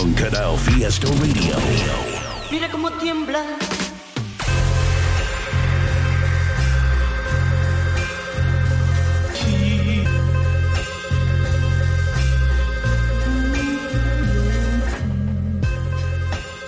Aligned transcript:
Canal 0.00 0.56
Fiesta 0.56 1.06
Radio. 1.08 1.56
Mira 2.50 2.70
cómo 2.70 2.90
tiembla. 2.92 3.44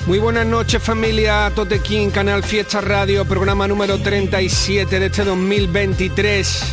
Muy 0.07 0.19
buenas 0.19 0.45
noches 0.45 0.83
familia 0.83 1.51
Totequín, 1.55 2.11
Canal 2.11 2.43
Fiesta 2.43 2.83
Radio, 2.83 3.25
programa 3.25 3.67
número 3.67 3.99
37 3.99 5.01
de 5.01 5.07
este 5.07 5.25
2023. 5.25 6.65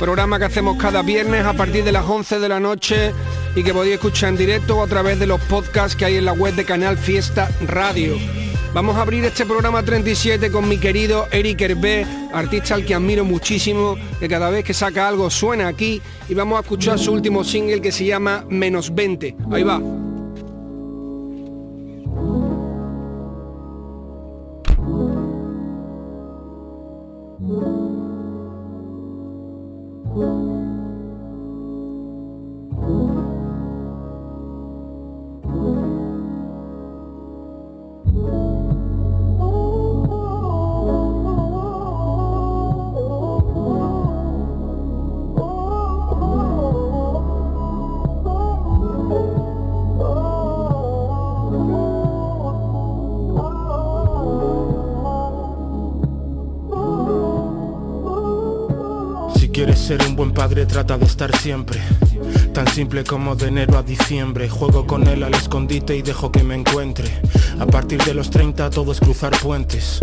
Programa 0.00 0.40
que 0.40 0.46
hacemos 0.46 0.76
cada 0.78 1.02
viernes 1.02 1.44
a 1.44 1.52
partir 1.52 1.84
de 1.84 1.92
las 1.92 2.04
11 2.04 2.40
de 2.40 2.48
la 2.48 2.58
noche 2.58 3.12
y 3.54 3.62
que 3.62 3.72
podéis 3.72 3.94
escuchar 3.94 4.30
en 4.30 4.36
directo 4.36 4.78
o 4.78 4.82
a 4.82 4.86
través 4.86 5.18
de 5.18 5.26
los 5.26 5.40
podcasts 5.42 5.96
que 5.96 6.04
hay 6.04 6.16
en 6.16 6.24
la 6.24 6.32
web 6.32 6.54
de 6.54 6.64
Canal 6.64 6.98
Fiesta 6.98 7.50
Radio. 7.66 8.16
Vamos 8.74 8.96
a 8.96 9.02
abrir 9.02 9.24
este 9.24 9.46
programa 9.46 9.82
37 9.82 10.50
con 10.50 10.68
mi 10.68 10.78
querido 10.78 11.26
Eric 11.32 11.60
Hervé, 11.62 12.06
artista 12.32 12.74
al 12.74 12.84
que 12.84 12.94
admiro 12.94 13.24
muchísimo, 13.24 13.96
que 14.20 14.28
cada 14.28 14.50
vez 14.50 14.64
que 14.64 14.74
saca 14.74 15.08
algo 15.08 15.30
suena 15.30 15.68
aquí 15.68 16.02
y 16.28 16.34
vamos 16.34 16.58
a 16.58 16.60
escuchar 16.60 16.98
su 16.98 17.12
último 17.12 17.44
single 17.44 17.80
que 17.80 17.92
se 17.92 18.04
llama 18.04 18.44
Menos 18.48 18.94
20. 18.94 19.36
Ahí 19.50 19.62
va. 19.62 19.97
Quieres 59.58 59.80
ser 59.80 60.00
un 60.06 60.14
buen 60.14 60.30
padre 60.30 60.66
trata 60.66 60.96
de 60.96 61.04
estar 61.04 61.36
siempre. 61.36 61.80
Tan 62.54 62.68
simple 62.68 63.02
como 63.02 63.34
de 63.34 63.48
enero 63.48 63.76
a 63.76 63.82
diciembre. 63.82 64.48
Juego 64.48 64.86
con 64.86 65.08
él 65.08 65.24
al 65.24 65.34
escondite 65.34 65.96
y 65.96 66.02
dejo 66.02 66.30
que 66.30 66.44
me 66.44 66.54
encuentre. 66.54 67.10
A 67.58 67.66
partir 67.66 68.00
de 68.04 68.14
los 68.14 68.30
30 68.30 68.70
todo 68.70 68.92
es 68.92 69.00
cruzar 69.00 69.36
puentes. 69.40 69.98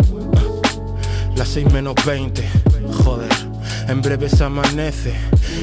Las 1.36 1.48
6 1.48 1.72
menos 1.72 1.94
20 2.04 2.46
Joder 3.02 3.45
en 3.88 4.02
breve 4.02 4.28
se 4.28 4.44
amanece. 4.44 5.14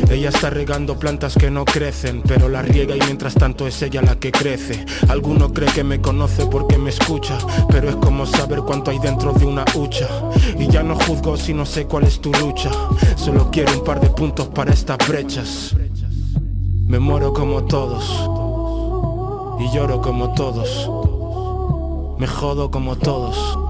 Ella 0.09 0.29
está 0.29 0.49
regando 0.49 0.97
plantas 0.97 1.35
que 1.35 1.49
no 1.51 1.65
crecen 1.65 2.21
Pero 2.25 2.49
la 2.49 2.61
riega 2.61 2.95
y 2.95 2.99
mientras 2.99 3.33
tanto 3.35 3.67
es 3.67 3.81
ella 3.81 4.01
la 4.01 4.15
que 4.15 4.31
crece. 4.31 4.85
Alguno 5.07 5.53
cree 5.53 5.71
que 5.71 5.83
me 5.83 6.01
conoce 6.01 6.45
porque 6.45 6.77
me 6.77 6.89
escucha 6.89 7.37
Pero 7.69 7.89
es 7.89 7.95
como 7.97 8.25
saber 8.25 8.59
cuánto 8.59 8.91
hay 8.91 8.99
dentro 8.99 9.33
de 9.33 9.45
una 9.45 9.65
hucha. 9.75 10.07
Y 10.57 10.67
ya 10.67 10.83
no 10.83 10.95
juzgo 10.95 11.37
si 11.37 11.53
no 11.53 11.65
sé 11.65 11.85
cuál 11.85 12.05
es 12.05 12.19
tu 12.19 12.31
lucha. 12.31 12.71
Solo 13.15 13.49
quiero 13.51 13.73
un 13.73 13.83
par 13.83 13.99
de 13.99 14.09
puntos 14.09 14.47
para 14.47 14.73
estas 14.73 14.97
brechas. 15.07 15.75
Me 16.87 16.99
muero 16.99 17.33
como 17.33 17.63
todos. 17.63 18.05
Y 19.59 19.75
lloro 19.75 20.01
como 20.01 20.33
todos. 20.33 20.89
Me 22.19 22.27
jodo 22.27 22.69
como 22.71 22.95
todos 22.95 23.62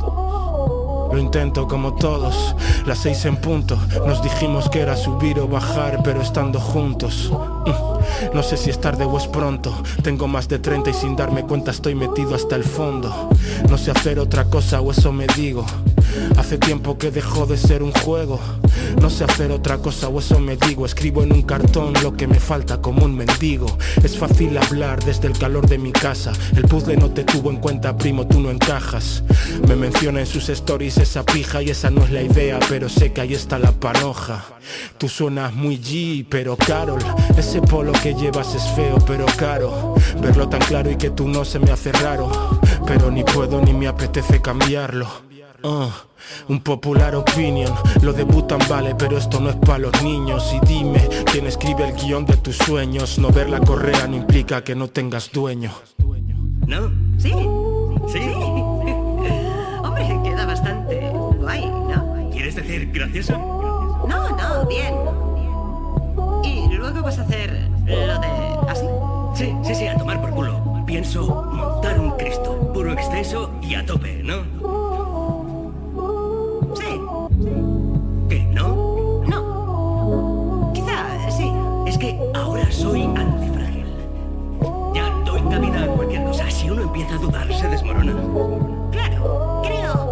lo 1.13 1.19
intento 1.19 1.67
como 1.67 1.93
todos, 1.93 2.55
las 2.87 2.97
seis 2.97 3.23
en 3.25 3.37
punto. 3.37 3.77
Nos 4.07 4.23
dijimos 4.23 4.67
que 4.67 4.79
era 4.79 4.95
subir 4.97 5.39
o 5.39 5.47
bajar 5.47 6.01
pero 6.03 6.21
estando 6.21 6.59
juntos 6.59 7.31
Mm, 7.65 8.35
No 8.35 8.43
sé 8.43 8.57
si 8.57 8.69
es 8.69 8.81
tarde 8.81 9.05
o 9.05 9.17
es 9.17 9.27
pronto. 9.27 9.73
Tengo 10.01 10.27
más 10.27 10.47
de 10.47 10.59
30 10.59 10.89
y 10.89 10.93
sin 10.93 11.15
darme 11.15 11.43
cuenta 11.43 11.71
estoy 11.71 11.95
metido 11.95 12.35
hasta 12.35 12.55
el 12.55 12.63
fondo. 12.63 13.29
No 13.69 13.77
sé 13.77 13.91
hacer 13.91 14.19
otra 14.19 14.45
cosa 14.45 14.81
o 14.81 14.91
eso 14.91 15.11
me 15.11 15.27
digo. 15.35 15.65
Hace 16.37 16.57
tiempo 16.57 16.97
que 16.97 17.11
dejó 17.11 17.45
de 17.45 17.57
ser 17.57 17.83
un 17.83 17.91
juego 17.93 18.39
No 19.01 19.09
sé 19.09 19.23
hacer 19.23 19.51
otra 19.51 19.77
cosa 19.77 20.07
o 20.07 20.19
eso 20.19 20.39
me 20.39 20.57
digo. 20.57 20.85
Escribo 20.85 21.23
en 21.23 21.33
un 21.33 21.43
cartón 21.43 21.93
lo 22.01 22.13
que 22.13 22.27
me 22.27 22.39
falta 22.39 22.81
como 22.81 23.05
un 23.05 23.15
mendigo. 23.15 23.77
Es 24.03 24.17
fácil 24.17 24.57
hablar 24.57 25.03
desde 25.03 25.27
el 25.27 25.37
calor 25.37 25.67
de 25.67 25.77
mi 25.77 25.91
casa. 25.91 26.33
El 26.55 26.63
puzzle 26.63 26.97
no 26.97 27.11
te 27.11 27.23
tuvo 27.23 27.49
en 27.49 27.57
cuenta 27.57 27.97
primo, 27.97 28.27
tú 28.27 28.39
no 28.39 28.51
encajas. 28.51 29.23
Me 29.67 29.75
menciona 29.75 30.19
en 30.19 30.27
sus 30.27 30.49
stories 30.49 30.97
esa 30.97 31.23
pija 31.23 31.61
y 31.61 31.69
esa 31.69 31.89
no 31.89 32.03
es 32.03 32.11
la 32.11 32.21
idea 32.21 32.59
Pero 32.69 32.89
sé 32.89 33.13
que 33.13 33.21
ahí 33.21 33.33
está 33.33 33.59
la 33.59 33.71
panoja. 33.71 34.43
Tú 34.97 35.09
suenas 35.09 35.53
muy 35.53 35.77
G, 35.77 36.25
pero 36.29 36.55
Carol 36.55 37.03
Ese 37.37 37.61
polo 37.61 37.91
que 37.91 38.13
llevas 38.13 38.55
es 38.55 38.63
feo, 38.75 38.97
pero 39.05 39.25
caro. 39.37 39.95
Verlo 40.21 40.47
tan 40.47 40.61
claro 40.61 40.89
y 40.91 40.95
que 40.95 41.09
tú 41.09 41.27
no 41.27 41.45
se 41.45 41.59
me 41.59 41.71
hace 41.71 41.91
raro 41.91 42.29
Pero 42.85 43.11
ni 43.11 43.23
puedo 43.23 43.61
ni 43.61 43.73
me 43.73 43.87
apetece 43.87 44.41
cambiarlo 44.41 45.32
Uh, 45.63 45.87
un 46.49 46.59
popular 46.59 47.15
opinion, 47.15 47.73
lo 48.01 48.11
debutan 48.11 48.59
vale, 48.69 48.95
pero 48.95 49.17
esto 49.17 49.39
no 49.39 49.49
es 49.49 49.55
para 49.55 49.79
los 49.79 50.03
niños. 50.03 50.53
Y 50.53 50.65
dime, 50.67 51.07
¿quién 51.31 51.47
escribe 51.47 51.87
el 51.87 51.95
guion 51.95 52.25
de 52.25 52.35
tus 52.35 52.57
sueños? 52.57 53.17
No 53.17 53.29
ver 53.29 53.49
la 53.49 53.61
correa 53.61 54.05
no 54.07 54.17
implica 54.17 54.61
que 54.61 54.75
no 54.75 54.89
tengas 54.89 55.31
dueño. 55.31 55.71
¿No? 56.67 56.91
Sí. 57.17 57.31
Sí. 58.11 58.19
Hombre, 59.83 60.19
queda 60.23 60.45
bastante 60.45 61.09
guay, 61.39 61.65
¿no? 61.65 62.29
¿Quieres 62.33 62.55
decir 62.55 62.91
gracioso? 62.91 63.37
No, 64.05 64.35
no, 64.35 64.65
bien. 64.67 64.95
Y 66.43 66.73
luego 66.75 67.01
vas 67.03 67.19
a 67.19 67.21
hacer 67.21 67.69
lo 67.85 68.19
de... 68.19 68.27
¿Así? 68.67 68.85
Sí, 69.33 69.55
sí, 69.63 69.75
sí, 69.75 69.87
a 69.87 69.97
tomar 69.97 70.19
por 70.19 70.31
culo. 70.31 70.83
Pienso 70.85 71.45
montar 71.53 71.97
un 72.01 72.11
Cristo, 72.17 72.71
puro 72.73 72.91
exceso 72.91 73.49
y 73.61 73.75
a 73.75 73.85
tope, 73.85 74.21
¿no? 74.23 74.82
Empieza 87.03 87.15
a 87.15 87.17
dudar, 87.17 87.53
se 87.53 87.67
desmorona. 87.67 88.13
Claro. 88.91 89.61
Creo 89.63 90.02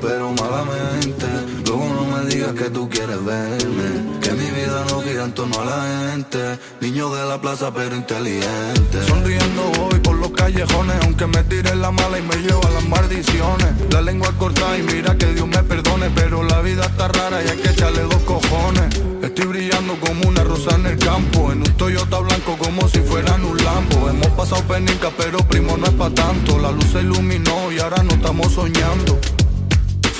pero 0.00 0.32
malamente. 0.32 1.26
Luego 1.66 1.84
no 1.94 2.04
me 2.16 2.26
digas 2.26 2.52
que 2.54 2.70
tú 2.70 2.88
quieres 2.88 3.22
verme. 3.22 4.18
Que 4.20 4.32
mi 4.32 4.50
vida 4.50 4.84
no 4.88 5.02
gira 5.02 5.24
en 5.24 5.32
torno 5.32 5.60
a 5.60 5.64
la 5.64 6.10
gente. 6.10 6.58
Niño 6.80 7.14
de 7.14 7.26
la 7.26 7.40
plaza 7.40 7.72
pero 7.72 7.94
inteligente. 7.94 9.04
Sonriendo 9.06 9.62
voy 9.78 10.00
por 10.00 10.16
los 10.16 10.30
callejones 10.30 10.96
Aunque 11.02 11.26
me 11.26 11.42
tire 11.44 11.74
la 11.74 11.90
mala 11.90 12.18
y 12.18 12.22
me 12.22 12.36
llevo 12.36 12.66
a 12.66 12.70
las 12.70 12.88
maldiciones. 12.88 13.68
La 13.90 14.00
lengua 14.00 14.32
corta 14.38 14.78
y 14.78 14.82
mira 14.82 15.16
que 15.18 15.26
Dios 15.34 15.46
me 15.46 15.62
perdone 15.62 16.10
Pero 16.14 16.42
la 16.42 16.60
vida 16.62 16.86
está 16.86 17.08
rara 17.08 17.42
y 17.44 17.48
hay 17.48 17.58
que 17.58 17.70
echarle 17.70 18.02
dos 18.02 18.22
cojones. 18.22 19.02
Estoy 19.22 19.46
brillando 19.46 19.98
como 20.00 20.28
una 20.28 20.44
rosa 20.44 20.76
en 20.76 20.86
el 20.86 20.98
campo 20.98 21.50
En 21.52 21.58
un 21.58 21.76
Toyota 21.76 22.18
blanco 22.20 22.56
como 22.58 22.88
si 22.88 23.00
fueran 23.00 23.44
un 23.44 23.62
Lambo. 23.62 24.08
Hemos 24.08 24.28
pasado 24.28 24.62
penica 24.62 25.10
pero 25.16 25.38
primo 25.38 25.76
no 25.76 25.86
es 25.86 25.92
pa' 25.92 26.10
tanto. 26.10 26.58
La 26.58 26.70
luz 26.70 26.86
se 26.90 27.00
iluminó 27.00 27.70
y 27.70 27.80
ahora 27.80 28.02
no 28.02 28.12
estamos 28.14 28.52
soñando 28.52 29.18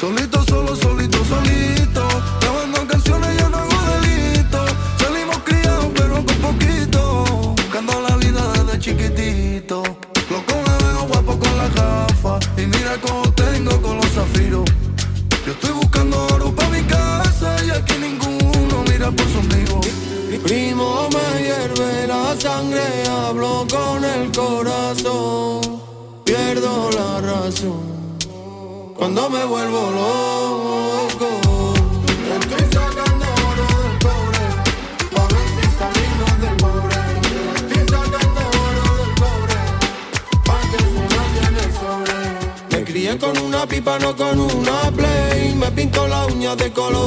Solito, 0.00 0.42
solo, 0.44 0.74
solito, 0.74 1.18
solito. 1.24 2.08
Grabando 2.40 2.86
canciones 2.86 3.38
yo 3.38 3.48
no 3.48 3.58
hago 3.58 4.00
delito. 4.00 4.64
Salimos 4.98 5.38
criados 5.44 5.86
pero 5.94 6.14
con 6.16 6.36
poquito 6.38 7.13
cuando 28.96 29.28
me 29.30 29.44
vuelvo 29.44 29.90
loco. 29.90 31.28
Estoy 32.40 32.66
sacando 32.72 33.26
oro 33.50 33.66
del 33.82 33.98
cobre, 34.06 34.44
pa' 35.14 35.26
ver 35.34 35.48
si 35.56 35.66
salimos 35.78 36.34
del 36.40 36.56
pobre. 36.56 36.98
Estoy 37.56 37.82
sacando 37.88 38.40
oro 38.66 38.86
del 38.98 39.12
cobre, 39.22 39.60
pa' 40.44 40.60
que 40.70 40.78
se 40.78 41.02
vaya 41.14 41.48
en 41.48 41.56
el 41.56 41.70
sobre. 41.72 42.76
Me 42.76 42.84
crié 42.84 43.18
con 43.18 43.38
una 43.38 43.66
pipa, 43.66 43.98
no 43.98 44.16
con 44.16 44.38
una 44.40 44.90
play. 44.94 45.54
Me 45.54 45.70
pinto 45.72 46.06
la 46.06 46.26
uña 46.26 46.56
de 46.56 46.72
color. 46.72 47.04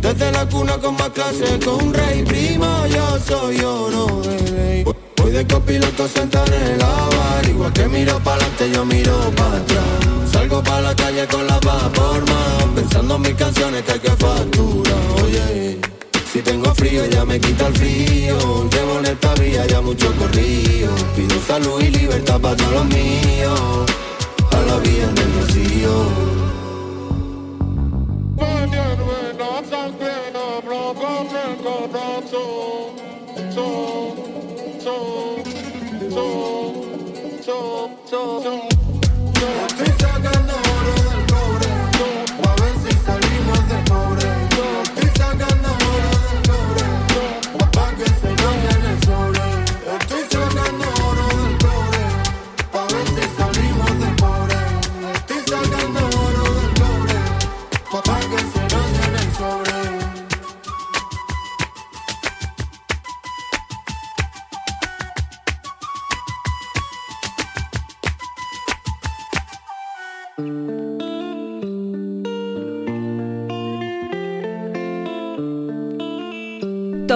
Desde 0.00 0.30
la 0.30 0.46
cuna 0.48 0.78
con 0.78 0.94
más 0.94 1.10
clase 1.10 1.58
con 1.64 1.82
un 1.86 1.94
rey. 1.94 2.22
Prima, 2.22 2.86
yo 2.86 3.18
soy 3.26 3.60
oro 3.60 4.22
de 4.22 4.50
ley. 4.52 4.84
Voy 5.16 5.32
de 5.32 5.46
copiloto 5.46 6.06
sentado 6.06 6.54
en 6.54 6.62
el 6.62 6.78
bar 6.78 7.48
Igual 7.48 7.72
que 7.72 7.88
miro 7.88 8.20
para 8.20 8.36
adelante, 8.36 8.70
yo 8.72 8.84
miro 8.84 9.32
para 9.34 9.56
atrás 9.56 10.15
Salgo 10.36 10.62
para 10.62 10.82
la 10.82 10.94
calle 10.94 11.26
con 11.28 11.46
la 11.46 11.58
más 11.64 12.64
Pensando 12.74 13.16
en 13.16 13.22
mis 13.22 13.34
canciones 13.34 13.82
que 13.84 13.92
hay 13.92 14.00
que 14.00 14.10
facturar 14.10 15.22
Oye, 15.24 15.80
si 16.30 16.42
tengo 16.42 16.74
frío 16.74 17.06
ya 17.06 17.24
me 17.24 17.40
quita 17.40 17.68
el 17.68 17.74
frío 17.74 18.68
Llevo 18.70 18.98
en 18.98 19.06
el 19.06 19.16
tablilla 19.16 19.66
ya 19.66 19.80
mucho 19.80 20.12
corrido 20.16 20.94
Pido 21.16 21.40
salud 21.46 21.80
y 21.80 21.90
libertad 21.90 22.38
para 22.38 22.54
todos 22.54 22.72
los 22.72 22.84
míos 22.84 23.86
A 24.52 24.60
la 24.60 24.76
vía 24.80 25.04
en 25.04 25.18
el 25.24 25.32
rocío 25.40 26.36
Estoy 38.06 38.75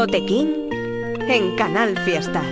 Tote 0.00 0.24
King 0.24 0.70
en 1.28 1.56
Canal 1.56 1.94
Fiesta. 2.06 2.42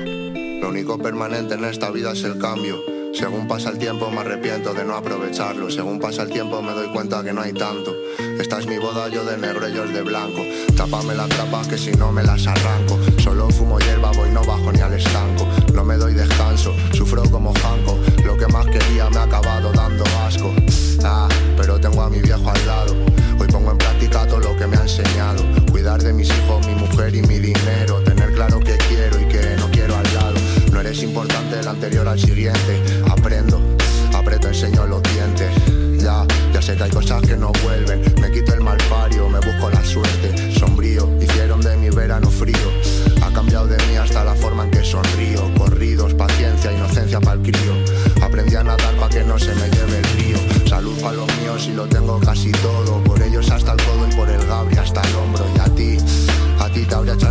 Lo 0.60 0.68
único 0.68 0.98
permanente 0.98 1.54
en 1.54 1.64
esta 1.64 1.90
vida 1.90 2.12
es 2.12 2.22
el 2.24 2.36
cambio. 2.36 2.78
Según 3.14 3.48
pasa 3.48 3.70
el 3.70 3.78
tiempo 3.78 4.10
me 4.10 4.18
arrepiento 4.18 4.74
de 4.74 4.84
no 4.84 4.94
aprovecharlo. 4.94 5.70
Según 5.70 5.98
pasa 5.98 6.24
el 6.24 6.28
tiempo 6.28 6.60
me 6.60 6.72
doy 6.72 6.88
cuenta 6.88 7.24
que 7.24 7.32
no 7.32 7.40
hay 7.40 7.54
tanto. 7.54 7.96
Esta 8.38 8.58
es 8.58 8.66
mi 8.66 8.76
boda, 8.76 9.08
yo 9.08 9.24
de 9.24 9.38
negro, 9.38 9.66
ellos 9.66 9.90
de 9.94 10.02
blanco. 10.02 10.42
Tápame 10.76 11.14
las 11.14 11.30
trapas 11.30 11.66
que 11.68 11.78
si 11.78 11.90
no 11.92 12.12
me 12.12 12.22
las 12.22 12.46
arranco. 12.46 12.98
Solo 13.16 13.48
fumo 13.48 13.78
hierba, 13.78 14.12
voy 14.12 14.28
no 14.28 14.44
bajo 14.44 14.70
ni 14.70 14.80
al 14.80 14.92
estanco. 14.92 15.48
No 15.72 15.86
me 15.86 15.96
doy 15.96 16.12
descanso, 16.12 16.74
sufro 16.92 17.22
como 17.30 17.54
Janko. 17.54 17.98
Lo 18.26 18.36
que 18.36 18.46
más 18.48 18.66
quería 18.66 19.08
me 19.08 19.16
ha 19.16 19.22
acabado 19.22 19.72
dando 19.72 20.04
asco. 20.26 20.52
Ah, 21.02 21.26
pero 21.56 21.80
tengo 21.80 22.02
a 22.02 22.10
mi 22.10 22.20
viejo 22.20 22.50
al 22.50 22.66
lado. 22.66 23.07
Lo 23.98 24.56
que 24.56 24.66
me 24.66 24.76
ha 24.76 24.82
enseñado. 24.82 25.44
Cuidar 25.70 26.00
de 26.00 26.12
mis 26.12 26.28
hijos, 26.28 26.64
mi 26.66 26.74
mujer 26.74 27.14
y 27.14 27.22
mi 27.22 27.38
dinero. 27.38 28.00
Tener 28.04 28.32
claro 28.32 28.60
que 28.60 28.76
quiero 28.88 29.20
y 29.20 29.24
que 29.26 29.56
no 29.56 29.68
quiero 29.70 29.96
al 29.96 30.14
lado. 30.14 30.34
No 30.72 30.80
eres 30.80 31.02
importante 31.02 31.58
el 31.58 31.66
anterior 31.66 32.06
al 32.06 32.18
siguiente. 32.18 32.82
Aprendo, 33.10 33.60
aprieto, 34.14 34.48
enseño 34.48 34.86
los 34.86 35.02
dientes. 35.02 35.50
Ya, 36.00 36.24
ya 36.52 36.62
sé 36.62 36.76
que 36.76 36.84
hay 36.84 36.90
cosas 36.90 37.22
que 37.22 37.36
no 37.36 37.52
vuelven. 37.64 38.00
Me 38.20 38.30
quito 38.30 38.54
el 38.54 38.60
malfario, 38.60 39.28
me 39.28 39.40
busco 39.40 39.70
la 39.70 39.84
suerte. 39.84 40.52
Sombrío, 40.58 41.08
hicieron 41.20 41.60
de 41.60 41.76
mi 41.76 41.90
verano 41.90 42.30
frío. 42.30 42.70
Ha 43.22 43.32
cambiado 43.32 43.66
de 43.66 43.76
mí 43.88 43.96
hasta 43.96 44.24
la 44.24 44.34
forma 44.34 44.64
en 44.64 44.70
que 44.70 44.84
sonrío. 44.84 45.52
Corridos, 45.58 46.14
paciencia, 46.14 46.72
inocencia 46.72 47.20
para 47.20 47.34
el 47.34 47.42
crío. 47.42 47.74
Aprendí 48.22 48.54
a 48.54 48.62
nadar 48.62 48.94
para 48.96 49.08
que 49.08 49.24
no 49.24 49.38
se 49.38 49.54
me 49.54 49.68
lleve 49.68 49.98
el 49.98 50.04
río. 50.18 50.38
Salud 50.68 50.98
para 51.00 51.14
los 51.14 51.26
míos 51.38 51.66
y 51.68 51.72
lo 51.74 51.86
tengo 51.86 52.20
casi 52.20 52.52
todo. 52.52 53.02
Por 53.02 53.17
hasta 53.68 53.82
el 53.82 53.90
codo 53.90 54.08
y 54.08 54.14
por 54.14 54.30
el 54.30 54.46
gabri 54.46 54.78
hasta 54.78 55.02
el 55.02 55.16
hombro. 55.16 55.44
Y 55.54 55.58
a 55.58 55.64
ti, 55.74 55.98
a 56.58 56.68
ti 56.70 56.84
te 56.86 56.94
habría 56.94 57.14
echado 57.14 57.30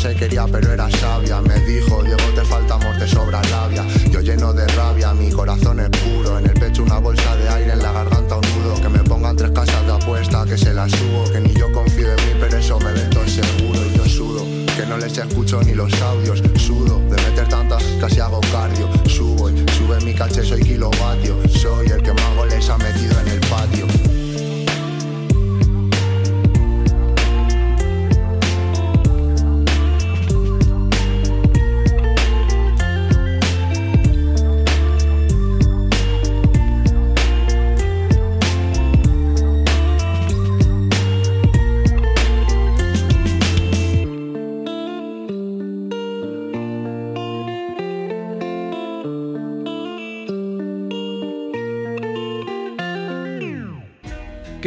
se 0.00 0.14
quería, 0.14 0.46
pero 0.50 0.72
era 0.72 0.90
sabia. 0.90 1.42
Me 1.42 1.58
dijo, 1.60 2.02
Diego, 2.02 2.22
te 2.34 2.42
falta 2.42 2.74
amor, 2.74 2.96
te 2.98 3.06
sobra 3.06 3.42
labia. 3.50 3.84
Yo 4.10 4.20
lleno 4.20 4.52
de 4.52 4.66
rabia, 4.68 5.12
mi 5.12 5.30
corazón 5.30 5.78
es 5.80 5.90
puro. 5.90 6.38
En 6.38 6.46
el 6.46 6.54
pecho 6.54 6.82
una 6.82 6.98
bolsa 6.98 7.36
de 7.36 7.48
aire, 7.48 7.72
en 7.74 7.82
la 7.82 7.92
garganta 7.92 8.36
un 8.36 8.62
nudo. 8.62 8.80
Que 8.80 8.88
me 8.88 9.00
pongan 9.00 9.36
tres 9.36 9.50
casas 9.50 9.84
de 9.86 9.92
apuesta, 9.92 10.44
que 10.46 10.56
se 10.56 10.72
las 10.72 10.90
subo. 10.90 11.30
Que 11.30 11.40
ni 11.40 11.52
yo 11.52 11.70
confío 11.72 12.08
en 12.08 12.16
mí, 12.16 12.32
pero 12.40 12.56
eso 12.56 12.78
me 12.80 12.92
meto 12.92 13.20
seguro. 13.28 13.78
Y 13.86 13.96
yo 13.96 14.04
sudo, 14.06 14.44
que 14.74 14.86
no 14.86 14.96
les 14.96 15.18
escucho 15.18 15.60
ni 15.62 15.74
los 15.74 15.92
audios. 16.00 16.42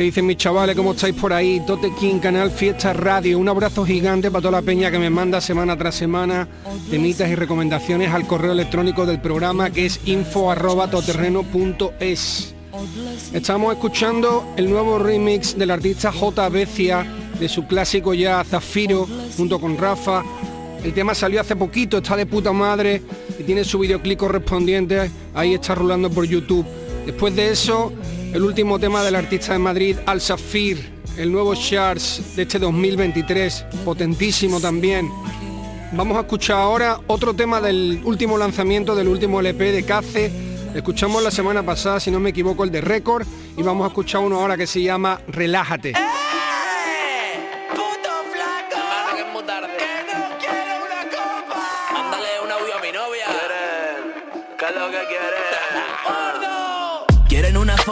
Dicen 0.03 0.25
mis 0.25 0.37
chavales? 0.37 0.75
¿Cómo 0.75 0.91
estáis 0.91 1.15
por 1.15 1.33
ahí? 1.33 1.61
Tote 1.65 1.91
King, 1.99 2.19
Canal 2.19 2.51
Fiesta 2.51 2.93
Radio. 2.93 3.39
Un 3.39 3.49
abrazo 3.49 3.85
gigante 3.85 4.29
para 4.29 4.41
toda 4.41 4.59
la 4.59 4.61
peña 4.61 4.91
que 4.91 4.99
me 4.99 5.09
manda 5.09 5.39
semana 5.41 5.77
tras 5.77 5.95
semana 5.95 6.47
temitas 6.89 7.29
y 7.29 7.35
recomendaciones 7.35 8.11
al 8.11 8.27
correo 8.27 8.51
electrónico 8.51 9.05
del 9.05 9.21
programa 9.21 9.69
que 9.69 9.85
es 9.85 9.99
info 10.05 10.51
arroba 10.51 10.89
toterreno.es. 10.89 12.53
Estamos 13.33 13.73
escuchando 13.73 14.45
el 14.57 14.69
nuevo 14.69 14.99
remix 14.99 15.57
del 15.57 15.71
artista 15.71 16.11
J. 16.11 16.49
Becia 16.49 17.05
de 17.39 17.47
su 17.47 17.65
clásico 17.65 18.13
ya 18.13 18.43
Zafiro 18.43 19.07
junto 19.37 19.59
con 19.59 19.77
Rafa. 19.77 20.23
El 20.83 20.93
tema 20.93 21.15
salió 21.15 21.39
hace 21.39 21.55
poquito, 21.55 21.97
está 21.97 22.17
de 22.17 22.25
puta 22.25 22.51
madre 22.51 23.01
y 23.39 23.43
tiene 23.43 23.63
su 23.63 23.79
videoclip 23.79 24.19
correspondiente. 24.19 25.09
Ahí 25.33 25.53
está 25.53 25.75
rulando 25.75 26.09
por 26.09 26.25
YouTube. 26.25 26.65
Después 27.05 27.35
de 27.35 27.51
eso, 27.51 27.93
el 28.33 28.43
último 28.43 28.79
tema 28.79 29.03
del 29.03 29.15
artista 29.15 29.53
de 29.53 29.59
Madrid, 29.59 29.97
Al 30.07 30.19
Safir, 30.19 30.91
el 31.17 31.31
nuevo 31.31 31.53
Charts 31.53 32.35
de 32.35 32.41
este 32.41 32.57
2023, 32.57 33.65
potentísimo 33.85 34.59
también. 34.59 35.07
Vamos 35.91 36.17
a 36.17 36.21
escuchar 36.21 36.57
ahora 36.57 36.99
otro 37.05 37.35
tema 37.35 37.61
del 37.61 38.01
último 38.03 38.37
lanzamiento 38.37 38.95
del 38.95 39.07
último 39.07 39.39
LP 39.39 39.71
de 39.71 39.83
Cace. 39.85 40.31
Escuchamos 40.73 41.21
la 41.21 41.29
semana 41.29 41.63
pasada, 41.63 41.99
si 41.99 42.09
no 42.09 42.19
me 42.19 42.31
equivoco, 42.31 42.63
el 42.63 42.71
de 42.71 42.81
Record 42.81 43.27
y 43.55 43.61
vamos 43.61 43.85
a 43.85 43.89
escuchar 43.89 44.21
uno 44.21 44.39
ahora 44.39 44.57
que 44.57 44.65
se 44.65 44.81
llama 44.81 45.21
Relájate. 45.27 45.93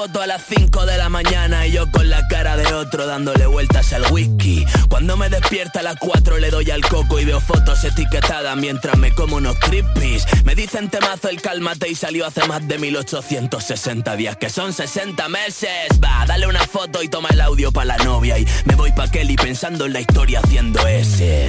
Foto 0.01 0.19
a 0.19 0.25
las 0.25 0.41
5 0.47 0.87
de 0.87 0.97
la 0.97 1.09
mañana 1.09 1.67
y 1.67 1.73
yo 1.73 1.91
con 1.91 2.09
la 2.09 2.27
cara 2.27 2.57
de 2.57 2.65
otro 2.73 3.05
dándole 3.05 3.45
vueltas 3.45 3.93
al 3.93 4.11
whisky. 4.11 4.65
Cuando 4.89 5.15
me 5.15 5.29
despierta 5.29 5.81
a 5.81 5.83
las 5.83 5.95
4 5.97 6.39
le 6.39 6.49
doy 6.49 6.71
al 6.71 6.81
coco 6.81 7.19
y 7.19 7.25
veo 7.25 7.39
fotos 7.39 7.83
etiquetadas 7.83 8.57
mientras 8.57 8.97
me 8.97 9.13
como 9.13 9.35
unos 9.35 9.59
creepies. 9.59 10.25
Me 10.43 10.55
dicen 10.55 10.89
temazo 10.89 11.29
el 11.29 11.39
cálmate 11.39 11.87
y 11.87 11.93
salió 11.93 12.25
hace 12.25 12.47
más 12.47 12.67
de 12.67 12.79
1860 12.79 14.15
días, 14.15 14.37
que 14.37 14.49
son 14.49 14.73
60 14.73 15.29
meses. 15.29 15.69
Va, 16.03 16.25
dale 16.25 16.47
una 16.47 16.65
foto 16.65 17.03
y 17.03 17.07
toma 17.07 17.29
el 17.29 17.41
audio 17.41 17.71
para 17.71 17.95
la 17.95 18.03
novia 18.03 18.39
y 18.39 18.47
me 18.65 18.73
voy 18.73 18.91
pa' 18.93 19.07
Kelly 19.07 19.35
pensando 19.35 19.85
en 19.85 19.93
la 19.93 20.01
historia 20.01 20.39
haciendo 20.39 20.79
ese. 20.87 21.45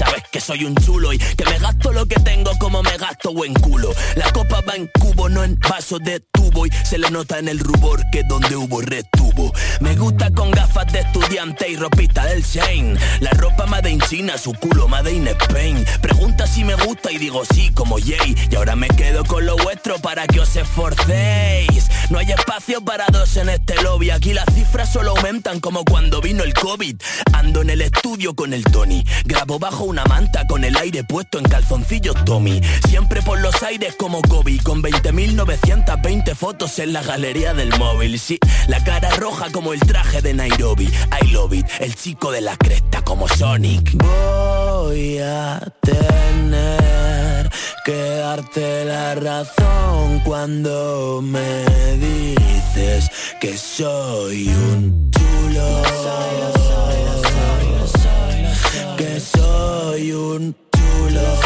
Sabes 0.00 0.22
que 0.32 0.40
soy 0.40 0.64
un 0.64 0.74
chulo 0.76 1.12
y 1.12 1.18
que 1.18 1.44
me 1.44 1.58
gasto 1.58 1.92
lo 1.92 2.06
que 2.06 2.14
tengo 2.20 2.50
como 2.58 2.82
me 2.82 2.96
gasto 2.96 3.34
buen 3.34 3.52
culo. 3.52 3.92
La 4.16 4.32
copa 4.32 4.62
va 4.66 4.74
en 4.74 4.86
cubo, 4.98 5.28
no 5.28 5.44
en 5.44 5.58
vaso 5.58 5.98
de 5.98 6.20
tubo 6.32 6.64
y 6.64 6.70
se 6.70 6.96
le 6.96 7.10
nota 7.10 7.38
en 7.38 7.48
el 7.48 7.58
rubor 7.58 8.00
que 8.10 8.22
donde 8.26 8.56
hubo 8.56 8.80
Me 9.80 9.94
gusta 9.96 10.30
con 10.30 10.50
gafas 10.50 10.92
de 10.92 11.00
estudiante 11.00 11.68
y 11.68 11.76
ropita 11.76 12.24
del 12.26 12.42
Shane. 12.42 12.98
La 13.20 13.30
ropa 13.30 13.66
made 13.66 13.90
in 13.90 14.00
China, 14.00 14.36
su 14.38 14.52
culo 14.52 14.88
made 14.88 15.12
in 15.12 15.26
Spain. 15.28 15.84
Pregunta 16.00 16.46
si 16.46 16.64
me 16.64 16.74
gusta 16.74 17.10
y 17.10 17.18
digo 17.18 17.42
sí 17.44 17.70
como 17.72 17.96
Jay. 17.98 18.34
Y 18.50 18.54
ahora 18.54 18.76
me 18.76 18.88
quedo 18.88 19.24
con 19.24 19.46
lo 19.46 19.56
vuestro 19.56 19.98
para 19.98 20.26
que 20.26 20.40
os 20.40 20.54
esforcéis. 20.56 21.88
No 22.10 22.18
hay 22.18 22.30
espacio 22.32 22.84
para 22.84 23.06
dos 23.06 23.36
en 23.36 23.48
este 23.48 23.80
lobby. 23.82 24.10
Aquí 24.10 24.32
las 24.32 24.46
cifras 24.54 24.92
solo 24.92 25.16
aumentan 25.16 25.60
como 25.60 25.84
cuando 25.84 26.20
vino 26.20 26.42
el 26.42 26.54
COVID. 26.54 26.96
Ando 27.32 27.62
en 27.62 27.70
el 27.70 27.82
estudio 27.82 28.34
con 28.34 28.52
el 28.52 28.64
Tony. 28.64 29.04
Grabo 29.24 29.58
bajo 29.58 29.84
una 29.84 30.04
manta 30.04 30.46
con 30.46 30.64
el 30.64 30.76
aire 30.76 31.04
puesto 31.04 31.38
en 31.38 31.44
calzoncillos 31.44 32.16
Tommy. 32.24 32.60
Siempre 32.88 33.22
por 33.22 33.40
los 33.40 33.62
aires 33.62 33.94
como 33.96 34.22
Kobe, 34.22 34.58
con 34.62 34.82
20.920 34.82 36.34
fotos 36.34 36.78
en 36.78 36.92
la 36.92 37.02
galería 37.02 37.54
del 37.54 37.70
móvil. 37.78 38.18
Sí, 38.18 38.38
la 38.66 38.82
cara 38.82 39.10
roja 39.10 39.29
como 39.52 39.72
el 39.72 39.80
traje 39.80 40.20
de 40.20 40.34
Nairobi. 40.34 40.86
I 40.86 41.26
love 41.32 41.54
it, 41.54 41.66
el 41.78 41.94
chico 41.94 42.32
de 42.32 42.40
la 42.40 42.56
cresta 42.56 43.02
como 43.02 43.28
Sonic. 43.28 43.92
Voy 43.94 45.18
a 45.18 45.60
tener 45.80 47.50
que 47.84 48.16
darte 48.16 48.84
la 48.84 49.14
razón 49.14 50.20
cuando 50.24 51.20
me 51.22 51.64
dices 51.96 53.10
que 53.40 53.56
soy 53.56 54.48
un 54.48 55.10
chulo 55.10 55.82
que 58.96 59.20
soy 59.20 60.12
un 60.12 60.54
chulo. 60.72 61.40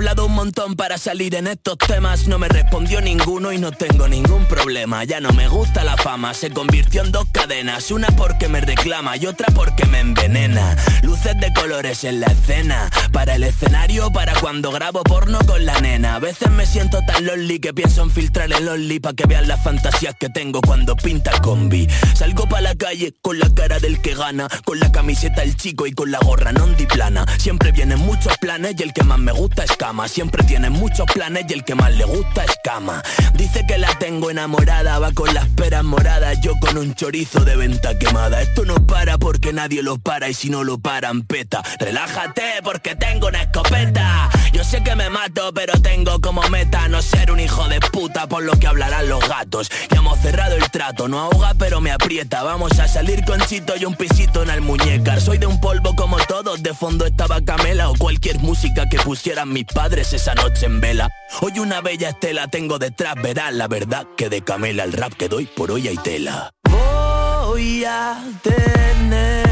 Hablado 0.00 0.24
un 0.24 0.32
montón 0.32 0.76
para 0.76 0.96
salir 0.96 1.34
en 1.34 1.46
estos 1.46 1.76
temas, 1.76 2.26
no 2.26 2.38
me 2.38 2.48
respondió 2.48 3.02
ninguno 3.02 3.52
y 3.52 3.58
no 3.58 3.70
tengo 3.70 4.08
ningún 4.08 4.46
problema. 4.46 5.04
Ya 5.04 5.20
no 5.20 5.30
me 5.34 5.46
gusta 5.46 5.84
la 5.84 5.98
fama, 5.98 6.32
se 6.32 6.48
convirtió 6.48 7.02
en 7.04 7.12
dos 7.12 7.26
cadenas, 7.30 7.90
una 7.90 8.06
porque 8.08 8.48
me 8.48 8.62
reclama 8.62 9.18
y 9.18 9.26
otra 9.26 9.48
porque 9.54 9.84
me 9.84 10.00
envenena. 10.00 10.74
Luces 11.02 11.38
de 11.38 11.52
colores 11.52 12.04
en 12.04 12.20
la 12.20 12.28
escena, 12.28 12.88
para 13.12 13.34
el 13.34 13.44
escenario, 13.44 14.10
para 14.10 14.32
cuando 14.40 14.70
grabo 14.70 15.02
porno 15.02 15.38
con 15.46 15.66
la 15.66 15.78
nena. 15.82 16.14
A 16.14 16.18
veces 16.18 16.50
me 16.50 16.64
siento 16.64 17.00
tan 17.06 17.26
lonely 17.26 17.58
que 17.58 17.74
pienso 17.74 18.02
en 18.02 18.10
filtrar 18.10 18.50
el 18.50 18.68
only 18.68 19.00
para 19.00 19.14
que 19.14 19.26
vean 19.26 19.48
las 19.48 19.62
fantasías 19.62 20.14
que 20.18 20.30
tengo 20.30 20.62
cuando 20.62 20.96
pinta 20.96 21.32
combi. 21.42 21.86
Salgo 22.14 22.48
para 22.48 22.62
la 22.62 22.74
calle 22.74 23.14
con 23.20 23.38
la 23.38 23.52
cara 23.52 23.78
del 23.78 24.00
que 24.00 24.14
gana, 24.14 24.48
con 24.64 24.80
la 24.80 24.90
camiseta 24.90 25.42
el 25.42 25.58
chico 25.58 25.86
y 25.86 25.92
con 25.92 26.10
la 26.10 26.20
gorra 26.20 26.52
non 26.52 26.74
plana. 26.86 27.26
Siempre 27.36 27.70
vienen 27.70 27.98
muchos 27.98 28.38
planes 28.38 28.76
y 28.78 28.82
el 28.82 28.94
que 28.94 29.02
más 29.04 29.18
me 29.18 29.32
gusta 29.32 29.64
es 29.64 29.76
Siempre 30.06 30.44
tiene 30.44 30.70
muchos 30.70 31.04
planes 31.12 31.46
y 31.48 31.52
el 31.52 31.64
que 31.64 31.74
más 31.74 31.92
le 31.92 32.04
gusta 32.04 32.44
es 32.44 32.52
cama. 32.62 33.02
Dice 33.34 33.66
que 33.66 33.76
la 33.76 33.92
tengo 33.98 34.30
enamorada, 34.30 35.00
va 35.00 35.10
con 35.10 35.34
las 35.34 35.48
peras 35.48 35.82
moradas, 35.82 36.38
yo 36.42 36.52
con 36.60 36.78
un 36.78 36.94
chorizo 36.94 37.44
de 37.44 37.56
venta 37.56 37.98
quemada. 37.98 38.40
Esto 38.40 38.64
no 38.64 38.86
para 38.86 39.18
porque 39.18 39.52
nadie 39.52 39.82
lo 39.82 39.98
para 39.98 40.28
y 40.28 40.34
si 40.34 40.48
no 40.48 40.62
lo 40.62 40.78
paran 40.78 41.22
peta. 41.22 41.62
Relájate 41.80 42.60
porque 42.62 42.94
tengo 42.94 43.26
una 43.26 43.42
escopeta. 43.42 44.30
Yo 44.52 44.62
sé 44.62 44.80
que 44.84 44.94
me 44.94 45.10
mato, 45.10 45.52
pero 45.52 45.72
tengo 45.80 46.20
como 46.20 46.42
meta 46.50 46.86
no 46.86 47.02
ser 47.02 47.32
un 47.32 47.40
hijo 47.40 47.66
de 47.68 47.80
puta 47.80 48.28
por 48.28 48.44
lo 48.44 48.52
que 48.52 48.68
hablarán 48.68 49.08
los 49.08 49.28
gatos. 49.28 49.70
Ya 49.90 49.98
hemos 49.98 50.20
cerrado 50.20 50.54
el 50.54 50.70
trato, 50.70 51.08
no 51.08 51.18
ahoga 51.18 51.54
pero 51.58 51.80
me 51.80 51.90
aprieta. 51.90 52.44
Vamos 52.44 52.78
a 52.78 52.86
salir 52.86 53.24
con 53.24 53.40
chito 53.40 53.74
y 53.76 53.84
un 53.86 53.96
pisito 53.96 54.44
en 54.44 54.50
el 54.50 54.60
muñecar. 54.60 55.20
Soy 55.20 55.38
de 55.38 55.46
un 55.46 55.60
polvo 55.60 55.96
como 55.96 56.16
todos, 56.18 56.62
de 56.62 56.74
fondo 56.74 57.06
estaba 57.06 57.40
Camela 57.40 57.90
o 57.90 57.96
cualquier 57.96 58.38
música 58.38 58.88
que 58.88 58.98
pusieran 58.98 59.52
mis 59.52 59.64
padres 59.64 59.79
esa 59.88 60.34
noche 60.34 60.66
en 60.66 60.80
vela. 60.80 61.08
Hoy 61.40 61.58
una 61.58 61.80
bella 61.80 62.10
estela 62.10 62.48
tengo 62.48 62.78
detrás, 62.78 63.14
verás 63.22 63.52
la 63.54 63.66
verdad 63.66 64.06
que 64.16 64.28
de 64.28 64.42
Camela 64.42 64.84
el 64.84 64.92
rap 64.92 65.14
que 65.14 65.28
doy 65.28 65.46
por 65.46 65.70
hoy 65.70 65.88
hay 65.88 65.96
tela. 65.96 66.50
Voy 66.68 67.84
a 67.84 68.22
tener 68.42 69.46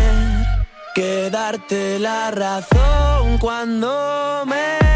que 0.94 1.30
darte 1.30 1.98
la 1.98 2.30
razón 2.30 3.38
cuando 3.38 4.44
me 4.46 4.87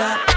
up. 0.00 0.35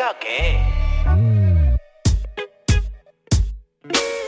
Nunca 0.00 0.10
o 0.10 0.18
qué? 0.18 0.58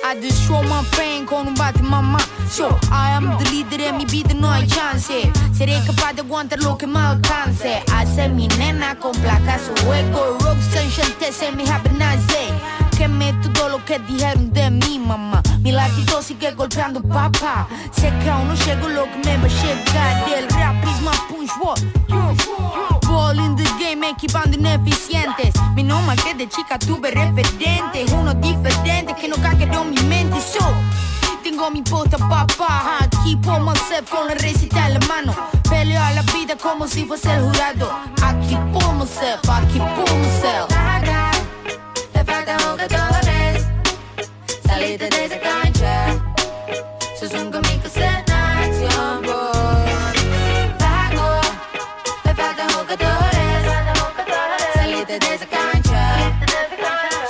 Hade 0.04 0.30
show 0.30 0.62
my 0.62 0.84
pain 0.96 1.24
con 1.24 1.46
un 1.46 1.54
mamma 1.88 2.18
So 2.50 2.68
I 2.90 3.12
am 3.12 3.38
the 3.38 3.50
leader 3.50 3.80
e 3.80 3.92
mi 3.92 4.04
beat 4.04 4.34
no 4.34 4.50
hay 4.50 4.66
chance. 4.66 5.30
Seré 5.52 5.80
capaz 5.86 6.12
de 6.14 6.22
aguantar 6.22 6.60
lo 6.60 6.76
que 6.76 6.86
me 6.86 6.98
alcance. 6.98 7.82
Hace 7.92 8.28
mi 8.28 8.48
nena 8.58 8.98
con 8.98 9.12
placa 9.12 9.58
su 9.58 9.72
juego 9.84 10.36
Rock 10.40 10.58
Sunshine 10.60 11.32
se 11.32 11.50
me 11.52 11.64
nace 11.96 12.48
Quemé 12.96 13.32
todo 13.54 13.70
lo 13.70 13.84
que 13.84 13.98
dijeron 14.00 14.52
de 14.52 14.70
mi 14.70 14.98
mamá 14.98 15.42
Mi 15.62 15.70
latito 15.70 16.20
sigue 16.20 16.50
golpeando 16.52 17.00
papá. 17.00 17.68
Sé 17.92 18.12
que 18.22 18.30
aún 18.30 18.48
no 18.48 18.54
llego 18.54 18.88
lo 18.88 19.04
que 19.04 19.18
me 19.24 19.36
va 19.38 19.44
a 19.44 19.48
llegar. 19.48 20.28
Del 20.28 20.48
rap 20.50 20.84
is 20.84 21.00
my 21.00 21.16
punch 21.28 21.50
Ball 23.06 23.38
in 23.38 23.54
the 23.54 23.64
game 23.78 24.04
equipando 24.04 24.56
ineficientes. 24.56 25.54
Mi 25.74 25.84
nombre 25.84 26.16
que 26.16 26.34
de 26.34 26.48
chica 26.48 26.78
tuve 26.78 27.10
referente 27.10 28.06
Uno 28.12 28.34
diferente 28.34 29.14
que 29.14 29.28
no 29.28 29.36
cagueron 29.36 29.90
mi 29.90 30.00
mente. 30.02 30.40
So 30.40 30.64
tengo 31.44 31.70
mi 31.70 31.82
puta 31.82 32.18
papá. 32.18 32.98
Aquí 33.00 33.36
por 33.36 33.60
myself 33.60 34.10
con 34.10 34.26
la 34.26 34.34
recita 34.34 34.86
en 34.86 34.94
la 34.94 35.00
mano. 35.06 35.34
Peleo 35.70 36.02
a 36.02 36.10
la 36.12 36.22
vida 36.22 36.56
como 36.56 36.88
si 36.88 37.04
fuese 37.04 37.32
el 37.34 37.42
jurado. 37.42 37.92
Aquí 38.22 38.56
por 38.72 38.94
myself, 38.94 39.48
aquí 39.48 39.78
por 39.78 40.12
myself 40.16 40.68
Le 42.14 42.24
faltan 42.24 42.58
jugadores 42.58 43.66
Salite 44.66 45.08
de 45.10 45.28
cancha 45.40 45.51
Sos 47.22 47.34
un 47.34 47.52
cómico 47.52 47.88
en 47.94 48.32
acción, 48.34 49.22
boy. 49.22 50.74
Pago 50.76 51.40
Le 52.24 52.34
faltan 52.34 52.68
jugadores 52.70 53.62
Salite 54.74 55.18
de 55.20 55.34
esa 55.36 55.46
cancha 55.46 56.16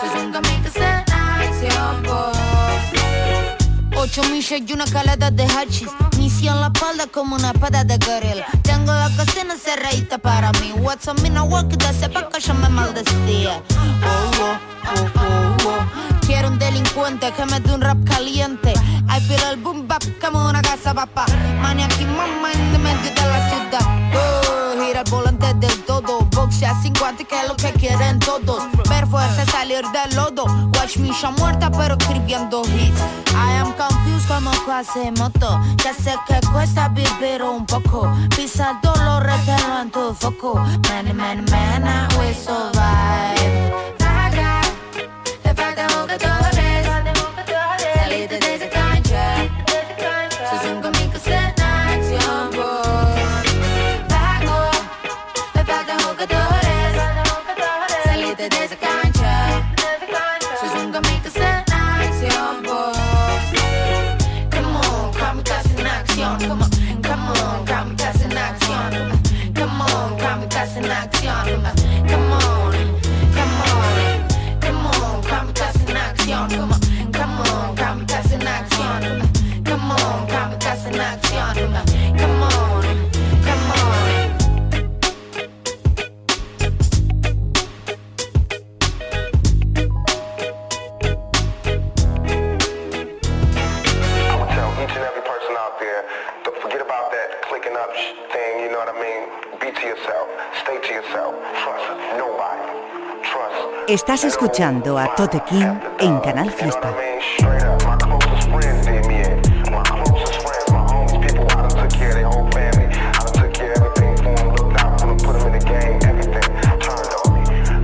Sos 0.01 0.23
un 0.23 0.33
cómico 0.33 0.71
en 0.77 1.05
acción, 1.13 2.03
boy. 2.05 3.99
Ocho 3.99 4.23
millas 4.31 4.63
y 4.67 4.73
una 4.73 4.87
calada 4.87 5.31
de 5.31 5.45
hachis 5.45 5.91
Misión 6.17 6.59
la 6.63 6.69
espalda 6.69 7.07
como 7.09 7.37
una 7.37 7.51
espada 7.51 7.85
de 7.85 7.99
gorila. 7.99 8.47
Tengo 8.63 8.95
la 8.95 9.11
cocina 9.15 9.59
cerradita 9.59 10.17
para 10.17 10.53
mí. 10.53 10.73
What's 10.81 11.07
up, 11.07 11.21
me 11.21 11.29
no 11.29 11.45
work, 11.45 11.69
de 11.69 11.93
sepa 11.93 12.31
que 12.31 12.41
yo 12.41 12.55
me 12.55 12.71
maldecía. 12.71 13.63
Oh, 14.07 14.31
oh, 14.41 14.59
oh, 14.87 15.11
oh, 15.21 15.69
oh. 15.69 16.21
Quiero 16.27 16.49
un 16.49 16.59
delincuente 16.59 17.31
que 17.33 17.45
me 17.45 17.61
dé 17.61 17.75
un 17.75 17.83
rap 17.83 17.99
caliente 18.09 18.73
I 19.14 19.21
feel 19.21 19.42
el 19.50 19.57
boom 19.59 19.87
bap 19.87 20.02
como 20.23 20.49
una 20.49 20.62
casa 20.62 20.95
papá 20.95 21.26
Mani 21.61 21.83
aquí 21.83 22.07
mamá 22.07 22.50
en 22.50 22.75
el 22.75 22.78
medio 22.81 23.11
de 23.11 23.26
la 23.26 23.50
ciudad 23.50 23.87
oh, 24.14 24.83
Gira 24.83 25.02
el 25.04 25.11
volante 25.11 25.52
del 25.54 25.78
todo 25.85 26.21
Boxea 26.31 26.75
50 26.81 27.25
que 27.25 27.40
es 27.42 27.47
lo 27.47 27.54
que 27.57 27.73
quieren 27.73 28.19
todos 28.21 28.62
Ver 28.88 29.07
fuerza 29.07 29.45
salir 29.45 29.85
del 29.92 30.16
lodo 30.16 30.45
Watch 30.75 30.97
me 30.97 31.12
ya 31.12 31.31
muerta 31.31 31.71
pero 31.71 31.95
escribiendo 31.99 32.62
hits 32.62 33.00
I 33.35 33.59
am 33.61 33.75
confused 33.75 34.26
como 34.28 34.50
moto 35.19 35.61
Ya 35.85 35.92
sé 35.92 36.16
que 36.26 36.40
cuesta 36.52 36.88
vivir 36.88 37.42
un 37.42 37.66
poco. 37.66 38.11
Pisa 38.35 38.78
dolor, 38.83 39.23
retelo 39.25 39.83
en 39.83 39.90
tu 39.90 40.14
foco 40.14 40.54
Man, 40.88 41.14
man, 41.14 41.45
man, 41.50 41.85
I 41.85 42.19
will 42.19 42.35
survive 42.35 44.01
en 71.47 72.01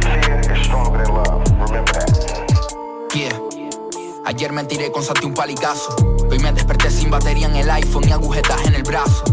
Fear 0.01 0.41
is 0.41 0.65
stronger 0.65 0.97
than 0.97 1.13
love. 1.13 1.45
Remember 1.61 1.93
that. 1.93 2.09
Yeah. 3.15 3.37
Ayer 4.25 4.53
me 4.53 4.65
tiré 4.65 4.91
con 4.91 5.03
Santi 5.03 5.27
un 5.27 5.35
palicazo. 5.35 5.95
Hoy 6.31 6.39
me 6.39 6.53
desperté 6.53 6.91
sin 6.91 7.11
batería 7.11 7.49
en 7.49 7.57
el 7.57 7.71
iPhone 7.71 8.09
y 8.09 8.13
agujetas 8.13 8.67
en 8.67 8.77
el 8.77 8.83
brazo. 8.83 9.25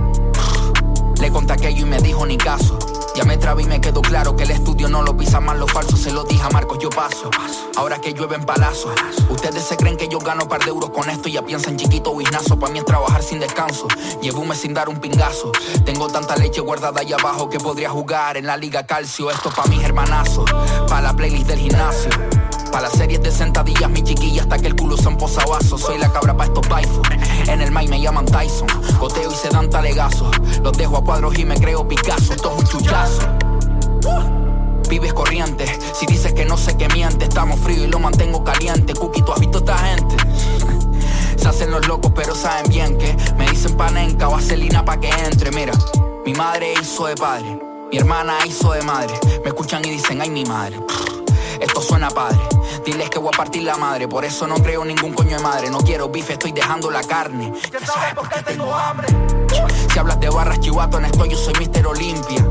Le 1.22 1.32
conté 1.32 1.54
aquello 1.54 1.86
y 1.86 1.90
me 1.90 2.00
dijo 2.00 2.26
ni 2.26 2.36
caso. 2.36 2.78
Ya 3.16 3.24
me 3.24 3.38
trabé 3.38 3.64
y 3.64 3.66
me 3.66 3.80
quedó 3.80 4.02
claro 4.02 4.36
que 4.36 4.44
el 4.44 4.52
estudio 4.52 4.90
no 4.90 5.02
lo 5.02 5.16
pisa 5.16 5.40
más 5.40 5.58
los 5.58 5.72
falsos. 5.72 6.02
Se 6.02 6.12
lo 6.12 6.26
dije 6.26 6.44
a 6.44 6.50
Marcos, 6.50 6.80
yo 6.82 6.90
paso. 6.90 7.30
Ahora 7.78 8.00
que 8.02 8.14
llueve 8.14 8.36
en 8.36 8.44
palazos. 8.44 8.92
Ustedes 9.30 9.64
se 9.64 9.78
creen 9.78 9.96
que 9.96 10.10
yo 10.10 10.20
gano 10.20 10.50
par 10.50 10.62
de 10.64 10.70
euros 10.70 10.90
con 10.90 11.10
esto 11.10 11.30
y 11.30 11.34
ya 11.34 11.42
piensan 11.42 11.78
chiquito 11.78 12.12
buinazo. 12.12 12.60
Para 12.60 12.74
mí 12.74 12.80
es 12.80 12.86
trabajar 12.86 13.24
sin 13.24 13.40
descanso. 13.40 13.88
Llevo 14.22 14.44
sin 14.54 14.74
dar 14.74 14.90
un 14.90 14.98
pingazo. 14.98 15.54
Tengo 15.86 16.10
tanta 16.10 16.36
leche 16.36 16.60
guardada 16.60 17.00
ahí 17.00 17.14
abajo 17.14 17.50
que 17.50 17.58
podría 17.58 17.90
jugar 17.90 18.36
en 18.36 18.48
la 18.48 18.58
Liga 18.58 18.86
Calcio. 18.86 19.32
Esto 19.32 19.50
pa' 19.50 19.66
mis 19.68 19.82
hermanazos. 19.82 20.52
Pa' 20.90 21.00
la 21.00 21.14
playlist 21.14 21.48
del 21.48 21.60
gimnasio. 21.60 22.12
Pa' 22.70 22.82
las 22.82 22.92
series 22.92 23.24
de 23.24 23.32
sentadillas, 23.32 23.90
mi 23.90 24.04
chiquilla, 24.04 24.42
hasta 24.42 24.60
que 24.60 24.68
el 24.68 24.76
culo 24.76 24.98
han 25.06 25.18
posavasos. 25.18 25.80
Soy 25.80 25.98
la 25.98 26.12
cabra 26.12 26.36
pa' 26.36 26.46
estos 26.46 26.68
baifos. 26.68 27.08
En 27.48 27.62
el 27.62 27.72
May 27.72 27.88
me 27.88 28.02
llaman 28.02 28.26
Tyson. 28.26 28.68
Goteo 29.00 29.32
y 29.32 29.36
se 29.36 29.50
dan 29.50 29.70
talegazos. 29.70 30.36
Los 30.64 30.74
dejo 30.78 30.98
a 30.98 31.04
cuadros 31.04 31.38
y 31.38 31.46
me 31.46 31.56
creo 31.56 31.88
Picasso. 31.88 32.34
Esto 32.34 32.54
es 32.54 32.64
un 32.64 32.68
chuchazo. 32.68 33.22
Vives 34.90 35.14
corriente. 35.14 35.66
Si 35.94 36.06
dices 36.06 36.34
que 36.34 36.46
no 36.46 36.58
sé 36.58 36.78
que 36.78 36.88
miente, 36.90 37.26
estamos 37.26 37.60
fríos 37.60 37.86
y 37.86 37.88
lo 37.88 38.00
mantengo 38.00 38.44
caliente. 38.44 38.94
Cookie, 38.94 39.22
¿tú 39.22 39.34
has 39.34 39.40
visto 39.40 39.60
esta 39.60 39.78
gente? 39.78 40.16
Se 41.38 41.48
hacen 41.48 41.72
los 41.72 41.88
locos, 41.88 42.12
pero 42.16 42.36
saben 42.36 42.70
bien 42.70 42.98
que 42.98 43.16
me 43.38 43.50
dicen 43.50 43.76
panenca, 43.76 44.28
vaselina 44.28 44.84
pa' 44.84 45.00
que 45.00 45.10
entre. 45.10 45.52
Mira, 45.52 45.74
mi 46.26 46.34
madre 46.34 46.74
hizo 46.82 47.06
de 47.08 47.16
padre, 47.16 47.60
mi 47.92 47.98
hermana 47.98 48.38
hizo 48.48 48.72
de 48.72 48.82
madre. 48.82 49.14
Me 49.44 49.50
escuchan 49.50 49.84
y 49.86 49.92
dicen, 49.92 50.22
ay, 50.22 50.30
mi 50.30 50.46
madre. 50.46 50.80
Esto 51.60 51.82
suena 51.82 52.10
padre. 52.10 52.40
Diles 52.86 53.10
que 53.10 53.20
voy 53.20 53.32
a 53.34 53.38
partir 53.38 53.64
la 53.64 53.78
madre. 53.78 54.08
Por 54.08 54.26
eso 54.26 54.48
no 54.48 54.56
creo 54.56 54.86
ningún 54.86 55.14
coño 55.14 55.38
de 55.38 55.44
madre. 55.44 55.70
No 55.70 55.80
quiero 55.80 56.10
bife, 56.10 56.34
estoy 56.34 56.52
dejando 56.52 56.92
la 56.92 57.04
carne. 57.04 57.54
Ya 57.72 57.86
sabes 57.86 58.14
por 58.14 58.30
qué 58.30 58.42
tengo 58.44 58.74
hambre. 58.74 59.08
Si 59.92 60.00
hablas 60.00 60.20
de 60.20 60.30
barras 60.30 60.60
chivato 60.60 60.98
en 60.98 61.06
esto, 61.06 61.26
yo 61.26 61.38
soy 61.38 61.54
Mister 61.60 61.86
Olimpia. 61.88 62.46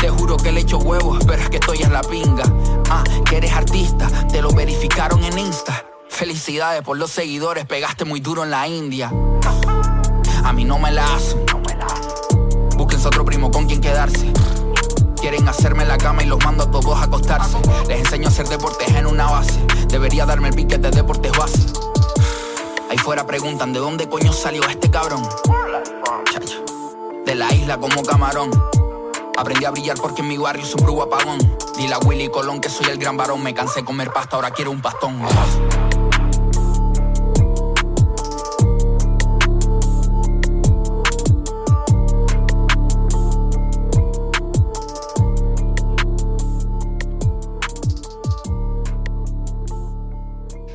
Te 0.00 0.08
juro 0.10 0.36
que 0.36 0.52
le 0.52 0.60
echo 0.60 0.78
huevos, 0.78 1.24
pero 1.26 1.42
es 1.42 1.48
que 1.48 1.56
estoy 1.56 1.82
en 1.82 1.92
la 1.92 2.02
pinga. 2.02 2.44
Ah, 2.90 3.02
que 3.24 3.38
eres 3.38 3.52
artista, 3.52 4.08
te 4.28 4.42
lo 4.42 4.50
verificaron 4.50 5.22
en 5.24 5.38
Insta. 5.38 5.84
Felicidades 6.08 6.82
por 6.82 6.98
los 6.98 7.10
seguidores, 7.10 7.64
pegaste 7.64 8.04
muy 8.04 8.20
duro 8.20 8.44
en 8.44 8.50
la 8.50 8.68
India. 8.68 9.10
A 10.44 10.52
mí 10.52 10.64
no 10.64 10.78
me 10.78 10.90
la 10.92 11.14
hacen. 11.14 11.44
Búsquense 12.76 13.08
otro 13.08 13.24
primo 13.24 13.50
con 13.50 13.66
quien 13.66 13.80
quedarse. 13.80 14.30
Quieren 15.24 15.48
hacerme 15.48 15.86
la 15.86 15.96
cama 15.96 16.22
y 16.22 16.26
los 16.26 16.38
mando 16.44 16.64
a 16.64 16.70
todos 16.70 16.98
a 16.98 17.04
acostarse. 17.04 17.56
Les 17.88 18.00
enseño 18.00 18.26
a 18.26 18.30
hacer 18.30 18.46
deportes 18.46 18.94
en 18.94 19.06
una 19.06 19.24
base. 19.24 19.58
Debería 19.88 20.26
darme 20.26 20.48
el 20.48 20.54
piquete 20.54 20.90
de 20.90 20.90
deportes 20.90 21.32
base. 21.32 21.60
Ahí 22.90 22.98
fuera 22.98 23.26
preguntan 23.26 23.72
de 23.72 23.78
dónde 23.78 24.06
coño 24.06 24.34
salió 24.34 24.62
este 24.68 24.90
cabrón. 24.90 25.26
De 27.24 27.34
la 27.34 27.50
isla 27.54 27.78
como 27.78 28.02
camarón. 28.02 28.50
Aprendí 29.38 29.64
a 29.64 29.70
brillar 29.70 29.96
porque 29.96 30.20
en 30.20 30.28
mi 30.28 30.36
barrio 30.36 30.66
un 30.76 31.00
apagón. 31.00 31.38
Dile 31.78 31.94
a 31.94 32.00
Willy 32.00 32.28
Colón 32.28 32.60
que 32.60 32.68
soy 32.68 32.88
el 32.90 32.98
gran 32.98 33.16
varón. 33.16 33.42
Me 33.42 33.54
cansé 33.54 33.80
de 33.80 33.86
comer 33.86 34.12
pasta, 34.12 34.36
ahora 34.36 34.50
quiero 34.50 34.72
un 34.72 34.82
pastón. 34.82 35.22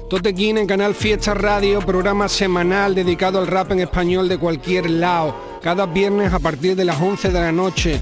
Totequín 0.09 0.57
en 0.57 0.65
Canal 0.65 0.95
Fiesta 0.95 1.35
Radio, 1.35 1.81
programa 1.81 2.27
semanal 2.27 2.95
dedicado 2.95 3.37
al 3.37 3.45
rap 3.45 3.71
en 3.73 3.81
español 3.81 4.27
de 4.27 4.39
cualquier 4.39 4.89
lado, 4.89 5.35
cada 5.61 5.85
viernes 5.85 6.33
a 6.33 6.39
partir 6.39 6.75
de 6.75 6.83
las 6.83 6.99
11 6.99 7.29
de 7.29 7.39
la 7.39 7.51
noche. 7.51 8.01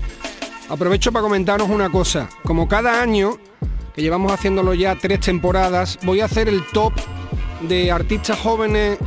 Aprovecho 0.69 1.11
para 1.11 1.23
comentaros 1.23 1.69
una 1.69 1.89
cosa, 1.89 2.29
como 2.45 2.65
cada 2.65 3.01
año, 3.01 3.37
que 3.93 4.01
llevamos 4.01 4.31
haciéndolo 4.31 4.73
ya 4.73 4.95
tres 4.95 5.19
temporadas, 5.19 5.99
voy 6.03 6.21
a 6.21 6.25
hacer 6.25 6.47
el 6.47 6.65
top 6.67 6.93
de 7.67 7.91
artistas 7.91 8.39
jóvenes 8.39 8.97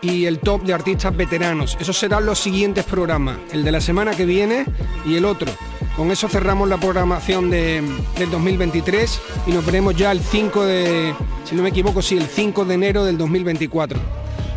y 0.00 0.24
el 0.24 0.38
top 0.38 0.62
de 0.62 0.72
artistas 0.72 1.14
veteranos. 1.14 1.76
Esos 1.78 1.98
serán 1.98 2.24
los 2.24 2.38
siguientes 2.38 2.84
programas, 2.84 3.36
el 3.52 3.62
de 3.62 3.72
la 3.72 3.82
semana 3.82 4.12
que 4.16 4.24
viene 4.24 4.64
y 5.04 5.16
el 5.16 5.26
otro. 5.26 5.52
Con 5.98 6.12
eso 6.12 6.28
cerramos 6.28 6.68
la 6.68 6.76
programación 6.76 7.50
de, 7.50 7.82
del 8.16 8.30
2023 8.30 9.20
y 9.48 9.50
nos 9.50 9.66
veremos 9.66 9.96
ya 9.96 10.12
el 10.12 10.20
5 10.20 10.64
de, 10.64 11.12
si 11.42 11.56
no 11.56 11.62
me 11.64 11.70
equivoco, 11.70 12.00
sí, 12.02 12.16
el 12.16 12.26
5 12.26 12.64
de 12.66 12.74
enero 12.74 13.04
del 13.04 13.18
2024. 13.18 13.98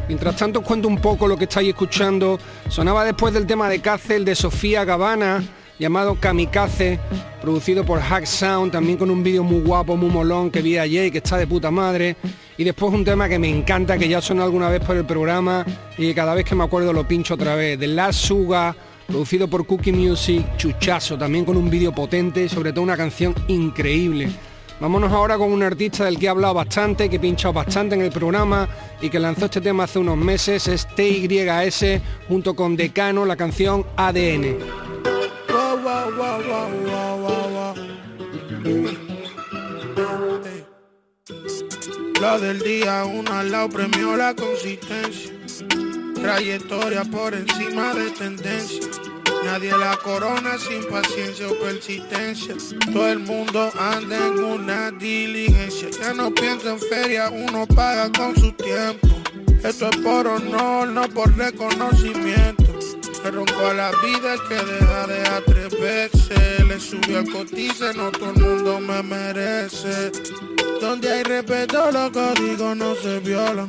Mientras 0.07 0.35
tanto 0.35 0.59
os 0.59 0.65
cuento 0.67 0.87
un 0.87 0.99
poco 0.99 1.27
lo 1.27 1.35
que 1.37 1.45
estáis 1.45 1.69
escuchando. 1.69 2.37
Sonaba 2.69 3.03
después 3.03 3.33
del 3.33 3.47
tema 3.47 3.69
de 3.69 3.81
Cáceres 3.81 4.23
de 4.23 4.35
Sofía 4.35 4.85
Gavana, 4.85 5.43
llamado 5.79 6.13
Kamikaze, 6.13 6.99
producido 7.41 7.83
por 7.85 8.01
Hack 8.01 8.25
Sound, 8.25 8.71
también 8.71 8.99
con 8.99 9.09
un 9.09 9.23
vídeo 9.23 9.43
muy 9.43 9.61
guapo, 9.61 9.97
muy 9.97 10.11
molón 10.11 10.51
que 10.51 10.61
vi 10.61 10.77
ayer 10.77 11.07
y 11.07 11.11
que 11.11 11.17
está 11.17 11.37
de 11.37 11.47
puta 11.47 11.71
madre. 11.71 12.17
Y 12.55 12.63
después 12.63 12.93
un 12.93 13.03
tema 13.03 13.27
que 13.27 13.39
me 13.39 13.49
encanta, 13.49 13.97
que 13.97 14.07
ya 14.07 14.21
sonó 14.21 14.43
alguna 14.43 14.69
vez 14.69 14.81
por 14.81 14.95
el 14.95 15.05
programa 15.05 15.65
y 15.97 16.05
que 16.05 16.13
cada 16.13 16.35
vez 16.35 16.45
que 16.45 16.53
me 16.53 16.65
acuerdo 16.65 16.93
lo 16.93 17.07
pincho 17.07 17.33
otra 17.33 17.55
vez, 17.55 17.79
de 17.79 17.87
La 17.87 18.13
Suga, 18.13 18.75
producido 19.11 19.47
por 19.47 19.65
Cookie 19.65 19.91
Music, 19.91 20.55
chuchazo, 20.55 21.17
también 21.17 21.43
con 21.43 21.57
un 21.57 21.69
vídeo 21.69 21.91
potente, 21.91 22.47
sobre 22.47 22.71
todo 22.71 22.83
una 22.83 22.95
canción 22.95 23.35
increíble. 23.49 24.29
Vámonos 24.79 25.11
ahora 25.11 25.37
con 25.37 25.51
un 25.51 25.61
artista 25.61 26.05
del 26.05 26.17
que 26.17 26.25
he 26.25 26.29
hablado 26.29 26.53
bastante, 26.53 27.09
que 27.09 27.17
he 27.17 27.19
pinchado 27.19 27.53
bastante 27.53 27.93
en 27.95 28.01
el 28.01 28.11
programa 28.11 28.67
y 29.01 29.09
que 29.09 29.19
lanzó 29.19 29.45
este 29.45 29.61
tema 29.61 29.83
hace 29.83 29.99
unos 29.99 30.17
meses, 30.17 30.67
es 30.67 30.87
TYS, 30.95 32.01
junto 32.27 32.55
con 32.55 32.75
Decano, 32.77 33.25
la 33.25 33.35
canción 33.35 33.85
ADN. 33.97 34.57
Lo 42.21 42.39
del 42.39 42.59
día 42.59 43.03
uno 43.03 43.33
al 43.33 43.51
lado 43.51 43.69
premió 43.69 44.15
la 44.15 44.33
consistencia. 44.33 45.31
Trayectoria 46.15 47.03
por 47.03 47.33
encima 47.33 47.93
de 47.95 48.11
tendencia. 48.11 49.00
Nadie 49.43 49.75
la 49.77 49.97
corona 49.97 50.57
sin 50.57 50.83
paciencia 50.85 51.47
o 51.47 51.55
persistencia. 51.55 52.55
Todo 52.93 53.07
el 53.07 53.19
mundo 53.19 53.71
anda 53.77 54.27
en 54.27 54.43
una 54.43 54.91
diligencia. 54.91 55.89
Ya 55.99 56.13
no 56.13 56.33
piensa 56.33 56.71
en 56.71 56.79
feria, 56.79 57.29
uno 57.29 57.65
paga 57.67 58.11
con 58.11 58.35
su 58.35 58.51
tiempo. 58.53 59.07
Esto 59.63 59.89
es 59.89 59.97
por 59.97 60.27
honor, 60.27 60.87
no 60.89 61.07
por 61.09 61.35
reconocimiento. 61.35 62.60
Se 63.21 63.29
ronco 63.29 63.67
a 63.67 63.73
la 63.73 63.91
vida 63.91 64.33
el 64.33 64.41
que 64.47 64.55
deja 64.55 65.07
de 65.07 65.21
atreverse. 65.27 66.63
Le 66.65 66.79
subió 66.79 67.19
el 67.19 67.31
cotice, 67.31 67.93
no 67.93 68.11
todo 68.11 68.31
el 68.31 68.41
mundo 68.41 68.79
me 68.79 69.03
merece. 69.03 70.11
Donde 70.79 71.11
hay 71.11 71.23
respeto, 71.23 71.91
los 71.91 72.09
códigos 72.09 72.75
no 72.75 72.95
se 72.95 73.19
violan. 73.19 73.67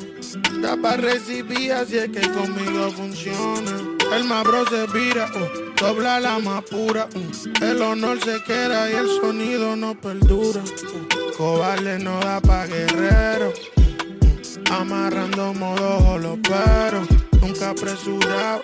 Da 0.62 0.76
para 0.76 0.96
recibir, 0.96 1.72
así 1.72 1.98
es 1.98 2.08
que 2.08 2.20
conmigo 2.30 2.90
funciona. 2.92 3.72
El 4.14 4.24
más 4.24 4.44
bro 4.44 4.64
se 4.66 4.86
vira, 4.86 5.30
uh, 5.34 5.80
dobla 5.80 6.20
la 6.20 6.38
más 6.38 6.62
pura. 6.64 7.08
uh. 7.14 7.64
El 7.64 7.82
honor 7.82 8.18
se 8.24 8.42
queda 8.44 8.90
y 8.90 8.94
el 8.94 9.08
sonido 9.20 9.76
no 9.76 9.94
perdura. 10.00 10.62
uh. 10.62 11.98
No 11.98 12.20
da 12.20 12.40
pa' 12.40 12.66
guerrero. 12.66 13.52
uh. 13.52 14.72
Amarrando 14.72 15.52
modo 15.52 16.18
los 16.18 16.38
pero 16.42 17.06
nunca 17.42 17.70
apresurado. 17.70 18.62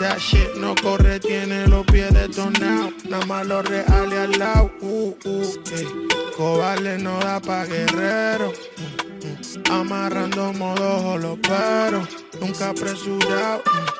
Uh. 0.00 0.04
That 0.04 0.18
shit 0.18 0.56
no 0.56 0.74
corre, 0.74 1.20
tiene 1.20 1.66
los 1.66 1.84
pies 1.86 2.12
detonados. 2.12 2.92
Nada 3.08 3.26
más 3.26 3.46
los 3.46 3.66
reales 3.66 4.18
al 4.18 4.38
lado. 4.38 4.70
Uh, 4.80 5.14
uh, 5.24 5.54
eh. 5.72 6.08
Cobarde 6.36 6.98
no 6.98 7.18
da 7.18 7.40
pa' 7.40 7.66
guerrero. 7.66 8.52
Mm, 8.78 9.68
mm. 9.68 9.72
Amarrando 9.72 10.52
modo 10.54 11.18
los 11.18 11.38
pero 11.40 12.06
nunca 12.40 12.70
apresurado. 12.70 13.62
Mm. 13.66 13.99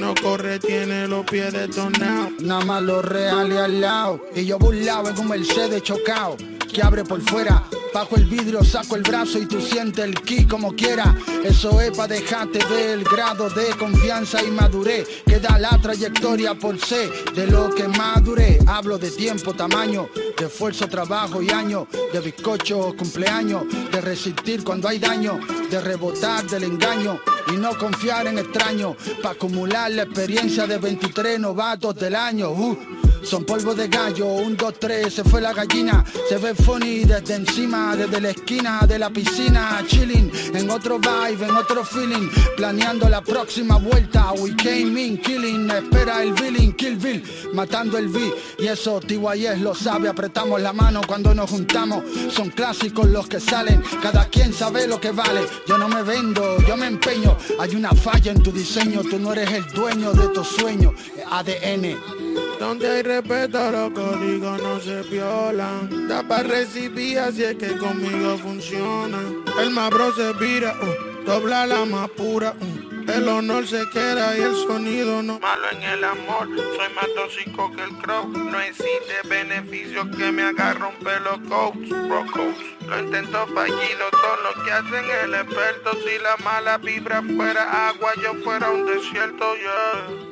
No 0.00 0.14
corre, 0.20 0.58
tiene 0.58 1.06
los 1.06 1.24
pies 1.24 1.52
detonados. 1.52 2.32
Nada 2.40 2.64
más 2.64 2.82
los 2.82 3.04
reales 3.04 3.56
al 3.56 3.80
lado. 3.80 4.20
Y 4.34 4.44
yo 4.44 4.58
burlado 4.58 5.10
en 5.10 5.18
un 5.18 5.28
Mercedes 5.28 5.80
chocado. 5.84 6.36
Que 6.72 6.82
abre 6.82 7.04
por 7.04 7.20
fuera. 7.22 7.62
Bajo 7.94 8.16
el 8.16 8.24
vidrio 8.24 8.64
saco 8.64 8.96
el 8.96 9.02
brazo 9.02 9.38
y 9.38 9.46
tú 9.46 9.60
sientes 9.60 10.04
el 10.04 10.20
ki 10.22 10.46
como 10.46 10.74
quiera. 10.74 11.16
Eso 11.44 11.80
es 11.80 11.96
para 11.96 12.14
dejarte 12.14 12.58
ver 12.68 12.90
el 12.90 13.04
grado 13.04 13.48
de 13.50 13.68
confianza 13.78 14.42
y 14.42 14.50
madurez 14.50 15.08
que 15.24 15.38
da 15.38 15.56
la 15.58 15.78
trayectoria 15.80 16.54
por 16.54 16.78
ser 16.78 17.08
de 17.34 17.46
lo 17.46 17.70
que 17.70 17.86
madure. 17.86 18.58
Hablo 18.66 18.98
de 18.98 19.10
tiempo, 19.10 19.54
tamaño, 19.54 20.08
de 20.38 20.46
esfuerzo, 20.46 20.88
trabajo 20.88 21.42
y 21.42 21.50
años, 21.50 21.88
de 22.12 22.20
bizcocho, 22.20 22.94
cumpleaños, 22.96 23.64
de 23.90 24.00
resistir 24.00 24.62
cuando 24.62 24.88
hay 24.88 24.98
daño, 24.98 25.40
de 25.70 25.80
rebotar 25.80 26.46
del 26.46 26.64
engaño 26.64 27.20
y 27.52 27.56
no 27.56 27.76
confiar 27.76 28.26
en 28.26 28.38
extraños, 28.38 28.96
para 29.22 29.34
acumular 29.34 29.90
la 29.90 30.02
experiencia 30.02 30.66
de 30.66 30.78
23 30.78 31.40
novatos 31.40 31.96
del 31.96 32.14
año. 32.14 32.50
Uh. 32.50 33.07
Son 33.22 33.44
polvo 33.44 33.74
de 33.74 33.88
gallo, 33.88 34.26
un, 34.26 34.56
dos, 34.56 34.74
tres, 34.78 35.14
se 35.14 35.24
fue 35.24 35.40
la 35.40 35.52
gallina, 35.52 36.04
se 36.28 36.38
ve 36.38 36.54
funny 36.54 37.04
desde 37.04 37.34
encima, 37.34 37.94
desde 37.94 38.20
la 38.20 38.30
esquina 38.30 38.80
de 38.86 38.98
la 38.98 39.10
piscina, 39.10 39.82
chilling, 39.86 40.30
en 40.54 40.70
otro 40.70 40.98
vibe, 40.98 41.46
en 41.46 41.56
otro 41.56 41.84
feeling, 41.84 42.28
planeando 42.56 43.08
la 43.08 43.20
próxima 43.20 43.76
vuelta, 43.76 44.32
we 44.32 44.54
came 44.56 45.00
in, 45.00 45.18
killing, 45.18 45.70
espera 45.70 46.22
el 46.22 46.32
billing, 46.32 46.72
kill 46.74 46.96
bill, 46.96 47.22
matando 47.52 47.98
el 47.98 48.08
beat, 48.08 48.32
y 48.58 48.66
eso 48.66 49.00
TYS 49.00 49.60
lo 49.60 49.74
sabe, 49.74 50.08
apretamos 50.08 50.60
la 50.60 50.72
mano 50.72 51.00
cuando 51.06 51.34
nos 51.34 51.50
juntamos, 51.50 52.04
son 52.30 52.50
clásicos 52.50 53.06
los 53.08 53.28
que 53.28 53.40
salen, 53.40 53.82
cada 54.02 54.26
quien 54.26 54.52
sabe 54.52 54.86
lo 54.86 55.00
que 55.00 55.10
vale, 55.10 55.42
yo 55.66 55.76
no 55.76 55.88
me 55.88 56.02
vendo, 56.02 56.58
yo 56.66 56.76
me 56.76 56.86
empeño, 56.86 57.36
hay 57.58 57.74
una 57.74 57.90
falla 57.90 58.32
en 58.32 58.42
tu 58.42 58.52
diseño, 58.52 59.02
tú 59.02 59.18
no 59.18 59.32
eres 59.32 59.52
el 59.52 59.66
dueño 59.72 60.12
de 60.12 60.28
tus 60.28 60.48
sueños, 60.48 60.94
ADN. 61.30 62.27
Donde 62.58 62.90
hay 62.90 63.02
respeto, 63.02 63.70
los 63.70 63.90
códigos 63.92 64.62
no 64.62 64.80
se 64.80 65.02
violan. 65.02 66.08
Da 66.08 66.22
para 66.22 66.42
recibir, 66.42 67.18
así 67.18 67.44
es 67.44 67.56
que 67.56 67.76
conmigo 67.78 68.36
funciona. 68.38 69.18
El 69.60 69.70
más 69.70 69.90
bro 69.90 70.12
se 70.14 70.32
vira, 70.34 70.74
uh, 70.80 71.24
dobla 71.24 71.66
la 71.66 71.84
más 71.84 72.08
pura. 72.10 72.54
uh. 72.60 72.88
El 73.08 73.26
honor 73.26 73.66
se 73.66 73.88
queda 73.88 74.36
y 74.36 74.42
el 74.42 74.54
sonido 74.54 75.22
no. 75.22 75.40
Malo 75.40 75.70
en 75.72 75.82
el 75.82 76.04
amor, 76.04 76.46
soy 76.46 76.94
más 76.94 77.06
tóxico 77.16 77.72
que 77.74 77.82
el 77.82 77.96
crow. 78.02 78.28
No 78.28 78.60
existe 78.60 79.14
beneficio 79.24 80.10
que 80.10 80.30
me 80.30 80.42
haga 80.42 80.74
romper 80.74 81.22
los 81.22 81.38
coats, 81.48 81.88
bro 81.88 82.26
coats. 82.32 82.60
Lo 82.86 82.98
intento 83.00 83.46
fallido, 83.54 84.04
todo 84.10 84.36
lo 84.44 84.62
que 84.62 84.72
hacen 84.72 85.04
el 85.24 85.34
experto. 85.34 85.92
Si 86.04 86.18
la 86.22 86.36
mala 86.44 86.76
vibra 86.76 87.22
fuera 87.22 87.88
agua, 87.88 88.12
yo 88.22 88.34
fuera 88.44 88.70
un 88.70 88.84
desierto, 88.84 89.54
yeah. 89.56 90.27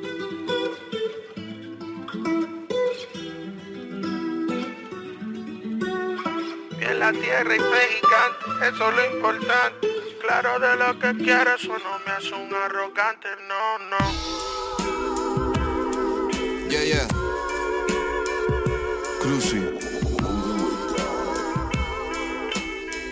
En 6.89 6.99
la 6.99 7.11
tierra 7.11 7.55
fe 7.55 7.99
gigante, 8.01 8.67
eso 8.67 8.89
es 8.89 8.95
lo 8.95 9.15
importante. 9.15 9.87
Claro 10.21 10.59
de 10.59 10.75
lo 10.75 10.99
que 10.99 11.23
quiero, 11.23 11.55
eso 11.55 11.77
no 11.77 11.99
me 12.05 12.11
hace 12.11 12.33
un 12.33 12.53
arrogante, 12.53 13.27
no, 13.47 13.79
no. 13.89 13.97
Yeah, 16.69 16.83
yeah. 16.83 17.07
Cruci. 19.21 19.61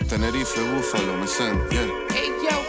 Tenerife, 0.09 0.61
Búfalo, 0.61 1.17
me 1.17 1.27
sé, 1.27 1.51
yeah. 1.71 2.04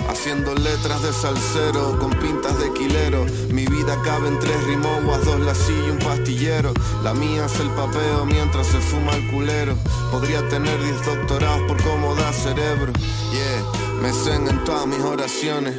Haciendo 0.08 0.54
letras 0.54 1.02
de 1.02 1.12
salsero 1.12 1.98
con 1.98 2.10
pintas 2.18 2.58
de 2.58 2.72
quilero. 2.72 3.24
Mi 3.50 3.66
vida 3.66 3.96
cabe 4.04 4.28
en 4.28 4.38
tres 4.38 4.62
rimoguas, 4.64 5.24
dos 5.24 5.40
lasillos 5.40 5.86
y 5.86 5.90
un 5.90 5.98
pastillero. 5.98 6.72
La 7.02 7.14
mía 7.14 7.46
es 7.46 7.60
el 7.60 7.70
papeo 7.70 8.24
mientras 8.24 8.66
se 8.66 8.78
fuma 8.78 9.14
el 9.14 9.30
culero. 9.30 9.76
Podría 10.10 10.46
tener 10.48 10.82
diez 10.82 11.04
doctorados 11.04 11.62
por 11.68 11.82
cómo 11.82 12.14
da 12.14 12.32
cerebro. 12.32 12.92
Yeah, 13.32 14.00
me 14.00 14.12
cen 14.12 14.48
en 14.48 14.64
todas 14.64 14.86
mis 14.86 15.00
oraciones. 15.00 15.74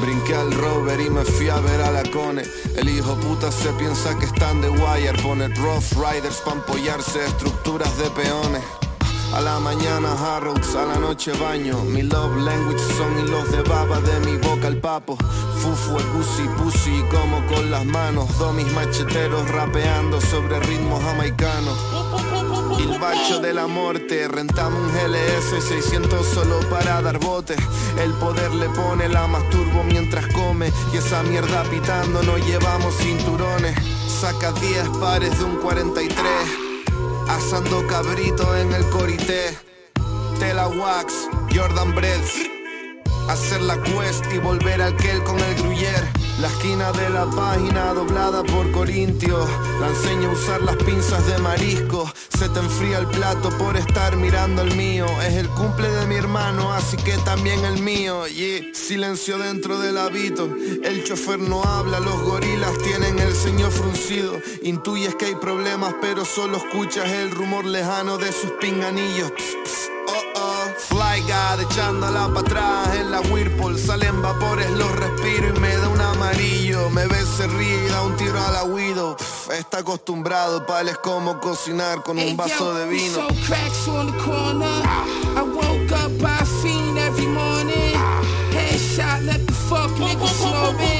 Brinqué 0.00 0.34
al 0.34 0.52
rover 0.52 1.00
y 1.00 1.10
me 1.10 1.24
fui 1.24 1.48
a 1.48 1.60
ver 1.60 1.80
a 1.82 1.90
la 1.90 2.02
cone. 2.10 2.42
El 2.76 2.88
hijo 2.88 3.14
puta 3.16 3.52
se 3.52 3.70
piensa 3.74 4.18
que 4.18 4.26
están 4.26 4.60
de 4.60 4.70
wire. 4.70 5.22
Pone 5.22 5.48
rough 5.48 5.92
riders 5.92 6.36
pa' 6.44 6.52
apoyarse 6.52 7.20
a 7.20 7.26
estructuras 7.26 7.96
de 7.98 8.10
peones. 8.10 8.83
A 9.32 9.40
la 9.40 9.58
mañana 9.58 10.12
Harrods, 10.12 10.74
a 10.76 10.86
la 10.86 10.96
noche 10.96 11.32
baño. 11.32 11.82
Mi 11.84 12.02
love 12.02 12.36
language 12.36 12.82
son 12.96 13.18
hilos 13.18 13.50
de 13.50 13.62
baba 13.62 14.00
de 14.00 14.20
mi 14.20 14.36
boca 14.38 14.66
al 14.66 14.76
papo. 14.76 15.16
Fufu, 15.60 15.98
gusi, 16.14 16.42
pussy, 16.56 17.02
como 17.10 17.44
con 17.46 17.70
las 17.70 17.84
manos. 17.84 18.26
Dos 18.38 18.54
mis 18.54 18.70
macheteros 18.72 19.48
rapeando 19.50 20.20
sobre 20.20 20.60
ritmos 20.60 21.02
jamaicanos. 21.02 21.78
El 22.78 22.98
bacho 22.98 23.40
de 23.40 23.54
la 23.54 23.66
muerte, 23.66 24.28
rentamos 24.28 24.78
un 24.80 24.88
GLS 24.92 25.64
600 25.64 26.26
solo 26.26 26.60
para 26.68 27.00
dar 27.02 27.18
botes. 27.18 27.58
El 28.02 28.12
poder 28.14 28.52
le 28.52 28.68
pone 28.70 29.08
la 29.08 29.26
masturbo 29.26 29.84
mientras 29.84 30.26
come 30.28 30.70
y 30.92 30.96
esa 30.98 31.22
mierda 31.22 31.62
pitando 31.64 32.22
nos 32.22 32.44
llevamos 32.46 32.94
cinturones. 32.96 33.76
Saca 34.06 34.52
10 34.52 34.88
pares 35.00 35.38
de 35.38 35.44
un 35.44 35.56
43, 35.56 36.18
asando 37.28 37.86
cabrito 37.86 38.56
en 38.56 38.72
el 38.72 38.84
corité. 38.90 39.56
Tela 40.38 40.68
Wax, 40.68 41.28
Jordan 41.54 41.94
Breads. 41.94 42.50
Hacer 43.28 43.62
la 43.62 43.80
quest 43.82 44.24
y 44.32 44.38
volver 44.38 44.82
al 44.82 44.96
Kel 44.96 45.22
con 45.22 45.38
el 45.38 45.54
gruyer. 45.54 46.23
La 46.40 46.48
esquina 46.48 46.90
de 46.92 47.10
la 47.10 47.26
página 47.30 47.94
doblada 47.94 48.42
por 48.42 48.70
Corintios. 48.72 49.48
La 49.80 49.88
enseño 49.88 50.30
a 50.30 50.32
usar 50.32 50.62
las 50.62 50.76
pinzas 50.76 51.24
de 51.26 51.38
marisco. 51.38 52.12
Se 52.36 52.48
te 52.48 52.58
enfría 52.58 52.98
el 52.98 53.06
plato 53.06 53.50
por 53.50 53.76
estar 53.76 54.16
mirando 54.16 54.62
el 54.62 54.74
mío. 54.74 55.06
Es 55.22 55.34
el 55.34 55.48
cumple 55.50 55.88
de 55.88 56.06
mi 56.06 56.16
hermano, 56.16 56.72
así 56.72 56.96
que 56.96 57.16
también 57.18 57.64
el 57.64 57.80
mío. 57.80 58.26
Y 58.26 58.74
silencio 58.74 59.38
dentro 59.38 59.78
del 59.78 59.96
hábito. 59.96 60.48
El 60.82 61.04
chofer 61.04 61.38
no 61.38 61.62
habla, 61.62 62.00
los 62.00 62.20
gorilas 62.22 62.76
tienen 62.78 63.18
el 63.20 63.32
ceño 63.32 63.70
fruncido. 63.70 64.40
Intuyes 64.62 65.14
que 65.14 65.26
hay 65.26 65.34
problemas, 65.36 65.94
pero 66.00 66.24
solo 66.24 66.56
escuchas 66.56 67.08
el 67.10 67.30
rumor 67.30 67.64
lejano 67.64 68.18
de 68.18 68.32
sus 68.32 68.50
pinganillos. 68.60 69.32
Oh, 70.08 70.22
oh. 70.36 70.63
Fly 70.78 71.20
God 71.22 71.60
echándola 71.70 72.28
para 72.28 72.40
atrás 72.40 72.96
en 72.96 73.10
la 73.10 73.20
Whirlpool. 73.20 73.78
Salen 73.78 74.22
vapores, 74.22 74.70
los 74.70 74.90
respiro 74.96 75.48
y 75.54 75.60
me 75.60 75.76
da 75.76 75.88
un 75.88 76.00
amarillo. 76.00 76.90
Me 76.90 77.06
ve, 77.06 77.24
se 77.36 77.46
ríe 77.46 77.86
y 77.86 77.88
da 77.88 78.02
un 78.02 78.16
tiro 78.16 78.38
a 78.38 78.50
la 78.50 78.64
Widow. 78.64 79.16
Pff, 79.16 79.50
Está 79.50 79.78
acostumbrado, 79.78 80.64
pales 80.66 80.98
como 80.98 81.38
cocinar 81.40 82.02
con 82.02 82.18
un 82.18 82.36
vaso 82.36 82.74
de 82.74 82.86
vino. 82.88 83.28
Headshot, 88.54 89.22
let 89.24 89.46
the 89.46 89.52
fuck 89.52 89.90
nigga 89.98 90.26
snoring. 90.28 90.93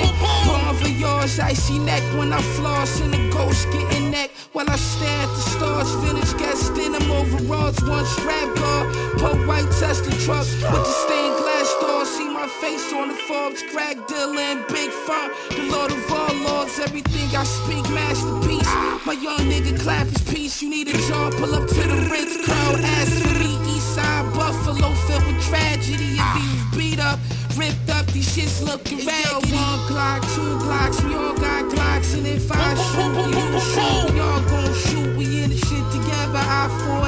For 1.25 1.43
icy 1.43 1.79
neck 1.79 2.03
when 2.19 2.35
I 2.35 2.43
floss 2.43 3.01
and 3.01 3.11
the 3.11 3.31
ghost 3.33 3.67
getting 3.73 4.11
neck. 4.11 4.31
While 4.53 4.69
I 4.69 4.77
stare 4.77 5.09
at 5.09 5.29
the 5.29 5.41
stars, 5.57 5.91
village 6.05 6.37
guest 6.37 6.77
in 6.77 6.93
them 6.93 7.11
overalls, 7.11 7.81
one 7.83 8.05
strap 8.05 8.55
guard. 8.55 8.95
Poke 9.17 9.49
white 9.49 9.71
Tesla 9.81 10.13
truck 10.21 10.45
with 10.45 10.85
the 10.85 10.95
stained 11.05 11.37
glass 11.41 11.75
door. 11.81 12.05
See 12.05 12.29
my 12.29 12.47
face 12.61 12.93
on 12.93 13.09
the 13.09 13.15
Forbes, 13.15 13.63
crack 13.73 13.97
and 13.97 14.67
big 14.69 14.91
fun. 14.91 15.31
The 15.49 15.63
Lord 15.73 15.93
of 15.93 16.13
all 16.13 16.35
lords, 16.45 16.79
everything 16.79 17.35
I 17.35 17.45
speak, 17.45 17.89
masterpiece. 17.89 18.73
My 19.07 19.15
young 19.15 19.49
nigga 19.49 19.81
clap 19.81 20.07
his 20.07 20.21
piece. 20.29 20.61
You 20.61 20.69
need 20.69 20.89
a 20.89 20.99
jaw, 21.09 21.31
pull 21.31 21.55
up 21.55 21.67
to 21.67 21.83
the 21.89 22.09
Ritz, 22.13 22.37
crowd 22.45 22.81
ass 22.81 23.09
for 23.23 23.33
me. 23.41 23.57
East 23.75 23.95
side 23.95 24.31
Buffalo 24.35 24.93
filled 25.09 25.27
with 25.27 25.43
tragedy. 25.49 26.21
He 26.21 26.45
was 26.53 26.77
beat 26.77 27.01
up, 27.01 27.19
ripped 27.57 27.89
up, 27.89 28.05
these 28.13 28.29
shits 28.29 28.63
looking 28.63 29.07
raggedy. 29.07 29.44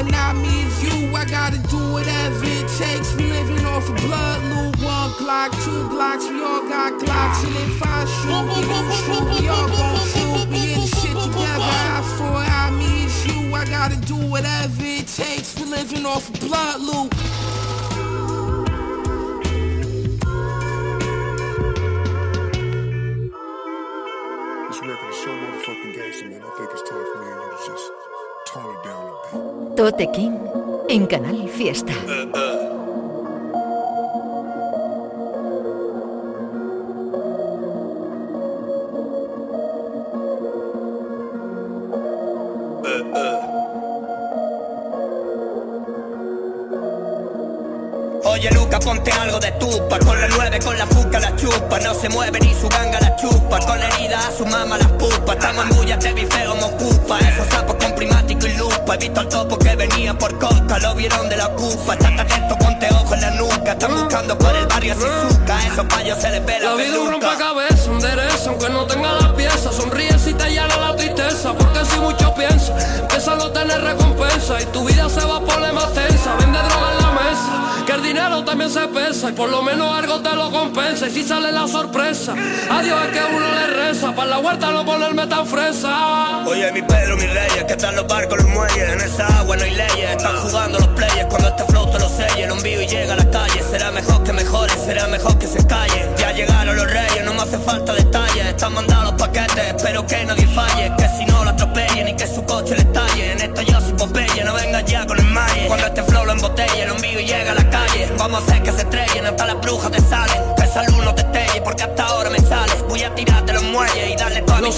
I 0.07 0.12
four, 0.12 0.12
not 0.12 0.37
me, 0.37 0.64
it's 0.66 0.83
you. 0.83 1.14
I 1.14 1.25
gotta 1.25 1.59
do 1.69 1.79
whatever 1.92 2.45
it 2.45 2.69
takes. 2.79 3.14
We 3.14 3.25
living 3.25 3.64
off 3.64 3.88
of 3.88 3.97
blood, 3.97 4.42
loot. 4.45 4.77
One 4.85 5.11
Glock, 5.19 5.51
two 5.64 5.88
Glocks, 5.88 6.29
we 6.29 6.42
all 6.42 6.69
got 6.69 6.92
Glocks. 7.01 7.45
And 7.47 7.57
if 7.57 7.83
I 7.83 8.05
shoot, 8.05 8.47
you 8.57 8.92
shoot, 8.92 9.40
we 9.40 9.49
all 9.49 9.69
gon' 9.69 9.99
shoot. 10.12 10.49
We 10.49 10.75
in 10.75 10.87
shit 10.87 11.16
together. 11.16 11.62
I 11.62 12.03
four, 12.16 12.37
I 12.37 12.71
me, 12.71 13.05
it's 13.05 13.27
you. 13.27 13.55
I 13.55 13.64
gotta 13.64 13.97
do 13.97 14.16
whatever 14.16 14.83
it 14.83 15.09
takes. 15.09 15.59
We 15.59 15.66
living 15.66 16.07
off 16.07 16.29
of 16.29 16.40
blood, 16.40 16.81
loot. 16.81 17.12
Tote 29.76 30.10
King 30.10 30.38
en 30.88 31.06
Canal 31.06 31.48
Fiesta. 31.48 31.92
Oye 32.32 32.56
Ponte 48.84 49.10
algo 49.10 49.40
de 49.40 49.50
tupa 49.52 49.98
Con 49.98 50.20
la 50.20 50.28
nueve, 50.28 50.58
con 50.60 50.76
la 50.78 50.86
fuca 50.86 51.18
la 51.18 51.34
chupa. 51.34 51.78
No 51.80 51.94
se 51.94 52.08
mueve 52.08 52.38
ni 52.40 52.54
su 52.54 52.68
ganga 52.68 53.00
la 53.00 53.16
chupa 53.16 53.58
Con 53.60 53.78
la 53.80 53.88
herida 53.88 54.18
a 54.18 54.36
su 54.36 54.46
mamá 54.46 54.78
las 54.78 54.88
pupa. 54.92 55.32
Estamos 55.32 55.64
en 55.64 55.76
bulla, 55.76 55.98
te 55.98 56.12
vi 56.12 56.26
feo, 56.26 56.54
me 56.54 56.64
ocupa 56.64 57.18
Esos 57.18 57.46
sapos 57.48 57.76
con 57.76 57.94
primático 57.94 58.46
y 58.46 58.52
lupa. 58.54 58.94
He 58.94 58.98
visto 58.98 59.20
al 59.20 59.28
topo 59.28 59.58
que 59.58 59.74
venía 59.76 60.16
por 60.16 60.38
costa 60.38 60.78
Lo 60.78 60.94
vieron 60.94 61.28
de 61.28 61.36
la 61.36 61.46
ocupa 61.46 61.94
Estate 61.94 62.20
atento, 62.20 62.56
ponte 62.58 62.88
ojo 62.92 63.14
en 63.14 63.20
la 63.20 63.30
nuca. 63.32 63.72
Están 63.72 63.94
buscando 63.94 64.38
por 64.38 64.54
el 64.54 64.66
barrio 64.66 64.94
Shizuka 64.94 65.66
Esos 65.66 65.86
payos 65.86 66.18
se 66.20 66.30
les 66.30 66.46
ve 66.46 66.60
la 66.60 66.70
La 66.70 66.74
vida 66.74 67.00
un 67.00 67.10
rompecabezas, 67.12 67.86
un 67.88 68.00
derecho, 68.00 68.50
aunque 68.50 68.68
no 68.68 68.86
tenga 68.86 69.12
las 69.14 69.32
piezas. 69.32 69.74
Sonríe 69.74 70.18
si 70.18 70.34
te 70.34 70.50
llena 70.50 70.76
la 70.76 70.94
tristeza, 70.96 71.52
porque 71.54 71.84
si 71.84 71.98
mucho 71.98 72.34
piensa, 72.34 72.74
empieza 73.00 73.32
a 73.32 73.36
no 73.36 73.50
tener 73.50 73.80
recompensa. 73.80 74.60
Y 74.60 74.66
tu 74.66 74.84
vida 74.84 75.08
se 75.08 75.24
va 75.24 75.40
por 75.40 75.60
la 75.60 75.72
más 75.72 75.92
tensa. 75.92 76.36
Vende 76.36 76.58
droga 76.58 76.92
en 76.92 76.98
la 77.02 77.06
que 77.87 77.92
el 77.92 78.03
dinero 78.03 78.44
también 78.44 78.70
se 78.70 78.87
pesa. 78.88 79.31
Y 79.31 79.33
por 79.33 79.49
lo 79.49 79.62
menos 79.62 79.96
algo 79.96 80.20
te 80.20 80.35
lo 80.35 80.51
compensa. 80.51 81.07
Y 81.09 81.11
si 81.11 81.22
sale 81.22 81.53
la 81.53 81.66
sorpresa, 81.68 82.35
adiós 82.70 82.99
es 83.05 83.11
que 83.12 83.35
uno 83.35 83.46
le 83.49 83.66
reza. 83.66 84.14
Para 84.14 84.31
la 84.31 84.38
huerta 84.38 84.70
no 84.72 84.85
ponerme 84.85 85.27
tan 85.27 85.46
fresa. 85.46 86.44
Oye, 86.46 86.70
mi 86.72 86.83
Pedro, 86.83 87.16
mi 87.16 87.27
reyes, 87.27 87.64
que 87.64 87.72
están 87.72 87.96
los 87.96 88.07
barcos, 88.07 88.38
los 88.38 88.49
muelles, 88.49 88.92
en 88.92 89.01
esa 89.01 89.27
agua 89.38 89.57
no 89.57 89.64
hay 89.64 89.72
leyes, 89.72 90.11
están 90.11 90.37
jugando 90.37 90.79
los 90.79 90.88
players, 90.88 91.27
cuando 91.29 91.49
este 91.49 91.64
flow 91.64 91.90
te 91.90 91.99
lo 91.99 92.09
selle, 92.09 92.46
lo 92.46 92.55
envío 92.55 92.83
y 92.83 92.87
llega 92.87 93.14
a 93.14 93.16
las 93.16 93.27
calles, 93.27 93.66
será 93.68 93.90
mejor 93.90 94.22
que 94.22 94.33
mejore, 94.33 94.72
será 94.85 95.07
mejor 95.09 95.38
que 95.38 95.46
se 95.46 95.66
calle, 95.66 96.09
brujas 109.76 109.90
te 109.92 110.00
salen, 110.00 110.54
que 110.56 110.66
salud 110.66 111.04
no 111.04 111.14
te 111.14 111.22
estelle, 111.22 111.60
porque 111.62 111.82
hasta 111.82 112.06
ahora 112.06 112.30
me 112.30 112.38
sale, 112.40 112.72
voy 112.88 113.02
a 113.02 113.14
tirarte 113.14 113.52
los 113.52 113.62
muelles 113.64 114.10
y 114.10 114.16
darle 114.16 114.42
toda 114.42 114.60
mi 114.60 114.72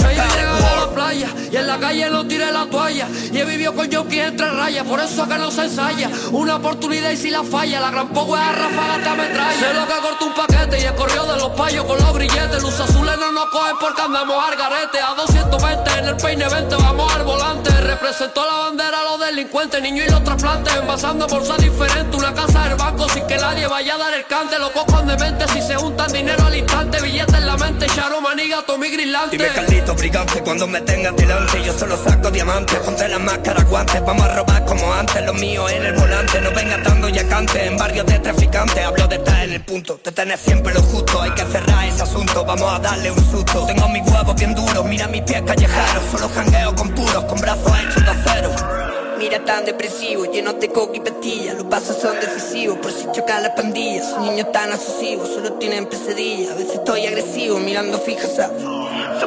calle 1.79 2.11
no 2.11 2.27
tiré 2.27 2.51
la 2.53 2.67
toalla. 2.67 3.09
Y 3.33 3.39
he 3.39 3.45
vivido 3.45 3.75
con 3.75 3.89
Yoki 3.89 4.21
entre 4.21 4.51
rayas, 4.51 4.87
por 4.87 5.01
eso 5.01 5.29
que 5.29 5.39
no 5.39 5.51
se 5.51 5.65
ensaya. 5.65 6.11
Una 6.33 6.57
oportunidad 6.57 7.11
y 7.11 7.17
si 7.17 7.31
la 7.31 7.43
falla, 7.43 7.81
la 7.81 7.91
gran 7.91 8.09
poco 8.09 8.37
es 8.37 8.59
ráfaga 8.59 9.03
te 9.03 9.09
ametralla. 9.09 9.59
Sé 9.59 9.75
lo 9.75 9.87
que 9.87 9.95
cortó 10.01 10.27
un 10.27 10.35
paquete 10.35 10.81
y 10.81 10.85
el 10.85 10.95
correo 10.95 11.27
de 11.27 11.37
los 11.37 11.51
payos 11.51 11.85
con 11.85 11.99
los 11.99 12.15
grilletes. 12.15 12.63
Luz 12.63 12.81
azules 12.81 13.19
no 13.19 13.33
nos 13.33 13.47
cogen 13.47 13.77
porque 13.81 14.03
andamos 14.03 14.37
al 14.45 14.57
garete. 14.57 15.01
A 15.01 15.15
220 15.15 15.91
en 15.99 16.05
el 16.07 16.17
peine 16.17 16.49
20 16.49 16.77
vamos 16.77 17.15
al 17.15 17.25
volante. 17.25 17.71
Representó 17.71 18.45
la 18.47 18.69
bandera 18.69 19.01
a 19.01 19.05
los 19.05 19.21
delincuentes, 19.21 19.83
niños 19.83 20.07
y 20.09 20.11
los 20.11 20.25
trasplantes. 20.25 20.75
Envasando 20.75 21.27
bolsas 21.27 21.59
diferentes, 21.59 22.15
una 22.19 22.35
casa 22.35 22.65
del 22.69 22.77
banco 22.77 23.09
sin 23.09 23.27
que 23.27 23.37
nadie 23.37 23.67
vaya 23.67 23.95
a 23.95 23.99
dar 23.99 24.15
el 24.15 24.27
cante. 24.27 24.59
Locos 24.59 24.85
con 24.85 25.07
demente 25.07 25.47
si 25.49 25.63
se 25.63 25.77
juntan 25.77 26.13
dinero 26.13 26.45
al 26.45 26.57
instante. 26.57 27.01
Billetes 27.01 27.35
en 27.35 27.47
la 27.47 27.57
mente, 27.57 27.87
Charo 27.87 28.21
Maniga, 28.21 28.63
Tommy 28.63 28.89
Grillante. 28.91 29.37
Dime 29.37 29.49
Carlito, 29.49 29.95
brigante, 29.95 30.43
cuando 30.43 30.67
me 30.67 30.81
tengas 30.81 31.17
delante 31.17 31.59
Yo 31.69 31.79
solo 31.79 31.99
saco 32.03 32.31
diamantes, 32.31 32.79
ponte 32.79 33.07
las 33.09 33.21
máscaras, 33.21 33.69
guantes. 33.69 34.03
Vamos 34.03 34.25
a 34.25 34.37
robar 34.37 34.65
como 34.65 34.91
antes, 34.91 35.23
los 35.27 35.35
míos 35.35 35.71
en 35.71 35.85
el 35.85 35.93
volante. 35.93 36.41
No 36.41 36.51
vengas 36.53 36.83
dando 36.83 37.11
ya 37.11 37.29
cante, 37.29 37.67
en 37.67 37.77
barrios 37.77 38.07
de 38.07 38.19
traficantes 38.21 38.83
Hablo 38.87 39.07
de 39.07 39.17
estar 39.17 39.45
en 39.45 39.53
el 39.53 39.63
punto, 39.63 40.01
de 40.03 40.11
tener 40.11 40.39
siempre 40.39 40.73
lo 40.73 40.81
justo. 40.81 41.21
Hay 41.21 41.31
que 41.33 41.45
cerrar 41.45 41.85
ese 41.87 42.05
asunto, 42.05 42.43
vamos 42.43 42.73
a 42.73 42.79
darle 42.79 43.11
un 43.11 43.31
susto. 43.31 43.67
Tengo 43.67 43.87
mis 43.91 44.03
huevos 44.11 44.35
bien 44.37 44.55
duros, 44.55 44.83
mira 44.87 45.09
mis 45.09 45.21
pies 45.21 45.43
callejeros. 45.43 46.05
Solo 46.11 46.31
jangueo 46.31 46.75
con 46.75 46.89
puros, 46.95 47.25
con 47.25 47.39
brazos 47.39 47.71
hechos 47.79 48.03
de 48.03 48.11
acero 48.13 48.78
Mira 49.19 49.45
tan 49.45 49.65
depresivo, 49.65 50.27
lleno 50.27 50.53
de 50.53 50.69
coca 50.69 50.97
y 50.97 51.01
pastillas 51.01 51.57
Los 51.57 51.65
pasos 51.65 51.97
son 52.01 52.15
decisivos, 52.21 52.79
por 52.79 52.93
si 52.93 53.05
chocan 53.11 53.43
las 53.43 53.51
pandillas 53.51 54.09
Son 54.11 54.23
niños 54.23 54.53
tan 54.53 54.71
abusivos, 54.73 55.29
solo 55.29 55.55
tienen 55.55 55.87
pesadillas 55.87 56.53
A 56.53 56.55
veces 56.55 56.75
estoy 56.75 57.05
agresivo, 57.05 57.59
mirando 57.59 57.99
fija, 57.99 58.29
¿sabes? 58.29 58.63
Su 58.63 59.27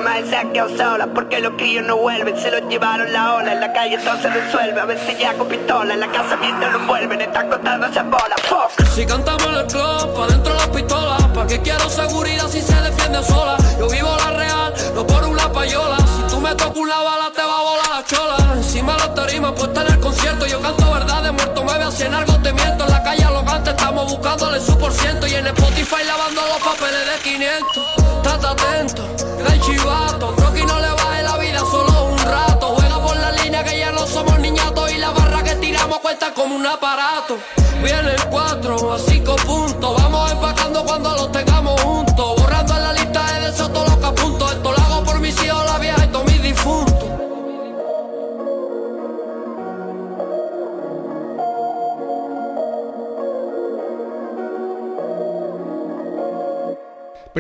quedado 0.53 0.77
sola 0.77 1.07
porque 1.13 1.41
los 1.41 1.53
críos 1.57 1.85
no 1.85 1.97
vuelven 1.97 2.39
Se 2.39 2.49
los 2.51 2.69
llevaron 2.69 3.11
la 3.11 3.35
ola, 3.35 3.51
en 3.51 3.59
la 3.59 3.73
calle 3.73 3.97
todo 3.97 4.17
se 4.21 4.29
resuelve 4.29 4.79
A 4.79 4.85
veces 4.85 5.19
ya 5.19 5.33
con 5.33 5.49
pistola, 5.49 5.93
en 5.93 5.99
la 5.99 6.07
casa 6.09 6.37
mientras 6.37 6.71
lo 6.71 6.79
envuelven 6.79 7.19
Están 7.19 7.49
contando 7.49 7.87
esas 7.87 8.05
bolas, 8.05 8.41
fuck 8.43 8.87
Si 8.95 9.05
cantamos 9.05 9.45
en 9.45 9.55
el 9.55 9.65
club, 9.65 10.13
pa' 10.15 10.27
dentro 10.27 10.53
las 10.53 10.69
pistolas 10.69 11.23
¿Pa' 11.35 11.47
qué 11.47 11.59
quiero 11.59 11.89
seguridad 11.89 12.47
si 12.47 12.61
se 12.61 12.75
defiende 12.75 13.21
sola? 13.23 13.57
Yo 13.77 13.89
vivo 13.89 14.15
la 14.15 14.31
real, 14.37 14.73
no 14.95 15.05
por 15.05 15.25
una 15.25 15.51
payola 15.51 15.97
Si 15.97 16.33
tú 16.33 16.39
me 16.39 16.55
tocas 16.55 16.77
una 16.77 16.97
bala 16.97 17.31
te 17.35 17.41
a 17.41 17.50
la 18.01 18.37
la 18.37 18.37
chola, 18.37 18.53
encima 18.55 18.97
la 18.97 19.13
tarima 19.13 19.53
puesta 19.53 19.81
en 19.81 19.93
el 19.93 19.99
concierto. 19.99 20.45
Yo 20.45 20.61
canto 20.61 20.91
verdad 20.91 21.23
de 21.23 21.31
muerto, 21.31 21.63
me 21.63 21.77
veo 21.77 21.91
si 21.91 22.03
en 22.03 22.13
algo 22.13 22.33
te 22.41 22.53
miento. 22.53 22.85
En 22.85 22.91
la 22.91 23.03
calle 23.03 23.23
alogante 23.23 23.71
estamos 23.71 24.11
buscándole 24.11 24.59
su 24.59 24.77
por 24.77 24.93
ciento. 24.93 25.27
Y 25.27 25.35
en 25.35 25.47
Spotify 25.47 26.03
lavando 26.05 26.41
los 26.47 26.59
papeles 26.59 27.05
de 27.05 27.29
500. 27.29 27.83
Estate 28.23 28.47
atento, 28.47 29.03
el 29.51 29.61
chivato. 29.61 30.35
Rocky 30.37 30.65
no 30.65 30.79
le 30.79 30.89
baje 30.89 31.23
la 31.23 31.37
vida 31.37 31.59
solo 31.59 32.05
un 32.05 32.17
rato. 32.19 32.75
Juega 32.75 33.01
por 33.01 33.17
la 33.17 33.31
línea 33.31 33.63
que 33.63 33.77
ya 33.77 33.91
no 33.91 34.05
somos 34.07 34.39
niñatos. 34.39 34.91
Y 34.91 34.97
la 34.97 35.11
barra 35.11 35.43
que 35.43 35.55
tiramos 35.55 35.99
cuenta 35.99 36.33
como 36.33 36.55
un 36.55 36.65
aparato. 36.65 37.37
Viene 37.83 38.13
el 38.13 38.25
4 38.29 38.93
a 38.93 38.99
5 38.99 39.35
puntos. 39.47 40.01
Vamos 40.01 40.31
empacando 40.31 40.83
cuando 40.85 41.09
los 41.15 41.31
tengamos 41.31 41.79
juntos. 41.81 42.40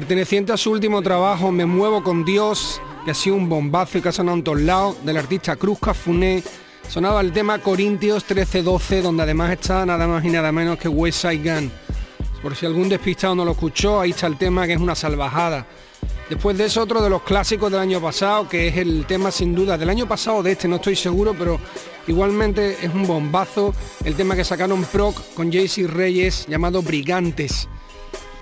Perteneciente 0.01 0.51
a 0.51 0.57
su 0.57 0.71
último 0.71 1.03
trabajo, 1.03 1.51
Me 1.51 1.67
Muevo 1.67 2.01
con 2.01 2.25
Dios, 2.25 2.81
que 3.05 3.11
ha 3.11 3.13
sido 3.13 3.35
un 3.35 3.47
bombazo 3.47 3.99
y 3.99 4.01
que 4.01 4.09
ha 4.09 4.11
sonado 4.11 4.35
en 4.35 4.43
todos 4.43 4.59
lados, 4.59 5.05
del 5.05 5.15
artista 5.15 5.55
Cruz 5.57 5.77
Cafuné, 5.77 6.41
sonaba 6.89 7.21
el 7.21 7.31
tema 7.31 7.59
Corintios 7.59 8.27
13-12, 8.27 9.03
donde 9.03 9.21
además 9.21 9.51
está 9.51 9.85
nada 9.85 10.07
más 10.07 10.25
y 10.25 10.29
nada 10.29 10.51
menos 10.51 10.79
que 10.79 10.87
West 10.87 11.21
Side 11.21 11.37
Gun. 11.47 11.71
Por 12.41 12.55
si 12.55 12.65
algún 12.65 12.89
despistado 12.89 13.35
no 13.35 13.45
lo 13.45 13.51
escuchó, 13.51 14.01
ahí 14.01 14.09
está 14.09 14.25
el 14.25 14.39
tema 14.39 14.65
que 14.65 14.73
es 14.73 14.81
una 14.81 14.95
salvajada. 14.95 15.67
Después 16.27 16.57
de 16.57 16.65
eso, 16.65 16.81
otro 16.81 16.99
de 17.03 17.09
los 17.11 17.21
clásicos 17.21 17.71
del 17.71 17.81
año 17.81 18.01
pasado, 18.01 18.49
que 18.49 18.69
es 18.69 18.77
el 18.77 19.05
tema 19.05 19.29
sin 19.29 19.53
duda 19.53 19.77
del 19.77 19.91
año 19.91 20.07
pasado 20.07 20.41
de 20.41 20.53
este, 20.53 20.67
no 20.67 20.77
estoy 20.77 20.95
seguro, 20.95 21.35
pero 21.37 21.59
igualmente 22.07 22.75
es 22.83 22.91
un 22.91 23.05
bombazo, 23.05 23.75
el 24.03 24.15
tema 24.15 24.35
que 24.35 24.43
sacaron 24.43 24.83
Proc 24.83 25.35
con 25.35 25.51
JC 25.51 25.85
Reyes 25.87 26.47
llamado 26.47 26.81
Brigantes. 26.81 27.69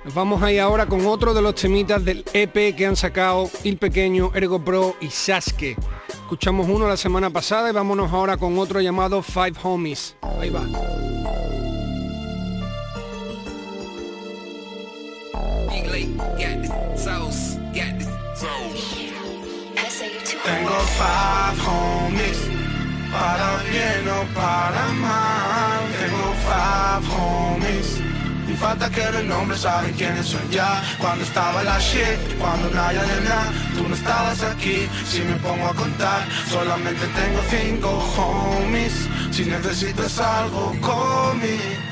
Nos 0.06 0.14
vamos 0.14 0.42
ahí 0.42 0.58
ahora 0.58 0.86
con 0.86 1.06
otro 1.06 1.34
de 1.34 1.42
los 1.42 1.56
temitas 1.56 2.04
del 2.06 2.24
EP 2.34 2.76
que 2.76 2.86
han 2.86 2.96
sacado 2.96 3.50
Il 3.64 3.78
Pequeño, 3.78 4.32
Ergo 4.34 4.64
Pro 4.64 4.96
y 5.02 5.10
Sasuke. 5.10 5.76
Escuchamos 6.08 6.70
uno 6.70 6.88
la 6.88 6.96
semana 6.96 7.30
pasada 7.30 7.70
y 7.70 7.74
vámonos 7.74 8.12
ahora 8.12 8.38
con 8.38 8.58
otro 8.58 8.80
llamado 8.80 9.22
Five 9.22 9.54
Homies. 9.62 10.16
Ahí 10.22 10.50
va. 10.50 10.62
Tengo 20.50 20.80
five 20.98 21.62
homies, 21.68 22.38
para 23.12 23.62
bien 23.70 24.08
o 24.10 24.24
para 24.34 24.88
mal. 24.94 25.84
Tengo 26.00 26.34
five 26.48 27.06
homies. 27.14 28.19
Falta 28.60 28.89
que 28.89 29.02
el 29.02 29.28
nombre 29.28 29.58
saben 29.58 29.93
quiénes 29.93 30.28
son 30.28 30.41
ya 30.52 30.84
Cuando 31.00 31.24
estaba 31.24 31.63
la 31.63 31.80
shit, 31.80 32.38
cuando 32.39 32.69
nadie 32.69 33.00
de 33.00 33.22
nada 33.22 33.54
Tú 33.78 33.88
no 33.88 33.95
estabas 33.95 34.43
aquí, 34.43 34.88
si 35.06 35.22
me 35.22 35.36
pongo 35.36 35.67
a 35.67 35.74
contar 35.74 36.28
Solamente 36.50 37.06
tengo 37.08 37.41
cinco 37.50 37.89
homies 38.17 39.08
Si 39.32 39.45
necesitas 39.45 40.19
algo, 40.19 40.74
me 41.41 41.89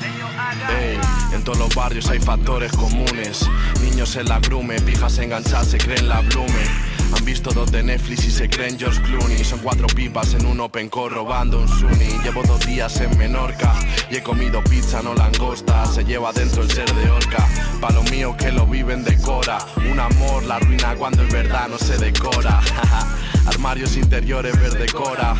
Ey, 0.68 0.98
en 1.32 1.42
todos 1.42 1.58
los 1.58 1.74
barrios 1.74 2.08
hay 2.08 2.20
factores 2.20 2.72
comunes. 2.72 3.48
Niños 3.82 4.16
en 4.16 4.28
la 4.28 4.38
grume, 4.38 4.80
pijas 4.80 5.18
enganchadas 5.18 5.68
se 5.68 5.78
creen 5.78 6.08
la 6.08 6.20
blume. 6.20 6.97
Han 7.16 7.24
visto 7.24 7.50
dos 7.50 7.70
de 7.72 7.82
Netflix 7.82 8.24
y 8.26 8.30
se 8.30 8.48
creen 8.48 8.78
George 8.78 9.00
Clooney. 9.02 9.44
Son 9.44 9.58
cuatro 9.60 9.86
pipas 9.86 10.34
en 10.34 10.46
un 10.46 10.60
open 10.60 10.88
core 10.88 11.14
robando 11.14 11.60
un 11.60 11.68
Sunny. 11.68 12.18
Llevo 12.22 12.42
dos 12.42 12.64
días 12.66 13.00
en 13.00 13.16
Menorca 13.16 13.74
y 14.10 14.16
he 14.16 14.22
comido 14.22 14.62
pizza, 14.64 15.02
no 15.02 15.14
langosta. 15.14 15.86
Se 15.86 16.04
lleva 16.04 16.32
dentro 16.32 16.62
el 16.62 16.70
ser 16.70 16.92
de 16.94 17.10
orca. 17.10 17.48
Pa' 17.80 17.90
los 17.92 18.10
míos 18.10 18.36
que 18.36 18.52
lo 18.52 18.66
viven 18.66 19.04
decora. 19.04 19.58
Un 19.90 19.98
amor, 19.98 20.44
la 20.44 20.58
ruina 20.58 20.94
cuando 20.96 21.22
en 21.22 21.28
verdad 21.30 21.68
no 21.68 21.78
se 21.78 21.96
decora. 21.96 22.60
Armarios 23.46 23.96
interiores 23.96 24.60
verde 24.60 24.86
cora. 24.86 25.34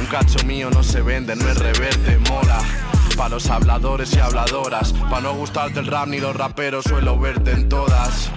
Un 0.00 0.06
cacho 0.06 0.44
mío 0.44 0.70
no 0.70 0.82
se 0.82 1.00
vende, 1.02 1.36
no 1.36 1.48
es 1.48 1.58
reverte, 1.58 2.18
mola. 2.28 2.58
Pa' 3.16 3.28
los 3.28 3.50
habladores 3.50 4.14
y 4.14 4.20
habladoras 4.20 4.94
Pa' 5.10 5.20
no 5.20 5.34
gustarte 5.34 5.80
el 5.80 5.86
rap 5.86 6.08
ni 6.08 6.18
los 6.18 6.34
raperos 6.34 6.84
Suelo 6.84 7.18
verte 7.18 7.50
en 7.52 7.68
todas 7.68 8.30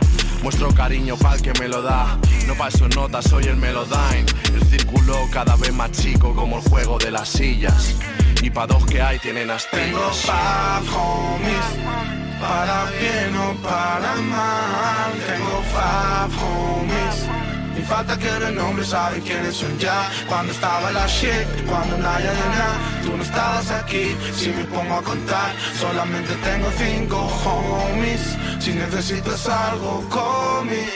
Muestro 0.43 0.73
cariño 0.73 1.15
pa'l 1.17 1.41
que 1.41 1.53
me 1.59 1.67
lo 1.67 1.81
da. 1.81 2.17
No 2.47 2.53
pa' 2.55 2.67
eso 2.67 2.87
notas, 2.89 3.25
soy 3.25 3.45
el 3.45 3.55
Melodyne. 3.55 4.25
El 4.53 4.63
círculo 4.65 5.15
cada 5.31 5.55
vez 5.55 5.73
más 5.73 5.91
chico 5.91 6.33
Como 6.33 6.57
el 6.57 6.63
juego 6.63 6.97
de 6.97 7.11
las 7.11 7.29
sillas. 7.29 7.95
Y 8.41 8.49
pa' 8.49 8.67
dos 8.67 8.85
que 8.85 9.01
hay 9.01 9.17
tienen 9.19 9.47
Tengo 9.47 9.55
astillas 9.55 10.17
five 10.17 10.89
homies 10.95 12.39
Para 12.39 12.85
bien 12.91 13.35
o 13.37 13.53
para 13.61 14.15
mal. 14.15 15.11
Tengo 15.25 15.63
five 15.73 16.35
homies 16.43 17.79
Y 17.79 17.81
falta 17.81 18.17
que 18.17 18.27
el 18.27 18.55
nombre 18.55 18.85
saben 18.85 19.21
quiénes 19.21 19.55
son 19.55 19.77
ya. 19.79 20.09
Cuando 20.27 20.51
estaba 20.51 20.91
la 20.91 21.07
shit, 21.07 21.47
cuando 21.67 21.97
nadie 21.97 22.27
de 22.27 23.03
Tú 23.03 23.17
no 23.17 23.23
estabas 23.23 23.71
aquí, 23.71 24.15
si 24.35 24.49
me 24.49 24.63
pongo 24.65 24.95
a 24.95 25.01
contar 25.01 25.53
Solamente 25.79 26.33
tengo 26.43 26.69
cinco 26.77 27.17
homies 27.43 28.37
Si 28.65 28.73
necesitas 28.73 29.47
algo, 29.47 30.03
call 30.09 30.65
me 30.65 30.87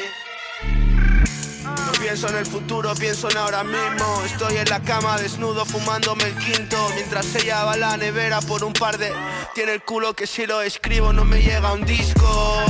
No 1.86 1.92
pienso 2.02 2.28
en 2.30 2.38
el 2.38 2.46
futuro, 2.48 2.96
pienso 2.96 3.30
en 3.30 3.38
ahora 3.38 3.64
mismo. 3.64 4.24
Estoy 4.26 4.58
en 4.58 4.68
la 4.70 4.80
cama 4.80 5.20
desnudo 5.20 5.64
fumándome 5.66 6.24
el 6.24 6.36
quinto. 6.38 6.78
Mientras 6.96 7.36
ella 7.36 7.66
va 7.66 7.74
a 7.74 7.78
la 7.78 7.96
nevera 7.96 8.42
por 8.42 8.64
un 8.64 8.74
par 8.74 8.98
de. 8.98 9.14
Tiene 9.54 9.74
el 9.74 9.84
culo 9.84 10.16
que 10.16 10.26
si 10.26 10.48
lo 10.48 10.64
escribo 10.64 11.14
no 11.14 11.26
me 11.26 11.44
llega 11.44 11.72
un 11.72 11.86
disco. 11.86 12.69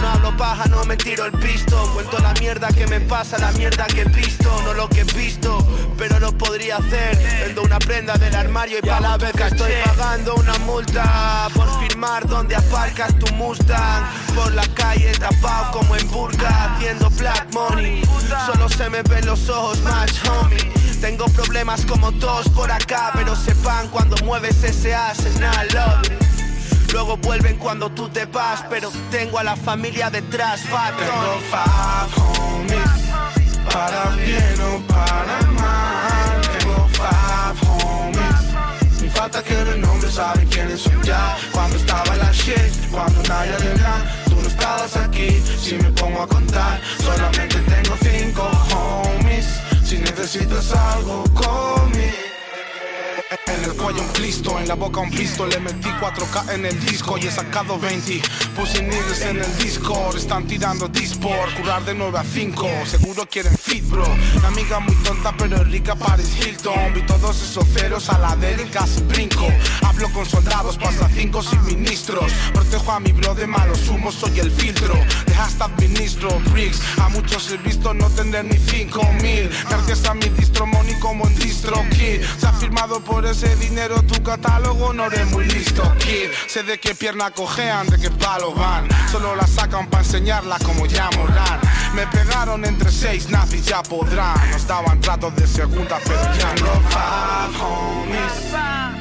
No 0.00 0.08
hablo 0.08 0.36
paja, 0.36 0.66
no 0.66 0.84
me 0.84 0.96
tiro 0.96 1.24
el 1.26 1.32
pisto. 1.32 1.76
Cuento 1.92 2.18
la 2.18 2.32
mierda 2.34 2.68
que 2.68 2.86
me 2.86 3.00
pasa, 3.00 3.38
la 3.38 3.52
mierda 3.52 3.86
que 3.86 4.02
he 4.02 4.04
visto. 4.04 4.50
No 4.62 4.74
lo 4.74 4.88
que 4.88 5.00
he 5.00 5.04
visto, 5.04 5.58
pero 5.96 6.18
lo 6.20 6.32
podría 6.32 6.76
hacer. 6.76 7.18
Vendo 7.44 7.62
una 7.62 7.78
prenda 7.78 8.16
del 8.16 8.34
armario 8.34 8.78
y 8.78 8.82
para 8.82 9.00
la 9.00 9.16
vez 9.16 9.32
que 9.32 9.44
estoy 9.44 9.72
pagando 9.84 10.34
una 10.36 10.56
multa. 10.58 11.48
Por 11.54 11.68
firmar 11.80 12.26
donde 12.28 12.54
aparcas 12.56 13.18
tu 13.18 13.32
Mustang. 13.34 14.04
Por 14.34 14.52
la 14.54 14.66
calle 14.74 15.12
tapado 15.12 15.72
como 15.72 15.96
en 15.96 16.08
burga, 16.10 16.74
haciendo 16.74 17.10
black 17.10 17.52
money. 17.52 18.02
Solo 18.46 18.68
se 18.68 18.88
me 18.90 19.02
ven 19.02 19.26
los 19.26 19.48
ojos, 19.48 19.80
match 19.80 20.24
homie. 20.28 20.72
Tengo 21.00 21.26
problemas 21.26 21.84
como 21.86 22.10
todos 22.12 22.48
por 22.48 22.70
acá, 22.70 23.12
pero 23.14 23.36
sepan 23.36 23.88
cuando 23.88 24.16
mueves 24.24 24.62
ese 24.64 24.94
arsenal, 24.94 25.68
love. 25.72 26.37
Luego 26.92 27.16
vuelven 27.18 27.56
cuando 27.56 27.90
tú 27.90 28.08
te 28.08 28.24
vas, 28.26 28.64
pero 28.70 28.90
tengo 29.10 29.38
a 29.38 29.44
la 29.44 29.56
familia 29.56 30.10
detrás, 30.10 30.60
fat 30.62 30.94
Tengo 30.96 31.40
five 31.50 32.28
homies 32.28 32.90
Para 33.72 34.10
bien 34.16 34.60
o 34.60 34.80
para 34.86 35.42
mal. 35.52 36.40
Tengo 36.58 36.88
five 36.88 37.58
homies 37.68 39.02
Mi 39.02 39.08
falta 39.10 39.42
que 39.42 39.54
el 39.54 39.80
nombre 39.80 40.10
saben 40.10 40.46
quiénes 40.48 40.80
son 40.80 41.02
ya. 41.02 41.36
Cuando 41.52 41.76
estaba 41.76 42.16
la 42.16 42.32
shit, 42.32 42.90
cuando 42.90 43.22
nadie 43.28 43.52
de 43.52 43.78
nada 43.78 44.24
Tú 44.26 44.36
no 44.36 44.48
estabas 44.48 44.96
aquí, 44.96 45.42
si 45.60 45.74
me 45.76 45.90
pongo 45.92 46.22
a 46.22 46.26
contar 46.26 46.80
Solamente 46.98 47.58
tengo 47.58 47.96
cinco 48.02 48.50
homies. 48.72 49.46
Si 49.84 49.98
necesitas 49.98 50.72
algo, 50.72 51.24
call 51.34 51.88
cuello 53.88 54.02
un 54.02 54.12
Cristo, 54.12 54.58
en 54.58 54.68
la 54.68 54.74
boca 54.74 55.00
un 55.00 55.10
pisto 55.10 55.46
Le 55.46 55.58
metí 55.60 55.88
4K 55.88 56.52
en 56.54 56.66
el 56.66 56.78
disco 56.84 57.16
y 57.16 57.26
he 57.26 57.30
sacado 57.30 57.78
20 57.78 58.20
Puse 58.54 58.82
niggas 58.82 59.22
en 59.22 59.38
el 59.38 59.58
Discord, 59.58 60.16
están 60.16 60.46
tirando 60.46 60.88
disport 60.88 61.54
Curar 61.56 61.84
de 61.84 61.94
9 61.94 62.18
a 62.18 62.24
5, 62.24 62.68
seguro 62.84 63.26
quieren 63.26 63.56
fit 63.56 63.88
bro. 63.88 64.04
Una 64.36 64.48
amiga 64.48 64.80
muy 64.80 64.94
tonta 64.96 65.34
pero 65.36 65.62
rica 65.64 65.94
Paris 65.94 66.30
Hilton. 66.38 66.94
Vi 66.94 67.02
todos 67.02 67.40
esos 67.42 67.66
ceros 67.68 68.08
a 68.08 68.18
la 68.18 68.36
del 68.36 68.60
y 68.60 68.64
casi 68.64 69.02
brinco. 69.02 69.46
Hablo 69.82 70.10
con 70.12 70.26
soldados, 70.26 70.76
pasa 70.76 71.08
5 71.12 71.42
sin 71.42 71.64
ministros. 71.64 72.32
Protejo 72.52 72.92
a 72.92 73.00
mi 73.00 73.12
bro 73.12 73.34
de 73.34 73.46
malos 73.46 73.88
humos, 73.88 74.14
soy 74.14 74.40
el 74.40 74.50
filtro. 74.50 74.94
De 75.26 75.34
hashtag 75.34 75.70
ministro, 75.80 76.28
bricks 76.50 76.80
A 76.98 77.08
muchos 77.08 77.50
he 77.50 77.56
visto 77.58 77.94
no 77.94 78.08
tener 78.10 78.44
ni 78.44 78.58
5 78.58 79.12
mil. 79.22 79.50
Gracias 79.68 80.04
a 80.04 80.14
mi 80.14 80.28
distro 80.30 80.66
money 80.66 80.98
como 81.00 81.26
en 81.26 81.34
distro 81.36 81.76
kid. 81.90 82.22
Se 82.38 82.46
ha 82.46 82.52
firmado 82.52 83.00
por 83.00 83.26
ese 83.26 83.54
dinero 83.56 83.77
tu 83.86 84.22
catálogo 84.22 84.92
no 84.92 85.06
eres 85.06 85.26
muy 85.30 85.44
listo, 85.46 85.82
kid. 85.98 86.30
Sé 86.48 86.62
de 86.64 86.78
qué 86.78 86.94
pierna 86.94 87.30
cojean, 87.30 87.86
de 87.88 87.98
qué 87.98 88.10
palo 88.10 88.52
van. 88.52 88.88
Solo 89.10 89.36
la 89.36 89.46
sacan 89.46 89.88
para 89.88 90.02
enseñarla 90.02 90.58
como 90.64 90.86
ya 90.86 91.08
Morán. 91.16 91.60
Me 91.94 92.06
pegaron 92.08 92.64
entre 92.64 92.90
seis 92.90 93.30
nazis, 93.30 93.66
ya 93.66 93.82
podrán. 93.82 94.50
Nos 94.50 94.66
daban 94.66 95.00
tratos 95.00 95.34
de 95.36 95.46
segunda, 95.46 95.98
pero 96.04 96.22
ya 96.38 96.54
no 96.56 96.88
five 96.90 97.56
homies 97.60 98.52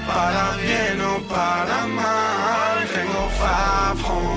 Para 0.07 0.55
bien 0.57 1.01
o 1.01 1.19
para 1.27 1.87
mal 1.87 2.87
Tengo 2.93 3.29
five 3.39 4.01
homies 4.07 4.36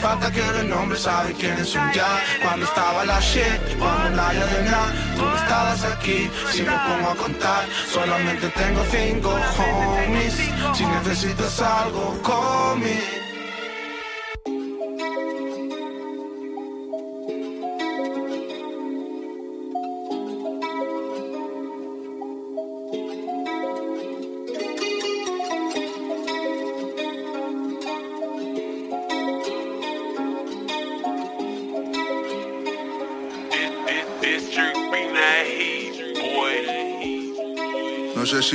falta 0.00 0.30
quién 0.30 0.54
el 0.56 0.68
nombre, 0.70 0.98
sabe 0.98 1.32
quién 1.34 1.58
es 1.58 1.74
un 1.74 1.92
ya. 1.92 2.20
Cuando 2.42 2.66
estaba 2.66 3.04
la 3.04 3.20
shit, 3.20 3.78
cuando 3.78 4.10
nadie 4.10 4.44
de 4.44 4.70
nada. 4.70 4.92
Tú 5.16 5.24
estabas 5.42 5.84
aquí, 5.84 6.30
si 6.52 6.62
me 6.62 6.72
pongo 6.86 7.10
a 7.10 7.16
contar 7.16 7.64
Solamente 7.92 8.48
tengo 8.50 8.82
cinco 8.90 9.30
homies. 9.58 10.34
Si 10.74 10.84
necesitas 10.84 11.60
algo, 11.60 12.20
call 12.22 13.33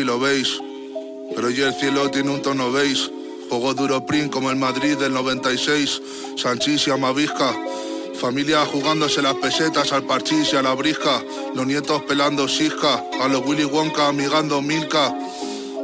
lo 0.03 0.19
veis, 0.19 0.59
pero 1.35 1.47
hoy 1.47 1.61
el 1.61 1.73
cielo 1.73 2.09
tiene 2.09 2.31
un 2.31 2.41
tono 2.41 2.71
beige. 2.71 3.11
Juego 3.49 3.73
duro 3.73 4.05
print 4.05 4.31
como 4.31 4.51
el 4.51 4.57
Madrid 4.57 4.97
del 4.97 5.13
96. 5.13 6.01
Sanchís 6.35 6.87
y 6.87 6.91
Amavisca. 6.91 7.55
Familia 8.19 8.65
jugándose 8.65 9.21
las 9.21 9.35
pesetas 9.35 9.91
al 9.91 10.03
parchís 10.03 10.53
y 10.53 10.57
a 10.57 10.61
la 10.61 10.73
brisca. 10.73 11.23
Los 11.55 11.65
nietos 11.65 12.03
pelando 12.03 12.47
sisca. 12.47 13.03
A 13.21 13.27
los 13.27 13.45
Willy 13.45 13.65
Wonka 13.65 14.07
amigando 14.07 14.61
Milka. 14.61 15.13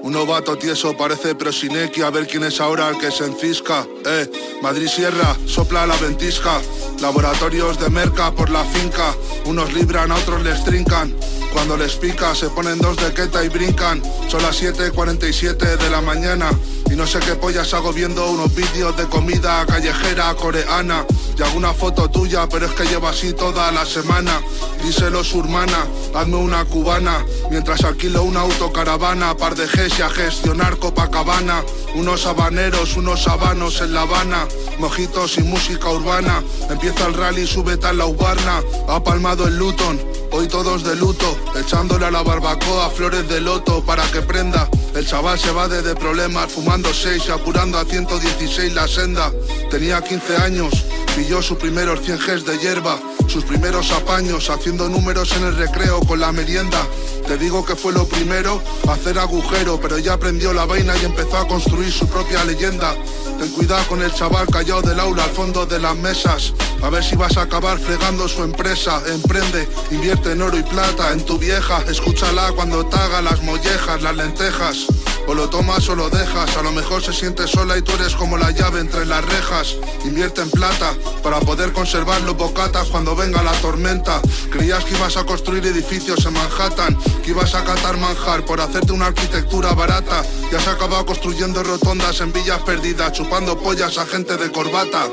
Un 0.03 0.13
novato 0.13 0.55
tieso 0.55 0.95
parece 0.95 1.33
Prosineki, 1.33 2.03
a 2.03 2.11
ver 2.11 2.27
quién 2.27 2.43
es 2.43 2.61
ahora 2.61 2.89
el 2.89 2.97
que 2.99 3.09
se 3.09 3.25
encisca. 3.25 3.87
Eh, 4.05 4.29
Madrid 4.61 4.87
Sierra, 4.87 5.35
sopla 5.47 5.87
la 5.87 5.95
ventisca. 5.97 6.61
Laboratorios 6.99 7.79
de 7.79 7.89
merca 7.89 8.31
por 8.31 8.51
la 8.51 8.63
finca. 8.65 9.15
Unos 9.45 9.73
libran, 9.73 10.11
a 10.11 10.15
otros 10.15 10.43
les 10.43 10.63
trincan. 10.63 11.15
Cuando 11.55 11.77
les 11.77 11.95
pica 11.95 12.35
se 12.35 12.49
ponen 12.49 12.79
dos 12.79 12.97
de 12.97 13.13
queta 13.13 13.41
y 13.41 13.47
brincan. 13.47 14.03
Son 14.27 14.43
las 14.43 14.61
7.47 14.61 15.77
de 15.77 15.89
la 15.89 16.01
mañana. 16.01 16.49
Y 16.91 16.95
no 16.95 17.07
sé 17.07 17.19
qué 17.19 17.35
pollas 17.35 17.73
hago 17.73 17.93
viendo 17.93 18.29
unos 18.29 18.53
vídeos 18.53 18.95
de 18.97 19.05
comida 19.05 19.65
callejera 19.65 20.35
coreana. 20.35 21.05
Y 21.37 21.41
alguna 21.41 21.73
foto 21.73 22.09
tuya, 22.09 22.47
pero 22.49 22.65
es 22.65 22.73
que 22.73 22.83
llevo 22.83 23.07
así 23.07 23.31
toda 23.31 23.71
la 23.71 23.85
semana. 23.85 24.41
Díselo 24.83 25.23
su 25.23 25.39
hermana, 25.39 25.87
hazme 26.13 26.35
una 26.35 26.65
cubana. 26.65 27.25
Mientras 27.49 27.85
alquilo 27.85 28.23
una 28.23 28.41
autocaravana, 28.41 29.37
par 29.37 29.55
de 29.55 29.65
G 29.65 30.03
a 30.03 30.09
gestionar 30.09 30.77
Copacabana. 30.77 31.63
Unos 31.95 32.25
habaneros, 32.25 32.97
unos 32.97 33.29
habanos 33.29 33.79
en 33.79 33.93
La 33.93 34.01
Habana. 34.01 34.45
Mojitos 34.77 35.37
y 35.37 35.43
música 35.43 35.89
urbana. 35.89 36.43
Empieza 36.69 37.07
el 37.07 37.13
rally, 37.13 37.47
sube 37.47 37.77
tal 37.77 37.97
la 37.97 38.07
ubarna. 38.07 38.61
Ha 38.89 39.01
palmado 39.01 39.47
el 39.47 39.57
Luton, 39.57 39.99
hoy 40.35 40.47
todos 40.47 40.83
de 40.83 40.95
luto. 40.95 41.37
Echándole 41.55 42.05
a 42.05 42.11
la 42.11 42.21
barbacoa 42.21 42.89
flores 42.89 43.27
de 43.29 43.39
loto 43.39 43.83
para 43.83 44.03
que 44.11 44.21
prenda. 44.21 44.69
El 44.93 45.07
chaval 45.07 45.39
se 45.39 45.51
va 45.51 45.67
de 45.67 45.95
problemas, 45.95 46.51
fumando 46.51 46.93
seis 46.93 47.29
apurando 47.29 47.77
a 47.77 47.85
116 47.85 48.73
la 48.73 48.87
senda. 48.87 49.31
Tenía 49.69 50.01
15 50.01 50.37
años, 50.37 50.85
pilló 51.15 51.41
sus 51.41 51.57
primeros 51.57 52.01
100 52.01 52.17
Gs 52.17 52.45
de 52.45 52.57
hierba, 52.57 52.99
sus 53.27 53.45
primeros 53.45 53.91
apaños, 53.91 54.49
haciendo 54.49 54.89
números 54.89 55.31
en 55.37 55.45
el 55.45 55.55
recreo 55.55 56.01
con 56.01 56.19
la 56.19 56.33
merienda. 56.33 56.77
Te 57.25 57.37
digo 57.37 57.65
que 57.65 57.75
fue 57.75 57.93
lo 57.93 58.05
primero, 58.05 58.61
hacer 58.89 59.17
agujero, 59.17 59.79
pero 59.79 59.97
ya 59.97 60.13
aprendió 60.13 60.51
la 60.53 60.65
vaina 60.65 60.93
y 60.97 61.05
empezó 61.05 61.37
a 61.37 61.47
construir 61.47 61.91
su 61.91 62.05
propia 62.07 62.43
leyenda. 62.43 62.93
Ten 63.39 63.49
cuidado 63.51 63.87
con 63.87 64.03
el 64.03 64.13
chaval 64.13 64.47
callado 64.47 64.81
del 64.81 64.99
aula 64.99 65.23
al 65.23 65.29
fondo 65.29 65.65
de 65.65 65.79
las 65.79 65.95
mesas. 65.95 66.53
A 66.81 66.89
ver 66.89 67.03
si 67.03 67.15
vas 67.15 67.37
a 67.37 67.43
acabar 67.43 67.79
fregando 67.79 68.27
su 68.27 68.43
empresa. 68.43 69.01
Emprende, 69.07 69.67
invierte 69.91 70.33
en 70.33 70.41
oro 70.41 70.57
y 70.57 70.63
plata 70.63 71.13
en 71.13 71.23
tu 71.25 71.37
vieja. 71.37 71.81
Escúchala 71.87 72.51
cuando 72.51 72.85
te 72.85 72.97
haga 72.97 73.21
las 73.21 73.41
mollejas, 73.41 74.01
las 74.01 74.15
lentejas. 74.15 74.87
O 75.27 75.33
lo 75.33 75.49
tomas 75.49 75.87
o 75.89 75.95
lo 75.95 76.09
dejas, 76.09 76.55
a 76.55 76.61
lo 76.61 76.71
mejor 76.71 77.01
se 77.01 77.11
siente 77.11 77.47
sola 77.47 77.77
y 77.77 77.81
tú 77.81 77.91
eres 77.93 78.15
como 78.15 78.37
la 78.37 78.51
llave 78.51 78.79
entre 78.79 79.05
las 79.05 79.25
rejas. 79.25 79.75
Invierte 80.03 80.41
en 80.41 80.51
plata 80.51 80.93
para 81.23 81.39
poder 81.39 81.73
conservar 81.73 82.21
los 82.21 82.37
bocatas 82.37 82.89
cuando 82.89 83.15
venga 83.15 83.41
la 83.41 83.53
tormenta. 83.53 84.21
Creías 84.51 84.85
que 84.85 84.95
ibas 84.95 85.17
a 85.17 85.23
construir 85.23 85.65
edificios 85.65 86.25
en 86.25 86.33
Manhattan, 86.33 86.97
que 87.23 87.31
ibas 87.31 87.55
a 87.55 87.63
catar 87.63 87.97
manjar 87.97 88.45
por 88.45 88.61
hacerte 88.61 88.91
una 88.91 89.07
arquitectura 89.07 89.73
barata. 89.73 90.23
Y 90.51 90.55
has 90.55 90.67
acabado 90.67 91.05
construyendo 91.05 91.63
rotondas 91.63 92.21
en 92.21 92.31
villas 92.31 92.61
perdidas, 92.61 93.13
chupando 93.13 93.57
pollas 93.57 93.97
a 93.97 94.05
gente 94.05 94.37
de 94.37 94.51
corbata. 94.51 95.09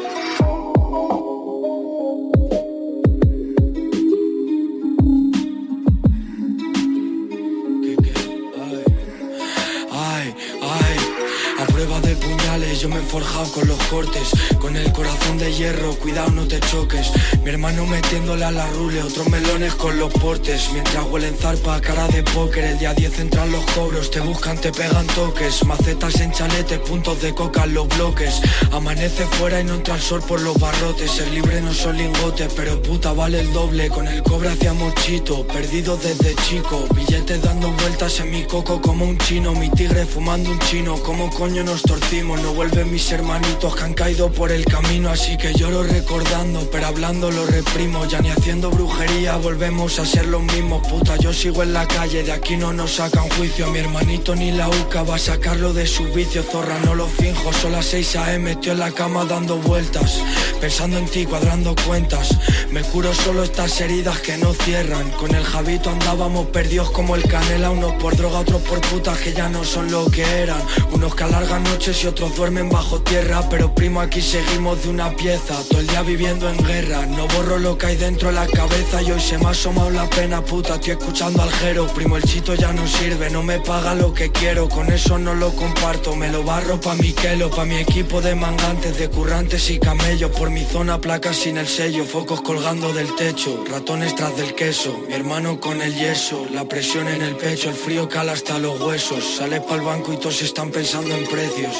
Yo 12.82 12.88
me 12.88 12.98
he 12.98 13.02
forjado 13.02 13.52
con 13.52 13.68
los 13.68 13.80
cortes, 13.84 14.28
con 14.58 14.74
el 14.74 14.90
corazón 14.90 15.38
de 15.38 15.52
hierro, 15.52 15.94
cuidado 15.94 16.32
no 16.32 16.48
te 16.48 16.58
choques. 16.58 17.12
Mi 17.44 17.50
hermano 17.50 17.86
metiéndole 17.86 18.44
a 18.44 18.50
la 18.50 18.66
rule, 18.70 19.00
otros 19.04 19.28
melones 19.28 19.72
con 19.76 19.96
los 20.00 20.12
portes. 20.12 20.68
Mientras 20.72 21.04
huelen 21.04 21.36
zarpa, 21.36 21.80
cara 21.80 22.08
de 22.08 22.24
póker, 22.24 22.64
el 22.64 22.78
día 22.80 22.92
10 22.92 23.20
entran 23.20 23.52
los 23.52 23.64
cobros, 23.66 24.10
te 24.10 24.18
buscan, 24.18 24.58
te 24.58 24.72
pegan 24.72 25.06
toques. 25.06 25.64
Macetas 25.64 26.20
en 26.22 26.32
chaletes, 26.32 26.80
puntos 26.80 27.22
de 27.22 27.32
coca 27.32 27.62
en 27.62 27.74
los 27.74 27.86
bloques. 27.86 28.40
Amanece 28.72 29.26
fuera 29.26 29.60
y 29.60 29.64
no 29.64 29.74
entra 29.74 29.94
el 29.94 30.02
sol 30.02 30.20
por 30.26 30.40
los 30.40 30.58
barrotes. 30.58 31.12
Ser 31.12 31.28
libre 31.28 31.60
no 31.60 31.72
son 31.72 31.96
lingotes, 31.96 32.52
pero 32.56 32.82
puta 32.82 33.12
vale 33.12 33.38
el 33.38 33.52
doble. 33.52 33.90
Con 33.90 34.08
el 34.08 34.24
cobre 34.24 34.48
hacia 34.48 34.72
mochito, 34.72 35.46
perdido 35.46 35.96
desde 35.98 36.34
chico. 36.48 36.84
Billetes 36.96 37.42
dando 37.42 37.70
vueltas 37.70 38.18
en 38.18 38.32
mi 38.32 38.42
coco 38.42 38.80
como 38.80 39.04
un 39.04 39.18
chino. 39.18 39.52
Mi 39.52 39.70
tigre 39.70 40.04
fumando 40.04 40.50
un 40.50 40.58
chino, 40.58 40.96
como 40.96 41.30
coño 41.30 41.62
nos 41.62 41.82
torcimos, 41.82 42.42
no 42.42 42.52
vuelven 42.72 42.92
mis 42.92 43.12
hermanitos 43.12 43.74
que 43.76 43.84
han 43.84 43.94
caído 43.94 44.30
por 44.32 44.50
el 44.50 44.64
camino 44.64 45.10
Así 45.10 45.36
que 45.36 45.52
lloro 45.52 45.82
recordando, 45.82 46.68
pero 46.70 46.86
hablando 46.86 47.30
lo 47.30 47.46
reprimo 47.46 48.06
Ya 48.06 48.20
ni 48.20 48.30
haciendo 48.30 48.70
brujería 48.70 49.36
volvemos 49.36 49.98
a 49.98 50.06
ser 50.06 50.26
los 50.26 50.42
mismos 50.42 50.86
Puta, 50.88 51.16
yo 51.16 51.32
sigo 51.32 51.62
en 51.62 51.72
la 51.72 51.86
calle, 51.86 52.22
de 52.22 52.32
aquí 52.32 52.56
no 52.56 52.72
nos 52.72 52.96
sacan 52.96 53.28
juicio 53.30 53.68
Mi 53.68 53.78
hermanito 53.78 54.34
ni 54.34 54.52
la 54.52 54.68
UCA 54.68 55.02
va 55.02 55.16
a 55.16 55.18
sacarlo 55.18 55.72
de 55.72 55.86
su 55.86 56.04
vicio 56.12 56.42
Zorra, 56.42 56.78
no 56.84 56.94
lo 56.94 57.06
finjo, 57.06 57.52
son 57.52 57.72
las 57.72 57.86
6 57.86 58.16
a.m. 58.16 58.50
Estoy 58.52 58.72
en 58.72 58.78
la 58.78 58.90
cama 58.92 59.24
dando 59.24 59.56
vueltas 59.56 60.20
Pensando 60.60 60.98
en 60.98 61.06
ti, 61.06 61.26
cuadrando 61.26 61.74
cuentas 61.86 62.38
Me 62.70 62.82
curo 62.82 63.12
solo 63.14 63.42
estas 63.42 63.80
heridas 63.80 64.20
que 64.20 64.36
no 64.38 64.54
cierran 64.54 65.10
Con 65.10 65.34
el 65.34 65.44
Javito 65.44 65.90
andábamos 65.90 66.46
perdidos 66.48 66.90
como 66.90 67.16
el 67.16 67.22
canela 67.24 67.70
Unos 67.70 67.94
por 67.94 68.16
droga, 68.16 68.40
otros 68.40 68.62
por 68.62 68.80
putas 68.80 69.18
que 69.18 69.32
ya 69.32 69.48
no 69.48 69.64
son 69.64 69.90
lo 69.90 70.10
que 70.10 70.22
eran 70.22 70.62
Unos 70.92 71.14
que 71.14 71.24
alargan 71.24 71.64
noches 71.64 72.02
y 72.04 72.06
otros 72.06 72.34
duermen 72.36 72.61
bajo 72.68 73.00
tierra 73.00 73.42
Pero 73.48 73.74
primo 73.74 74.00
aquí 74.00 74.20
seguimos 74.20 74.82
de 74.82 74.90
una 74.90 75.10
pieza. 75.16 75.54
Todo 75.68 75.80
el 75.80 75.86
día 75.86 76.02
viviendo 76.02 76.48
en 76.48 76.56
guerra 76.64 77.06
No 77.06 77.26
borro 77.28 77.58
lo 77.58 77.78
que 77.78 77.86
hay 77.86 77.96
dentro 77.96 78.28
de 78.28 78.34
la 78.34 78.46
cabeza. 78.46 79.02
Y 79.02 79.12
hoy 79.12 79.20
se 79.20 79.38
me 79.38 79.46
ha 79.46 79.50
asomado 79.50 79.90
la 79.90 80.08
pena 80.10 80.44
puta 80.44 80.74
Estoy 80.74 80.92
escuchando 80.92 81.42
al 81.42 81.50
jero. 81.50 81.86
Primo 81.88 82.16
el 82.16 82.22
chito 82.24 82.54
ya 82.54 82.72
no 82.72 82.86
sirve 82.86 83.30
No 83.30 83.42
me 83.42 83.60
paga 83.60 83.94
lo 83.94 84.12
que 84.12 84.30
quiero. 84.30 84.68
Con 84.68 84.92
eso 84.92 85.18
no 85.18 85.34
lo 85.34 85.54
comparto 85.54 86.16
Me 86.16 86.28
lo 86.30 86.42
barro 86.44 86.80
pa' 86.80 86.94
mi 86.94 87.12
quelo 87.12 87.50
Pa' 87.50 87.64
mi 87.64 87.76
equipo 87.76 88.20
de 88.20 88.34
mangantes 88.34 88.98
De 88.98 89.08
currantes 89.08 89.70
y 89.70 89.78
camellos. 89.78 90.30
Por 90.30 90.50
mi 90.50 90.64
zona 90.64 91.00
placas 91.00 91.36
sin 91.36 91.56
el 91.58 91.68
sello 91.68 92.04
Focos 92.04 92.40
colgando 92.42 92.92
del 92.92 93.14
techo 93.16 93.64
Ratones 93.70 94.14
tras 94.14 94.36
del 94.36 94.54
queso 94.54 95.00
Mi 95.08 95.14
hermano 95.14 95.60
con 95.60 95.80
el 95.82 95.94
yeso 95.94 96.46
La 96.52 96.64
presión 96.66 97.08
en 97.08 97.22
el 97.22 97.36
pecho 97.36 97.70
El 97.70 97.76
frío 97.76 98.08
cala 98.08 98.32
hasta 98.32 98.58
los 98.58 98.80
huesos. 98.80 99.36
Sale 99.38 99.60
pa'l 99.60 99.80
banco 99.80 100.12
y 100.12 100.16
todos 100.16 100.42
están 100.42 100.70
pensando 100.70 101.14
en 101.14 101.24
precios 101.26 101.72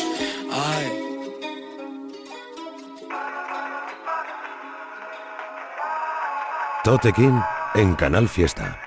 Ay. 0.55 0.87
Totequín 6.85 7.41
en 7.75 7.95
Canal 7.95 8.29
Fiesta. 8.29 8.79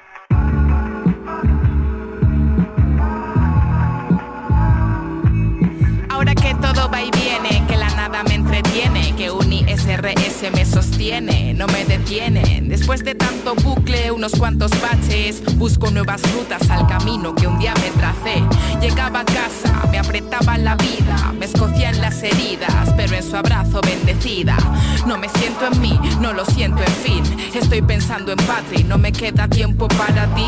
Ahora 6.10 6.36
que 6.36 6.54
todo 6.56 6.90
va 6.92 7.02
y 7.02 7.10
viene, 7.12 7.66
que 7.68 7.78
la 7.78 7.90
nada 7.96 8.24
me 8.24 8.36
entretiene, 8.36 9.16
que 9.16 9.32
un 9.32 9.52
ISRS 10.46 10.52
me 10.52 10.66
sostiene, 10.66 11.54
no 11.54 11.68
me 11.68 11.86
detiene. 11.86 12.62
Después 12.64 13.04
de 13.04 13.16
tanto 13.16 13.56
bucle, 13.56 14.12
unos 14.12 14.34
cuantos 14.34 14.72
baches, 14.82 15.42
busco 15.56 15.90
nuevas 15.92 16.22
rutas 16.34 16.70
al 16.70 16.88
camino 16.88 17.34
que 17.34 17.48
un 17.48 17.58
día 17.60 17.74
me 17.76 17.90
tracé. 17.92 18.44
Llegaba 18.82 19.22
a 19.22 19.26
casa, 19.26 19.88
me 19.92 19.98
apretaba 19.98 20.58
la 20.58 20.76
vida, 20.76 21.34
me 21.38 21.46
escocía 21.46 21.90
en 21.90 22.02
las 22.02 22.22
heridas, 22.22 22.94
pero 22.96 23.16
en 23.16 23.24
su 23.24 23.36
abrazo 23.36 23.82
bendecida. 23.82 24.58
No 25.08 25.18
me 25.18 25.30
siento 25.30 25.68
en 25.72 25.82
mí, 25.82 26.00
no 26.20 26.34
lo 26.34 26.46
siento 26.46 26.82
en 26.82 26.94
fin. 26.94 27.24
Estoy 27.54 27.82
pensando 27.82 28.32
en 28.32 28.38
patria 28.40 28.82
y 28.82 28.84
no 28.84 28.98
me 28.98 29.12
queda 29.12 29.48
tiempo 29.48 29.88
para 29.88 30.28
ti. 30.36 30.48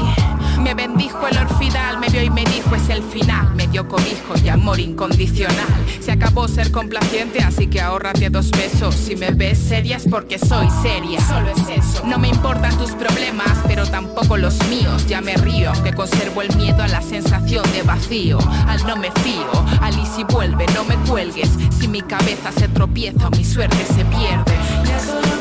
Me 0.62 0.74
bendijo 0.74 1.28
el 1.28 1.38
orfidal, 1.38 2.00
me 2.00 2.10
vio 2.10 2.24
y 2.24 2.30
me 2.30 2.44
dijo 2.44 2.76
es 2.76 2.90
el 2.90 3.04
final, 3.04 3.54
me 3.56 3.68
dio 3.68 3.88
cobijo 3.88 4.34
y 4.44 4.50
amor 4.50 4.80
incondicional. 4.80 5.86
Se 6.02 6.12
acabó 6.12 6.48
ser 6.48 6.72
complaciente, 6.72 7.40
así 7.40 7.68
que 7.68 7.80
ahorrate 7.80 8.30
dos 8.30 8.52
besos. 8.52 8.96
Si 8.96 9.16
me 9.16 9.32
ves 9.32 9.58
seria 9.58 9.87
es 9.94 10.08
porque 10.10 10.38
soy 10.40 10.68
seria. 10.82 11.20
Solo 11.22 11.50
es 11.50 11.70
eso. 11.70 12.04
No 12.06 12.18
me 12.18 12.30
importan 12.30 12.78
tus 12.78 12.92
problemas, 12.92 13.58
pero 13.68 13.86
tampoco 13.86 14.38
los 14.38 14.58
míos. 14.68 15.06
Ya 15.08 15.22
me 15.22 15.36
río, 15.36 15.72
aunque 15.74 15.94
conservo 15.94 16.42
el 16.42 16.56
miedo 16.56 16.84
a 16.84 16.88
la 16.88 17.02
sensación 17.02 17.64
de 17.72 17.84
vacío. 17.84 18.40
Al 18.68 18.86
no 18.86 18.98
me 18.98 19.12
fío, 19.12 19.66
al 19.82 19.98
y 19.98 20.06
si 20.06 20.24
vuelve, 20.24 20.66
no 20.74 20.84
me 20.84 20.96
cuelgues. 21.10 21.50
Si 21.80 21.88
mi 21.88 22.02
cabeza 22.02 22.52
se 22.52 22.68
tropieza 22.68 23.28
o 23.28 23.32
mi 23.32 23.44
suerte 23.44 23.86
se 23.86 24.04
pierde. 24.06 24.54
Ya 24.86 25.00
solo 25.00 25.37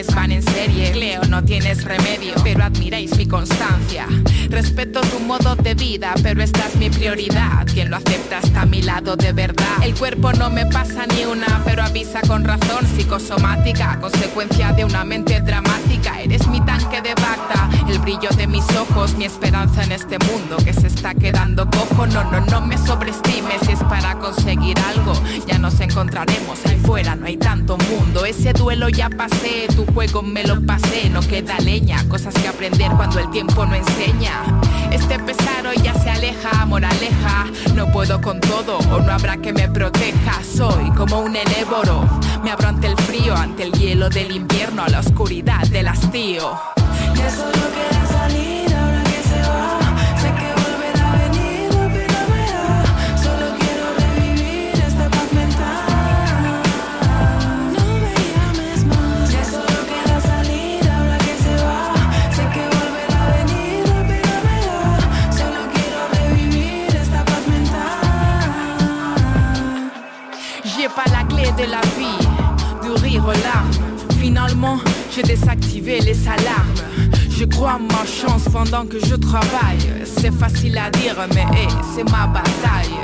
las 0.00 0.06
canciones 0.06 0.14
van 0.14 0.32
en 0.32 0.49
serie. 0.60 0.90
Cleo, 0.92 1.22
no 1.24 1.42
tienes 1.42 1.84
remedio, 1.84 2.34
pero 2.42 2.64
admiráis 2.64 3.16
mi 3.16 3.26
constancia. 3.26 4.06
Respeto 4.48 5.00
tu 5.00 5.20
modo 5.20 5.54
de 5.56 5.74
vida, 5.74 6.12
pero 6.22 6.42
esta 6.42 6.66
es 6.66 6.76
mi 6.76 6.90
prioridad. 6.90 7.66
Quien 7.72 7.90
lo 7.90 7.96
acepta 7.96 8.40
está 8.40 8.62
a 8.62 8.66
mi 8.66 8.82
lado 8.82 9.16
de 9.16 9.32
verdad. 9.32 9.82
El 9.82 9.94
cuerpo 9.94 10.32
no 10.32 10.50
me 10.50 10.66
pasa 10.66 11.06
ni 11.06 11.24
una, 11.24 11.62
pero 11.64 11.82
avisa 11.82 12.20
con 12.26 12.44
razón 12.44 12.86
psicosomática, 12.86 13.98
consecuencia 14.00 14.72
de 14.72 14.84
una 14.84 15.04
mente 15.04 15.40
dramática. 15.40 16.20
Eres 16.20 16.46
mi 16.48 16.60
tanque 16.60 17.00
de 17.00 17.14
bacta, 17.14 17.70
el 17.88 17.98
brillo 18.00 18.30
de 18.36 18.46
mis 18.46 18.68
ojos, 18.76 19.14
mi 19.14 19.24
esperanza 19.24 19.84
en 19.84 19.92
este 19.92 20.18
mundo 20.18 20.56
que 20.58 20.74
se 20.74 20.88
está 20.88 21.14
quedando 21.14 21.68
cojo. 21.70 22.06
No, 22.06 22.24
no, 22.30 22.40
no 22.40 22.60
me 22.60 22.76
sobreestimes 22.76 23.60
si 23.64 23.72
es 23.72 23.82
para 23.84 24.18
conseguir 24.18 24.78
algo. 24.80 25.12
Ya 25.46 25.58
nos 25.58 25.80
encontraremos 25.80 26.58
ahí 26.66 26.78
fuera, 26.84 27.14
no 27.14 27.26
hay 27.26 27.36
tanto 27.36 27.78
mundo. 27.78 28.24
Ese 28.24 28.52
duelo 28.52 28.88
ya 28.88 29.08
pasé, 29.08 29.68
tu 29.74 29.86
juego 29.86 30.22
me 30.22 30.44
lo 30.44 30.49
pasé, 30.58 31.08
no 31.10 31.20
queda 31.20 31.58
leña, 31.58 32.02
cosas 32.08 32.34
que 32.34 32.48
aprender 32.48 32.90
cuando 32.96 33.18
el 33.18 33.30
tiempo 33.30 33.64
no 33.66 33.74
enseña. 33.74 34.42
Este 34.90 35.18
pesar 35.18 35.66
hoy 35.66 35.76
ya 35.82 35.94
se 35.94 36.10
aleja, 36.10 36.66
moraleja, 36.66 37.46
no 37.74 37.90
puedo 37.92 38.20
con 38.20 38.40
todo 38.40 38.78
o 38.78 39.00
no 39.00 39.12
habrá 39.12 39.36
que 39.36 39.52
me 39.52 39.68
proteja. 39.68 40.42
Soy 40.42 40.90
como 40.90 41.20
un 41.20 41.36
enéboro, 41.36 42.08
me 42.42 42.50
abro 42.50 42.68
ante 42.68 42.88
el 42.88 42.96
frío, 42.96 43.36
ante 43.36 43.64
el 43.64 43.72
hielo 43.72 44.08
del 44.08 44.34
invierno, 44.34 44.82
a 44.82 44.88
la 44.88 45.00
oscuridad 45.00 45.66
del 45.68 45.88
hastío. 45.88 46.58
Désactivé 75.22 76.00
les 76.00 76.26
alarmes. 76.26 76.74
Je 77.30 77.44
crois 77.44 77.74
en 77.74 77.80
ma 77.80 78.04
chance 78.04 78.44
pendant 78.50 78.84
que 78.86 78.98
je 78.98 79.14
travaille. 79.14 79.78
C'est 80.04 80.32
facile 80.32 80.78
à 80.78 80.90
dire, 80.90 81.14
mais 81.34 81.46
c'est 81.94 82.04
ma 82.04 82.26
bataille. 82.26 82.96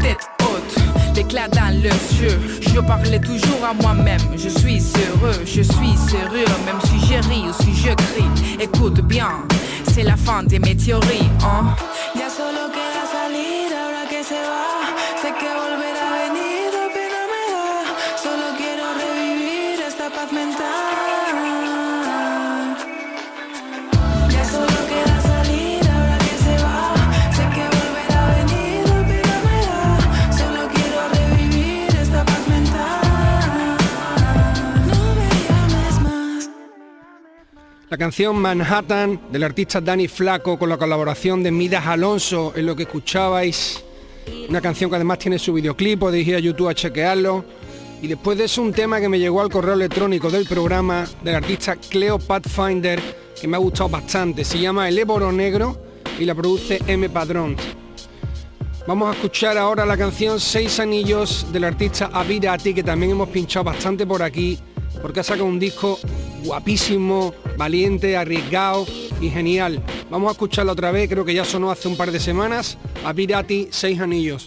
Tête 0.00 0.28
haute, 0.42 1.14
l'éclat 1.16 1.48
dans 1.48 1.72
les 1.72 1.88
yeux. 2.20 2.40
Je 2.60 2.80
parlais 2.80 3.20
toujours 3.20 3.64
à 3.64 3.74
moi-même. 3.74 4.20
Je 4.36 4.48
suis 4.48 4.82
heureux, 4.96 5.40
je 5.44 5.62
suis 5.62 5.96
sérieux, 6.08 6.46
même 6.66 6.80
si 6.84 7.06
je 7.06 7.28
ris 7.28 7.44
ou 7.48 7.62
si 7.62 7.74
je 7.74 7.94
crie. 7.94 8.58
Écoute 8.60 9.00
bien, 9.00 9.30
c'est 9.92 10.02
la 10.04 10.16
fin 10.16 10.42
de 10.42 10.58
mes 10.58 10.76
théories, 10.76 11.30
hein. 11.44 11.74
La 37.92 37.98
canción 37.98 38.36
Manhattan 38.36 39.20
del 39.30 39.42
artista 39.42 39.78
Danny 39.78 40.08
Flaco 40.08 40.58
con 40.58 40.70
la 40.70 40.78
colaboración 40.78 41.42
de 41.42 41.50
Midas 41.50 41.86
Alonso 41.86 42.54
en 42.56 42.64
lo 42.64 42.74
que 42.74 42.84
escuchabais. 42.84 43.84
Una 44.48 44.62
canción 44.62 44.88
que 44.88 44.96
además 44.96 45.18
tiene 45.18 45.38
su 45.38 45.52
videoclip, 45.52 45.98
podéis 45.98 46.26
ir 46.26 46.36
a 46.36 46.38
YouTube 46.38 46.70
a 46.70 46.74
chequearlo. 46.74 47.44
Y 48.00 48.06
después 48.06 48.38
de 48.38 48.44
eso 48.44 48.62
un 48.62 48.72
tema 48.72 48.98
que 48.98 49.10
me 49.10 49.18
llegó 49.18 49.42
al 49.42 49.50
correo 49.50 49.74
electrónico 49.74 50.30
del 50.30 50.46
programa 50.46 51.06
del 51.22 51.34
artista 51.34 51.76
Cleo 51.76 52.18
Pathfinder 52.18 52.98
que 53.38 53.46
me 53.46 53.58
ha 53.58 53.60
gustado 53.60 53.90
bastante. 53.90 54.42
Se 54.42 54.58
llama 54.58 54.88
El 54.88 54.98
Éboro 54.98 55.30
Negro 55.30 55.78
y 56.18 56.24
la 56.24 56.34
produce 56.34 56.80
M 56.86 57.10
Padrón. 57.10 57.56
Vamos 58.86 59.10
a 59.10 59.12
escuchar 59.18 59.58
ahora 59.58 59.84
la 59.84 59.98
canción 59.98 60.40
Seis 60.40 60.80
Anillos 60.80 61.46
del 61.52 61.64
artista 61.64 62.08
Avirati 62.10 62.72
que 62.72 62.82
también 62.82 63.12
hemos 63.12 63.28
pinchado 63.28 63.64
bastante 63.64 64.06
por 64.06 64.22
aquí 64.22 64.58
porque 65.02 65.20
ha 65.20 65.24
sacado 65.24 65.46
un 65.46 65.58
disco 65.58 65.98
guapísimo, 66.44 67.34
valiente, 67.56 68.16
arriesgado 68.16 68.86
y 69.20 69.28
genial. 69.28 69.82
Vamos 70.10 70.28
a 70.28 70.32
escucharlo 70.32 70.72
otra 70.72 70.90
vez, 70.92 71.08
creo 71.08 71.24
que 71.24 71.34
ya 71.34 71.44
sonó 71.44 71.70
hace 71.70 71.88
un 71.88 71.96
par 71.96 72.12
de 72.12 72.20
semanas. 72.20 72.78
Avirati, 73.04 73.68
Seis 73.70 74.00
Anillos. 74.00 74.46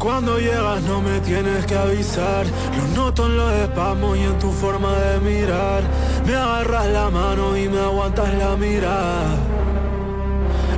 Cuando 0.00 0.38
llegas 0.38 0.82
no 0.82 1.02
me 1.02 1.20
tienes 1.20 1.66
que 1.66 1.76
avisar. 1.76 2.46
Lo 2.76 3.02
noto 3.04 3.26
en 3.26 3.36
los 3.36 3.52
espasmos 3.52 4.16
y 4.16 4.22
en 4.22 4.38
tu 4.38 4.50
forma 4.50 4.92
de 4.96 5.20
mirar. 5.20 5.82
Me 6.26 6.34
agarras 6.34 6.86
la 6.86 7.10
mano 7.10 7.56
y 7.56 7.68
me 7.68 7.78
aguantas 7.78 8.32
la 8.34 8.56
mirada. 8.56 9.36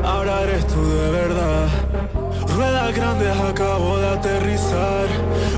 Ahora 0.04 0.42
eres 0.42 0.66
tú 0.66 0.82
de 0.82 1.10
verdad. 1.10 1.68
Ruedas 2.56 2.94
grandes 2.94 3.38
acabo 3.38 3.96
de 3.98 4.08
aterrizar. 4.08 5.06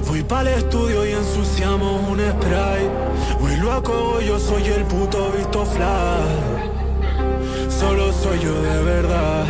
Voy 0.06 0.22
para 0.22 0.52
el 0.52 0.58
estudio 0.58 1.06
y 1.06 1.12
ensuciamos 1.12 2.02
un 2.08 2.20
spray. 2.20 2.90
Voy 3.40 3.56
loco, 3.56 4.20
yo 4.20 4.38
soy 4.38 4.64
el 4.64 4.84
puto 4.84 5.32
visto 5.36 5.64
fly 5.64 6.94
Solo 7.70 8.12
soy 8.12 8.38
yo 8.40 8.62
de 8.62 8.82
verdad. 8.82 9.44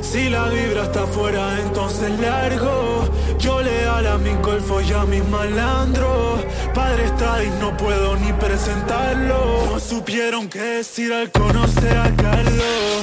Si 0.00 0.30
la 0.30 0.48
vibra 0.48 0.84
está 0.84 1.02
afuera, 1.02 1.58
entonces 1.60 2.18
largo. 2.20 3.04
Yo 3.38 3.62
le 3.62 3.86
a 3.86 4.18
mi 4.18 4.32
golfo 4.42 4.80
y 4.80 4.92
a 4.92 5.04
mis 5.04 5.24
malandros. 5.28 6.40
Padre 6.74 7.04
y 7.44 7.60
no 7.60 7.76
puedo 7.76 8.16
ni 8.16 8.32
presentarlo. 8.34 9.66
No 9.70 9.80
supieron 9.80 10.48
qué 10.48 10.60
decir 10.78 11.12
al 11.12 11.30
conocer 11.30 11.96
a 11.96 12.14
Carlos. 12.14 13.02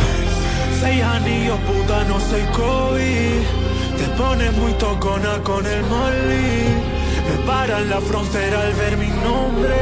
Seis 0.79 1.03
anillos, 1.03 1.59
puta, 1.61 2.03
no 2.05 2.19
soy 2.19 2.43
Kobe. 2.55 3.43
Te 3.97 4.07
pones 4.17 4.53
muy 4.53 4.73
tocona 4.73 5.41
con 5.43 5.65
el 5.65 5.83
molly. 5.83 6.91
Me 7.27 7.45
paran 7.45 7.89
la 7.89 8.01
frontera 8.01 8.61
al 8.61 8.73
ver 8.73 8.97
mi 8.97 9.07
nombre. 9.07 9.75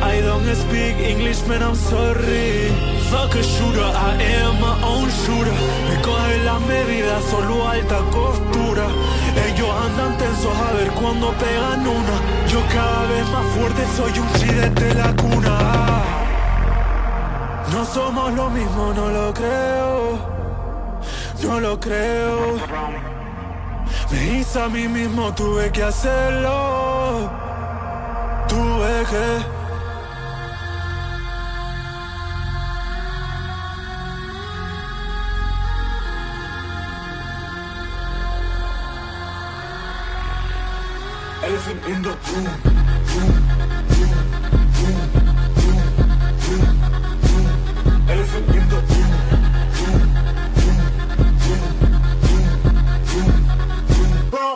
I 0.00 0.20
don't 0.22 0.46
speak 0.54 0.96
English, 1.00 1.46
man, 1.46 1.62
I'm 1.62 1.74
sorry. 1.74 2.97
Fuck 3.10 3.34
a 3.36 3.42
shooter, 3.42 3.80
I 3.80 4.22
am 4.22 4.60
my 4.60 4.74
own 4.84 5.08
shooter. 5.08 5.56
Me 5.88 5.96
cogen 6.02 6.44
las 6.44 6.60
medidas, 6.62 7.24
solo 7.24 7.66
alta 7.66 8.00
costura. 8.10 8.86
Ellos 9.46 9.70
andan 9.86 10.18
tensos 10.18 10.54
a 10.54 10.72
ver 10.74 10.90
cuando 10.90 11.32
pegan 11.32 11.86
una. 11.86 12.16
Yo 12.48 12.60
cada 12.70 13.06
vez 13.06 13.26
más 13.30 13.46
fuerte, 13.54 13.82
soy 13.96 14.18
un 14.18 14.28
chi 14.34 14.46
desde 14.46 14.94
la 14.94 15.16
cuna. 15.16 15.56
No 17.72 17.84
somos 17.86 18.32
lo 18.34 18.50
mismo, 18.50 18.92
no 18.94 19.08
lo 19.08 19.32
creo. 19.32 20.18
No 21.42 21.60
lo 21.60 21.80
creo. 21.80 22.58
Me 24.10 24.38
hice 24.38 24.60
a 24.60 24.68
mí 24.68 24.86
mismo, 24.86 25.32
tuve 25.34 25.70
que 25.70 25.82
hacerlo. 25.82 27.30
Tuve 28.48 29.04
que 29.10 29.57
room, 41.88 42.02
room, 42.02 42.18
room. 42.34 43.78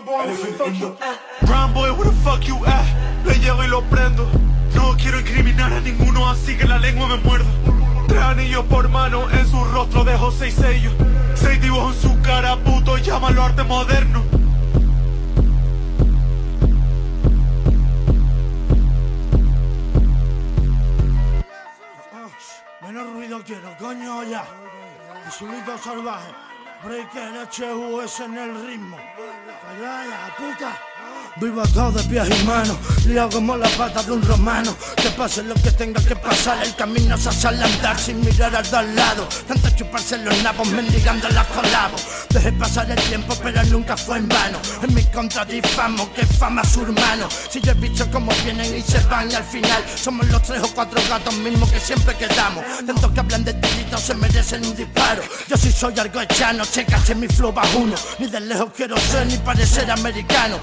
Where 0.05 0.27
the 0.27 0.35
fuck 0.53 0.79
you 0.79 0.97
at? 1.01 1.47
Brown 1.47 1.73
boy, 1.73 1.93
where 1.95 2.05
the 2.05 2.13
fuck 2.23 2.47
you 2.47 2.65
at? 2.67 2.87
Le 3.25 3.35
llego 3.35 3.65
y 3.65 3.69
lo 3.69 3.83
prendo. 3.83 4.27
No 4.75 4.95
quiero 4.97 5.19
incriminar 5.21 5.73
a 5.73 5.81
ninguno, 5.81 6.29
así 6.29 6.57
que 6.57 6.67
la 6.67 6.79
lengua 6.79 7.09
me 7.09 7.17
muerdo. 7.17 7.47
Tres 8.09 8.21
anillos 8.21 8.65
por 8.67 8.89
mano, 8.89 9.31
en 9.31 9.47
su 9.47 9.65
rostro 9.65 10.05
dejo 10.05 10.31
seis 10.31 10.55
sellos. 10.55 10.93
Seis 11.35 11.61
dibujos 11.63 11.97
en 11.97 12.03
su 12.03 12.21
cara, 12.21 12.57
puto, 12.57 12.99
llámalo 12.99 13.43
arte 13.43 13.63
moderno. 13.65 14.42
Ya. 24.23 24.45
Y 25.27 25.31
Zulito 25.31 25.79
salvaje. 25.79 26.33
Breaker 26.85 27.49
HUS 27.49 28.21
en 28.21 28.37
el 28.37 28.67
ritmo. 28.67 28.99
Calla 29.63 30.05
la 30.05 30.37
puta. 30.37 30.92
Vivo 31.37 31.63
atado 31.63 31.93
de 31.93 32.03
pies 32.05 32.29
y 32.29 32.45
manos, 32.45 32.77
liado 33.07 33.31
como 33.31 33.57
la 33.57 33.69
pata 33.71 34.03
de 34.03 34.13
un 34.13 34.23
romano. 34.23 34.77
Que 34.97 35.09
pase 35.11 35.43
lo 35.43 35.55
que 35.55 35.71
tenga 35.71 36.01
que 36.05 36.15
pasar, 36.15 36.63
el 36.63 36.75
camino 36.77 37.17
se 37.17 37.31
hace 37.31 37.49
al 37.49 37.63
andar 37.63 37.99
sin 37.99 38.21
mirar 38.21 38.55
al 38.55 38.71
de 38.71 38.77
al 38.77 38.95
lado. 38.95 39.27
Tanto 39.49 39.71
chuparse 39.71 40.19
los 40.19 40.43
nabos, 40.43 40.69
mendigando 40.69 41.29
las 41.31 41.47
colabos. 41.47 42.03
Dejé 42.29 42.53
pasar 42.53 42.91
el 42.91 43.01
tiempo, 43.05 43.35
pero 43.43 43.65
nunca 43.65 43.97
fue 43.97 44.19
en 44.19 44.29
vano. 44.29 44.59
En 44.83 44.95
mi 44.95 45.03
contra 45.05 45.45
difamo, 45.47 46.13
que 46.13 46.27
fama 46.27 46.63
su 46.65 46.83
hermano. 46.83 47.29
Si 47.51 47.61
yo 47.63 47.73
he 47.73 47.75
visto 47.75 48.11
cómo 48.11 48.31
vienen 48.45 48.77
y 48.77 48.83
se 48.83 49.01
van, 49.07 49.31
y 49.31 49.35
al 49.35 49.45
final 49.45 49.83
somos 49.97 50.27
los 50.29 50.43
tres 50.43 50.63
o 50.63 50.75
cuatro 50.75 51.01
gatos 51.09 51.35
mismos 51.37 51.71
que 51.73 51.81
siempre 51.81 52.15
quedamos. 52.15 52.63
Tantos 52.87 53.11
que 53.11 53.21
hablan 53.21 53.43
de 53.43 53.55
delitos 53.55 54.03
se 54.03 54.15
merecen 54.15 54.67
un 54.67 54.77
disparo. 54.77 55.23
Yo 55.49 55.57
sí 55.57 55.73
soy 55.73 55.99
algo 55.99 56.21
echano, 56.21 56.65
checache 56.67 57.15
mi 57.15 57.27
flow 57.27 57.53
bajo 57.53 57.79
uno. 57.79 57.95
Ni 58.19 58.27
de 58.27 58.41
lejos 58.41 58.69
quiero 58.77 58.99
ser 58.99 59.27
ni 59.27 59.39
parecer 59.39 59.91
americano. 59.91 60.59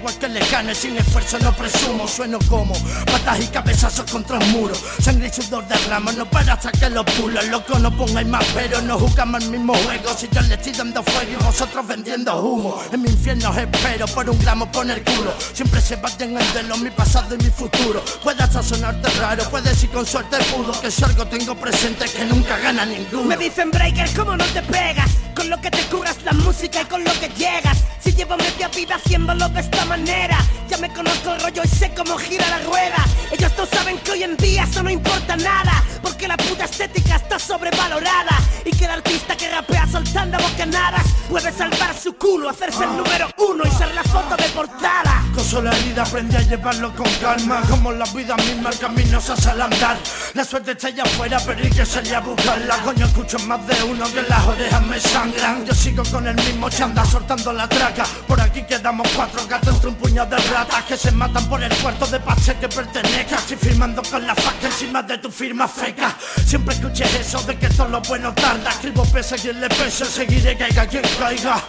Igual 0.00 0.18
que 0.18 0.28
lejano, 0.28 0.74
sin 0.74 0.96
esfuerzo 0.96 1.38
no 1.38 1.54
presumo. 1.54 2.08
Sueno 2.08 2.38
como 2.48 2.74
patas 3.06 3.40
y 3.40 3.46
cabezazos 3.48 4.10
contra 4.10 4.38
un 4.38 4.50
muro. 4.50 4.74
Sangre 5.00 5.28
y 5.28 5.32
sudor 5.32 5.66
derramo, 5.68 6.10
no 6.12 6.24
para 6.26 6.54
hasta 6.54 6.72
que 6.72 6.90
los 6.90 7.04
pulos. 7.04 7.46
Loco, 7.48 7.78
no 7.78 7.94
pongáis 7.96 8.26
más 8.26 8.44
pero, 8.54 8.80
no 8.82 8.98
jugamos 8.98 9.44
el 9.44 9.50
mismo 9.50 9.74
juego. 9.74 10.10
Si 10.16 10.28
yo 10.32 10.40
le 10.42 10.54
estoy 10.54 10.72
dando 10.72 11.02
fuego 11.02 11.32
y 11.32 11.44
vosotros 11.44 11.86
vendiendo 11.86 12.42
humo. 12.42 12.82
En 12.92 13.02
mi 13.02 13.10
infierno 13.10 13.52
espero 13.56 14.06
por 14.08 14.28
un 14.28 14.38
gramo 14.38 14.70
por 14.72 14.90
el 14.90 15.02
culo. 15.02 15.32
Siempre 15.52 15.80
se 15.80 15.96
baten 15.96 16.36
el 16.36 16.52
de 16.52 16.62
lo 16.64 16.76
mi 16.78 16.90
pasado 16.90 17.34
y 17.34 17.38
mi 17.38 17.50
futuro. 17.50 18.02
Puede 18.22 18.42
hasta 18.42 18.62
sonarte 18.62 19.08
raro, 19.20 19.44
puede 19.50 19.74
si 19.74 19.86
con 19.88 20.06
suerte 20.06 20.38
pudo. 20.44 20.80
Que 20.80 20.90
si 20.90 21.04
algo 21.04 21.26
tengo 21.26 21.54
presente 21.54 22.06
que 22.06 22.24
nunca 22.24 22.58
gana 22.58 22.86
ninguno. 22.86 23.24
Me 23.24 23.36
dicen 23.36 23.70
breaker, 23.70 24.08
¿cómo 24.16 24.36
no 24.36 24.44
te 24.46 24.62
pegas? 24.62 25.10
Con 25.34 25.50
lo 25.50 25.60
que 25.60 25.70
te 25.70 25.82
curas 25.84 26.16
la 26.24 26.32
música 26.32 26.82
y 26.82 26.84
con 26.86 27.04
lo 27.04 27.12
que 27.20 27.28
llegas. 27.28 27.78
Si 28.02 28.12
llevo 28.12 28.36
media 28.36 28.68
vida 28.68 28.94
haciéndolo 28.96 29.48
de 29.50 29.60
esta 29.60 29.84
ya 29.90 30.78
me 30.78 30.88
conozco 30.92 31.34
el 31.34 31.40
rollo 31.40 31.62
y 31.64 31.68
sé 31.68 31.92
cómo 31.96 32.16
gira 32.16 32.46
la 32.48 32.58
rueda. 32.58 33.04
Ellos 33.32 33.50
no 33.58 33.66
saben 33.66 33.98
que 33.98 34.12
hoy 34.12 34.22
en 34.22 34.36
día 34.36 34.62
eso 34.62 34.84
no 34.84 34.90
importa 34.90 35.36
nada, 35.36 35.82
porque 36.00 36.28
la 36.28 36.36
puta 36.36 36.64
estética 36.64 37.16
está 37.16 37.40
sobrevalorada. 37.40 38.38
Y 38.64 38.70
que 38.70 38.84
el 38.84 38.92
artista 38.92 39.36
que 39.36 39.50
rapea 39.50 39.88
soltando 39.88 40.38
bocanadas 40.38 41.04
puede 41.28 41.50
salvar 41.50 41.92
su 41.98 42.14
culo, 42.14 42.50
hacerse 42.50 42.84
el 42.84 42.96
número 42.96 43.30
uno 43.38 43.64
y 43.66 43.70
ser 43.72 43.92
la 43.92 44.04
foto 44.04 44.36
de 44.36 44.48
portada. 44.50 45.24
Coso 45.34 45.62
la 45.62 45.76
herida, 45.76 46.02
aprendí 46.02 46.36
a 46.36 46.42
llevarlo 46.42 46.94
con 46.94 47.08
calma 47.20 47.62
Como 47.68 47.92
la 47.92 48.04
vida 48.06 48.36
misma, 48.36 48.70
el 48.70 48.78
camino 48.78 49.20
se 49.20 49.32
hace 49.32 49.50
al 49.50 49.62
andar 49.62 49.96
La 50.34 50.44
suerte 50.44 50.72
está 50.72 50.88
allá 50.88 51.04
afuera, 51.04 51.38
pero 51.46 51.62
hay 51.62 51.70
que 51.70 51.86
salir 51.86 52.14
a 52.14 52.20
buscarla 52.20 52.76
Coño, 52.78 53.06
escucho 53.06 53.38
más 53.40 53.64
de 53.66 53.82
uno 53.84 54.06
que 54.12 54.22
las 54.22 54.46
orejas 54.46 54.82
me 54.82 55.00
sangran 55.00 55.64
Yo 55.64 55.74
sigo 55.74 56.02
con 56.10 56.26
el 56.26 56.34
mismo 56.34 56.68
chanda, 56.68 57.04
soltando 57.04 57.52
la 57.52 57.68
traca 57.68 58.04
Por 58.26 58.40
aquí 58.40 58.62
quedamos 58.62 59.08
cuatro 59.14 59.46
gatos 59.46 59.79
entre 59.80 59.88
un 59.88 59.96
puñado 59.96 60.36
de 60.36 60.42
ratas 60.50 60.84
Que 60.84 60.96
se 60.96 61.10
matan 61.12 61.48
por 61.48 61.62
el 61.62 61.74
cuarto 61.76 62.06
de 62.06 62.20
pache 62.20 62.54
que 62.60 62.68
pertenezca. 62.68 63.36
Estoy 63.36 63.56
firmando 63.56 64.02
con 64.02 64.26
la 64.26 64.34
faca 64.34 64.66
encima 64.66 65.02
de 65.02 65.16
tu 65.18 65.30
firma 65.30 65.66
feca. 65.66 66.14
Siempre 66.44 66.74
escuché 66.74 67.04
eso 67.18 67.40
de 67.42 67.56
que 67.56 67.68
todo 67.70 67.88
lo 67.88 68.00
bueno 68.02 68.34
tarda. 68.34 68.70
Escribo 68.70 69.04
pese 69.06 69.36
a 69.36 69.38
quien 69.38 69.60
le 69.60 69.68
pese, 69.68 70.04
seguiré 70.04 70.56
caiga 70.56 70.86
quien 70.86 71.02
caiga. 71.18 71.62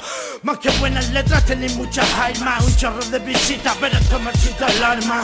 Más 0.44 0.58
que 0.60 0.70
buenas 0.72 1.10
letras 1.12 1.46
tenéis 1.46 1.76
muchas 1.76 2.08
almas 2.16 2.66
Un 2.66 2.76
chorro 2.76 3.06
de 3.06 3.20
visitas, 3.20 3.78
pero 3.80 3.98
esto 3.98 4.20
me 4.20 4.32
excita 4.32 4.68
el 4.68 4.84
alma. 4.84 5.24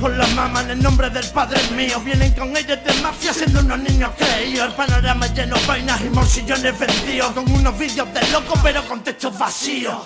Por 0.00 0.16
la 0.16 0.26
mama 0.28 0.62
en 0.62 0.70
el 0.70 0.82
nombre 0.82 1.10
del 1.10 1.28
padre 1.30 1.60
mío 1.76 2.00
Vienen 2.00 2.32
con 2.32 2.56
ellos 2.56 2.78
de 2.84 2.94
mafia 3.02 3.34
siendo 3.34 3.60
unos 3.60 3.78
niños 3.78 4.10
creídos. 4.16 4.68
El 4.68 4.74
panorama 4.74 5.26
lleno 5.26 5.56
de 5.56 5.66
vainas 5.66 6.00
y 6.00 6.08
morsillones 6.08 6.78
vendidos. 6.78 7.32
Con 7.32 7.50
unos 7.52 7.78
vídeos 7.78 8.12
de 8.14 8.26
loco 8.30 8.54
pero 8.62 8.82
con 8.88 9.02
textos 9.02 9.38
vacíos 9.38 9.96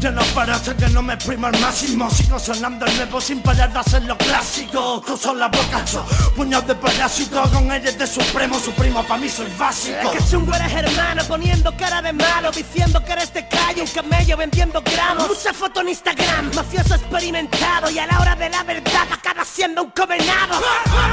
yo 0.00 0.10
no 0.10 0.22
paro 0.34 0.54
hasta 0.54 0.76
que 0.76 0.88
no 0.88 1.02
me 1.02 1.14
exprimo 1.14 1.46
al 1.46 1.58
máximo. 1.60 2.10
Sigo 2.10 2.38
sonando 2.38 2.86
el 2.86 2.96
nuevo 2.96 3.20
sin 3.20 3.40
parar 3.40 3.72
de 3.72 3.78
hacer 3.78 4.02
lo 4.04 4.16
clásico. 4.16 5.02
Cruzo 5.02 5.34
la 5.34 5.48
boca, 5.48 5.84
yo, 5.84 6.04
puños 6.36 6.66
de 6.66 6.74
parásito 6.74 7.42
Con 7.52 7.70
ellos 7.72 7.96
de 7.98 8.06
supremo, 8.06 8.58
supremo, 8.58 9.02
pa' 9.04 9.16
mí 9.16 9.28
soy 9.28 9.48
básico. 9.58 9.96
Es 10.02 10.08
que 10.10 10.30
chungo 10.30 10.54
eres 10.54 10.72
hermano, 10.72 11.22
poniendo 11.24 11.76
cara 11.76 12.02
de 12.02 12.12
malo 12.12 12.50
Diciendo 12.50 13.04
que 13.04 13.12
eres 13.12 13.32
de 13.32 13.46
calle, 13.48 13.82
un 13.82 13.88
camello 13.88 14.36
vendiendo 14.36 14.82
gramos. 14.82 15.28
Mucha 15.28 15.52
foto 15.52 15.80
en 15.80 15.88
Instagram, 15.90 16.54
mafioso 16.54 16.94
experimentado 16.94 17.90
Y 17.90 17.98
a 17.98 18.06
la 18.06 18.20
hora 18.20 18.36
de 18.36 18.50
la 18.50 18.62
verdad 18.62 19.06
acaba 19.12 19.44
siendo 19.44 19.82
un 19.82 19.90
condenado 19.90 20.60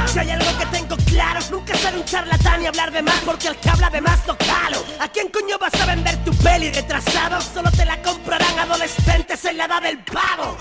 Si 0.06 0.18
hay 0.18 0.30
algo 0.30 0.58
que 0.58 0.66
tengo 0.66 0.96
claro, 1.06 1.40
nunca 1.50 1.76
ser 1.76 1.94
un 1.96 2.04
charlatán 2.04 2.62
y 2.62 2.66
hablar 2.66 2.92
de 2.92 3.02
más 3.02 3.20
Porque 3.24 3.48
el 3.48 3.56
que 3.56 3.70
habla 3.70 3.90
de 3.90 4.00
más 4.00 4.26
lo 4.26 4.36
calo. 4.36 4.84
¿A 5.00 5.08
quién 5.08 5.28
coño 5.28 5.58
vas 5.58 5.74
a 5.80 5.86
vender 5.86 6.16
tu 6.24 6.32
peli 6.36 6.70
retrasado? 6.70 7.40
Solo 7.40 7.70
te 7.70 7.84
la 7.84 8.00
comprarán 8.02 8.58
adolescentes 8.62 9.44
en 9.44 9.56
la 9.56 9.64
edad 9.64 9.82
del 9.82 9.98
pavo. 10.04 10.56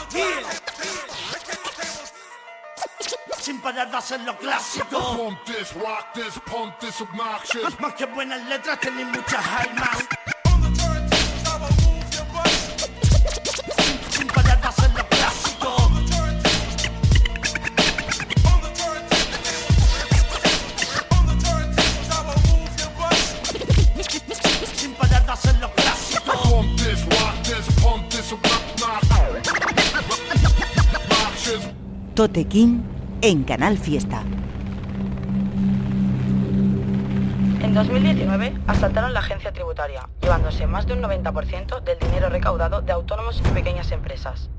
Sin 3.40 3.62
parar 3.62 3.90
de 3.90 3.98
hacer 3.98 4.20
lo 4.22 4.38
clásico. 4.38 5.36
Más 7.80 7.94
que 7.96 8.06
buenas 8.06 8.42
letras 8.48 8.80
tenéis 8.80 9.08
muchas 9.08 9.46
almas 9.48 10.08
Tote 32.16 32.44
King 32.46 32.82
en 33.22 33.46
Canal 33.46 33.78
Fiesta. 33.78 34.24
En 37.62 37.74
2019 37.74 38.54
asaltaron 38.68 39.14
la 39.14 39.22
agencia 39.22 39.54
tributaria, 39.54 40.10
llevándose 40.22 40.68
más 40.68 40.86
de 40.86 40.94
un 40.94 41.02
90% 41.02 41.82
del 41.82 42.00
dinero 42.00 42.28
recaudado 42.28 42.82
de 42.82 42.92
autónomos 42.92 43.40
y 43.40 43.50
pequeñas 43.52 43.94
empresas. 43.94 44.50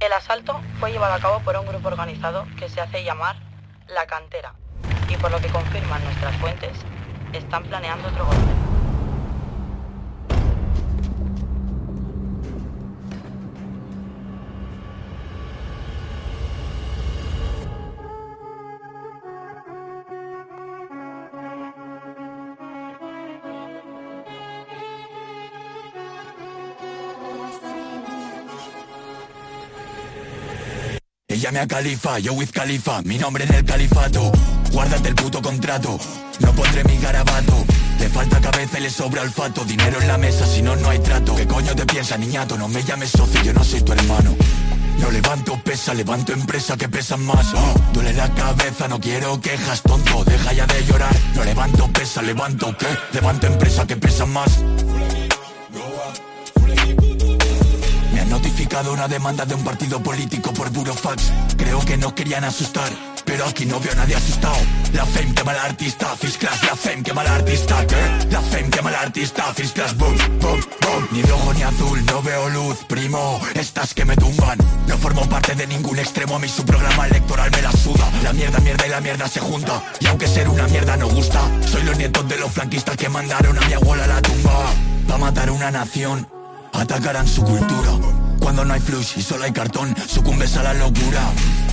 El 0.00 0.10
asalto 0.14 0.58
fue 0.80 0.90
llevado 0.90 1.12
a 1.12 1.18
cabo 1.18 1.40
por 1.40 1.54
un 1.58 1.66
grupo 1.66 1.88
organizado 1.88 2.46
que 2.58 2.70
se 2.70 2.80
hace 2.80 3.04
llamar 3.04 3.36
La 3.88 4.06
Cantera, 4.06 4.54
y 5.10 5.16
por 5.18 5.30
lo 5.30 5.38
que 5.38 5.48
confirman 5.48 6.02
nuestras 6.02 6.34
fuentes, 6.36 6.78
están 7.34 7.64
planeando 7.64 8.08
otro 8.08 8.24
golpe. 8.24 8.65
Llame 31.46 31.60
a 31.60 31.66
Califa, 31.68 32.18
yo 32.18 32.32
with 32.32 32.50
Califa, 32.50 33.02
mi 33.02 33.18
nombre 33.18 33.44
en 33.44 33.54
el 33.54 33.64
califato. 33.64 34.32
Guárdate 34.72 35.10
el 35.10 35.14
puto 35.14 35.40
contrato, 35.40 35.96
no 36.40 36.52
pondré 36.52 36.82
mi 36.82 36.98
garabato. 36.98 37.64
Le 38.00 38.08
falta 38.08 38.40
cabeza 38.40 38.80
y 38.80 38.82
le 38.82 38.90
sobra 38.90 39.22
olfato, 39.22 39.64
dinero 39.64 40.00
en 40.00 40.08
la 40.08 40.18
mesa, 40.18 40.44
si 40.44 40.60
no, 40.60 40.74
no 40.74 40.90
hay 40.90 40.98
trato. 40.98 41.36
¿Qué 41.36 41.46
coño 41.46 41.76
te 41.76 41.86
piensas, 41.86 42.18
niñato? 42.18 42.58
No 42.58 42.66
me 42.66 42.82
llames 42.82 43.10
socio, 43.10 43.40
yo 43.44 43.52
no 43.52 43.62
soy 43.62 43.80
tu 43.80 43.92
hermano. 43.92 44.34
No 44.98 45.08
levanto 45.12 45.56
pesa, 45.62 45.94
levanto 45.94 46.32
empresa 46.32 46.76
que 46.76 46.88
pesan 46.88 47.24
más. 47.24 47.54
Oh, 47.54 47.74
duele 47.92 48.12
la 48.14 48.28
cabeza, 48.34 48.88
no 48.88 48.98
quiero 48.98 49.40
quejas, 49.40 49.82
tonto, 49.82 50.24
deja 50.24 50.52
ya 50.52 50.66
de 50.66 50.84
llorar. 50.84 51.14
No 51.36 51.44
levanto 51.44 51.86
pesa, 51.92 52.22
levanto 52.22 52.76
qué, 52.76 52.88
levanto 53.12 53.46
empresa 53.46 53.86
que 53.86 53.96
pesan 53.96 54.32
más. 54.32 54.50
Notificado 58.36 58.92
una 58.92 59.08
demanda 59.08 59.46
de 59.46 59.54
un 59.54 59.64
partido 59.64 60.02
político 60.02 60.52
por 60.52 60.68
burofax. 60.70 61.32
Creo 61.56 61.80
que 61.80 61.96
no 61.96 62.14
querían 62.14 62.44
asustar, 62.44 62.90
pero 63.24 63.46
aquí 63.46 63.64
no 63.64 63.80
veo 63.80 63.92
a 63.92 63.94
nadie 63.94 64.14
asustado. 64.14 64.58
La 64.92 65.06
fame 65.06 65.32
quema 65.32 65.52
al 65.52 65.70
artista, 65.70 66.14
Fish 66.16 66.36
Class, 66.36 66.62
la 66.64 66.76
fame 66.76 67.02
quema 67.02 67.22
al 67.22 67.28
artista, 67.28 67.86
¿qué? 67.86 68.26
La 68.30 68.42
fame 68.42 68.68
quema 68.68 68.90
al 68.90 68.96
artista, 68.96 69.42
Fish 69.54 69.72
Class, 69.72 69.96
boom, 69.96 70.14
boom, 70.38 70.60
boom. 70.82 71.08
Ni 71.12 71.22
rojo 71.22 71.54
ni 71.54 71.62
azul, 71.62 72.04
no 72.04 72.20
veo 72.20 72.50
luz, 72.50 72.76
primo. 72.86 73.40
Estas 73.54 73.94
que 73.94 74.04
me 74.04 74.14
tumban. 74.16 74.58
No 74.86 74.98
formo 74.98 75.26
parte 75.30 75.54
de 75.54 75.66
ningún 75.66 75.98
extremo, 75.98 76.36
a 76.36 76.38
mí 76.38 76.46
su 76.46 76.62
programa 76.62 77.06
electoral 77.06 77.50
me 77.50 77.62
la 77.62 77.72
suda. 77.72 78.06
La 78.22 78.34
mierda, 78.34 78.58
mierda 78.58 78.86
y 78.86 78.90
la 78.90 79.00
mierda 79.00 79.28
se 79.28 79.40
junta. 79.40 79.82
Y 79.98 80.08
aunque 80.08 80.28
ser 80.28 80.46
una 80.50 80.68
mierda 80.68 80.98
no 80.98 81.08
gusta, 81.08 81.40
soy 81.72 81.84
los 81.84 81.96
nietos 81.96 82.28
de 82.28 82.36
los 82.36 82.52
franquistas 82.52 82.98
que 82.98 83.08
mandaron 83.08 83.56
a 83.56 83.66
mi 83.66 83.72
abuela 83.72 84.04
a 84.04 84.08
la 84.08 84.20
tumba. 84.20 84.66
Pa' 85.08 85.16
matar 85.16 85.50
una 85.50 85.70
nación, 85.70 86.28
atacarán 86.74 87.26
su 87.26 87.42
cultura. 87.42 88.25
Cuando 88.40 88.64
no 88.64 88.74
hay 88.74 88.80
flush 88.80 89.14
y 89.16 89.22
solo 89.22 89.44
hay 89.44 89.52
cartón, 89.52 89.94
sucumbes 90.06 90.56
a 90.56 90.62
la 90.62 90.74
locura. 90.74 91.20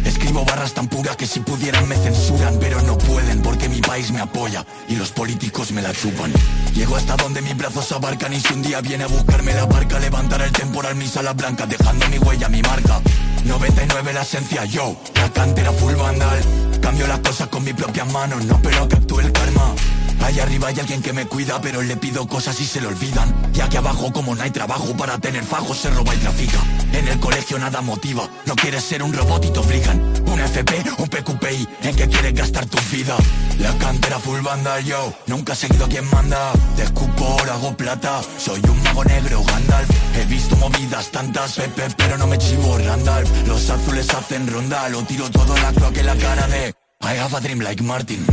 Escribo 0.06 0.44
barras 0.46 0.74
tan 0.74 0.88
puras 0.88 1.16
que 1.16 1.28
si 1.28 1.40
pudieran 1.40 1.88
me 1.88 1.96
censuran, 1.96 2.58
pero 2.60 2.82
no 2.82 2.98
pueden 2.98 3.42
porque 3.42 3.70
mi 3.70 3.82
país 3.82 4.12
me 4.12 4.22
apoya 4.22 4.66
y 4.88 4.96
los 4.96 5.12
políticos 5.12 5.72
me 5.72 5.82
la 5.82 5.94
chupan. 5.94 6.32
Llego 6.74 6.96
hasta 6.96 7.16
donde 7.16 7.42
mis 7.42 7.56
brazos 7.56 7.92
abarcan 7.92 8.34
y 8.34 8.40
si 8.40 8.54
un 8.54 8.62
día 8.62 8.82
viene 8.82 9.06
a 9.06 9.08
buscarme 9.08 9.54
la 9.54 9.66
barca, 9.66 10.00
levantar 10.00 10.42
el 10.42 10.52
temporal 10.52 10.96
mis 10.96 11.16
alas 11.18 11.36
blancas, 11.36 11.70
dejando 11.70 12.08
mi 12.10 12.18
huella, 12.18 12.50
mi 12.50 12.62
marca. 12.62 13.02
99 13.46 14.14
la 14.14 14.22
esencia, 14.22 14.66
yo, 14.66 14.96
la 15.16 15.30
cantera 15.32 15.72
full 15.72 15.94
vandal. 15.96 16.42
Cambio 16.82 17.08
las 17.08 17.20
cosas 17.20 17.48
con 17.48 17.64
mis 17.64 17.74
propias 17.74 18.12
manos, 18.12 18.44
no 18.46 18.62
pero 18.62 18.88
que 18.88 18.96
actúe 18.96 19.20
el 19.22 19.32
karma. 19.32 19.74
Allá 20.24 20.44
arriba 20.44 20.70
hay 20.70 20.80
alguien 20.80 21.02
que 21.02 21.12
me 21.12 21.26
cuida, 21.26 21.60
pero 21.62 21.82
le 21.82 21.98
pido 21.98 22.26
cosas 22.28 22.60
y 22.62 22.66
se 22.66 22.80
le 22.80 22.88
olvidan. 22.88 23.52
Y 23.54 23.60
aquí 23.60 23.76
abajo, 23.76 24.12
como 24.14 24.34
no 24.36 24.42
hay 24.42 24.52
trabajo 24.52 24.96
para 24.96 25.18
tener 25.20 25.44
fajos, 25.44 25.78
se 25.78 25.90
roba 25.90 26.16
y 26.16 26.18
trafica. 26.18 26.60
En 26.94 27.08
el 27.10 27.20
colegio 27.20 27.60
nada 27.60 27.82
motiva, 27.82 28.30
no 28.46 28.56
quieres 28.56 28.84
ser 28.84 29.04
un 29.04 29.14
robot 29.14 29.44
y 29.46 29.50
te 29.50 29.60
obligan. 29.60 30.00
Un 30.26 30.40
FP, 30.40 30.84
un 30.98 31.10
PQPI, 31.10 31.68
¿en 31.84 31.96
qué 31.96 32.08
quieres 32.08 32.34
gastar 32.34 32.66
tu 32.66 32.78
vida? 32.96 33.18
La 33.60 33.78
cantera 33.78 34.18
full 34.18 34.40
banda, 34.40 34.80
yo, 34.80 35.14
nunca 35.28 35.54
he 35.54 35.56
seguido 35.58 35.86
a 35.86 35.90
quien 35.90 36.10
manda. 36.10 36.54
De 36.78 36.84
escupo, 36.84 37.38
hago 37.52 37.76
plata, 37.76 38.22
soy 38.38 38.62
un 38.68 38.82
mago 38.82 39.04
negro, 39.04 39.44
Gandalf. 39.44 39.90
He 40.16 40.26
visto 40.26 40.56
movidas 40.56 41.12
tantas, 41.12 41.54
Pepe, 41.54 41.88
pero 41.98 42.18
no 42.18 42.28
me 42.28 42.38
chivo, 42.38 42.78
Randalph. 42.78 43.30
Los 43.46 43.70
azules 43.70 44.10
hacen 44.14 44.48
ronda, 44.48 44.88
lo 44.90 45.04
tiro 45.04 45.30
todo 45.30 45.56
la 45.58 45.72
cloaca 45.74 46.00
en 46.00 46.06
la 46.06 46.16
cara 46.16 46.48
de... 46.48 46.74
I 47.02 47.18
have 47.18 47.36
a 47.36 47.42
dream 47.42 47.60
like 47.60 47.84
Martin, 47.84 48.26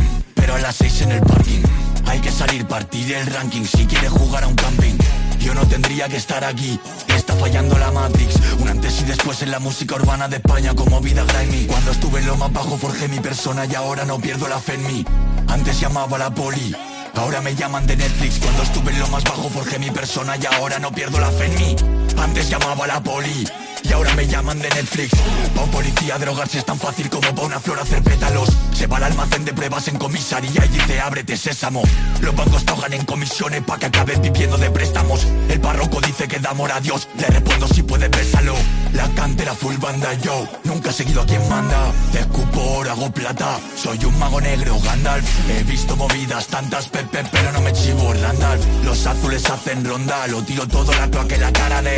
a 0.55 0.59
las 0.59 0.75
seis 0.75 1.01
en 1.01 1.11
el 1.11 1.21
parking. 1.21 1.61
Hay 2.07 2.19
que 2.19 2.31
salir, 2.31 2.65
partir 2.65 3.13
el 3.13 3.25
ranking 3.27 3.63
si 3.63 3.85
quieres 3.85 4.09
jugar 4.11 4.43
a 4.43 4.47
un 4.47 4.55
camping. 4.55 4.97
Yo 5.39 5.53
no 5.53 5.65
tendría 5.67 6.07
que 6.07 6.17
estar 6.17 6.43
aquí, 6.43 6.79
está 7.07 7.35
fallando 7.35 7.77
la 7.77 7.91
Matrix. 7.91 8.35
Un 8.59 8.67
antes 8.67 9.01
y 9.01 9.05
después 9.05 9.41
en 9.41 9.51
la 9.51 9.59
música 9.59 9.95
urbana 9.95 10.27
de 10.27 10.37
España 10.37 10.75
como 10.75 11.01
vida 11.01 11.23
grimy. 11.23 11.65
Cuando 11.65 11.91
estuve 11.91 12.19
en 12.19 12.27
lo 12.27 12.37
más 12.37 12.51
bajo 12.53 12.77
forjé 12.77 13.07
mi 13.07 13.19
persona 13.19 13.65
y 13.65 13.75
ahora 13.75 14.05
no 14.05 14.19
pierdo 14.19 14.47
la 14.47 14.59
fe 14.59 14.75
en 14.75 14.87
mí. 14.87 15.05
Antes 15.47 15.79
llamaba 15.79 16.17
a 16.17 16.19
la 16.19 16.29
poli, 16.33 16.75
ahora 17.15 17.41
me 17.41 17.55
llaman 17.55 17.87
de 17.87 17.97
Netflix. 17.97 18.39
Cuando 18.39 18.63
estuve 18.63 18.91
en 18.91 18.99
lo 18.99 19.07
más 19.07 19.23
bajo 19.23 19.49
forjé 19.49 19.79
mi 19.79 19.89
persona 19.89 20.35
y 20.37 20.45
ahora 20.45 20.79
no 20.79 20.91
pierdo 20.91 21.19
la 21.19 21.31
fe 21.31 21.45
en 21.45 21.55
mí. 21.55 21.75
Antes 22.17 22.49
llamaba 22.49 22.85
a 22.85 22.87
la 22.87 23.03
poli. 23.03 23.47
Y 23.83 23.93
ahora 23.93 24.13
me 24.15 24.27
llaman 24.27 24.59
de 24.59 24.69
Netflix. 24.69 25.11
Pa' 25.55 25.61
un 25.61 25.71
policía 25.71 26.17
drogarse 26.17 26.59
es 26.59 26.65
tan 26.65 26.77
fácil 26.77 27.09
como 27.09 27.33
pa' 27.33 27.41
una 27.43 27.59
flor 27.59 27.79
hacer 27.79 28.03
pétalos. 28.03 28.49
Se 28.73 28.87
va 28.87 28.97
al 28.97 29.03
almacén 29.05 29.45
de 29.45 29.53
pruebas 29.53 29.87
en 29.87 29.97
comisaría 29.97 30.65
y 30.65 30.69
dice 30.69 30.99
ábrete 30.99 31.37
sésamo. 31.37 31.81
Los 32.21 32.35
bancos 32.35 32.63
pagan 32.63 32.93
en 32.93 33.05
comisiones 33.05 33.61
pa' 33.63 33.77
que 33.77 33.87
acabes 33.87 34.21
viviendo 34.21 34.57
de 34.57 34.69
préstamos. 34.69 35.25
El 35.49 35.59
párroco 35.59 35.99
dice 36.01 36.27
que 36.27 36.39
da 36.39 36.51
amor 36.51 36.71
a 36.71 36.79
Dios. 36.79 37.07
Le 37.17 37.27
respondo 37.27 37.67
si 37.67 37.83
puedes 37.83 38.09
bésalo 38.09 38.55
La 38.93 39.07
cantera 39.09 39.53
full 39.53 39.75
banda 39.77 40.13
yo 40.15 40.47
Nunca 40.63 40.89
he 40.89 40.93
seguido 40.93 41.21
a 41.21 41.25
quien 41.25 41.47
manda. 41.49 41.91
Te 42.11 42.19
escupo 42.19 42.61
oro, 42.77 42.91
hago 42.91 43.11
plata. 43.11 43.59
Soy 43.75 44.03
un 44.05 44.17
mago 44.19 44.39
negro, 44.41 44.79
Gandalf. 44.79 45.25
He 45.49 45.63
visto 45.63 45.95
movidas 45.95 46.47
tantas 46.47 46.87
Pepe 46.87 47.23
pero 47.31 47.51
no 47.51 47.61
me 47.61 47.73
chivo 47.73 48.13
Randalph 48.13 48.63
Los 48.83 49.05
azules 49.05 49.49
hacen 49.49 49.83
ronda 49.85 50.27
Lo 50.27 50.43
tiro 50.43 50.67
todo 50.67 50.91
la 50.93 51.09
cloaca 51.09 51.35
en 51.35 51.41
la 51.41 51.51
cara 51.51 51.81
de 51.81 51.95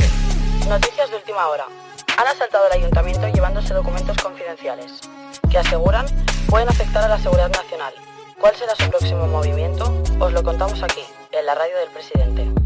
Noticias 0.67 1.09
de 1.11 1.17
última 1.17 1.47
hora. 1.49 1.65
Han 2.17 2.27
asaltado 2.27 2.65
el 2.67 2.79
ayuntamiento 2.79 3.27
llevándose 3.27 3.73
documentos 3.73 4.17
confidenciales, 4.17 5.01
que 5.51 5.57
aseguran 5.57 6.05
pueden 6.49 6.69
afectar 6.69 7.03
a 7.03 7.09
la 7.09 7.19
seguridad 7.19 7.49
nacional. 7.49 7.93
¿Cuál 8.39 8.55
será 8.55 8.73
su 8.75 8.89
próximo 8.89 9.27
movimiento? 9.27 9.93
Os 10.19 10.31
lo 10.31 10.41
contamos 10.43 10.81
aquí, 10.81 11.03
en 11.31 11.45
la 11.45 11.55
radio 11.55 11.77
del 11.77 11.89
presidente. 11.89 12.62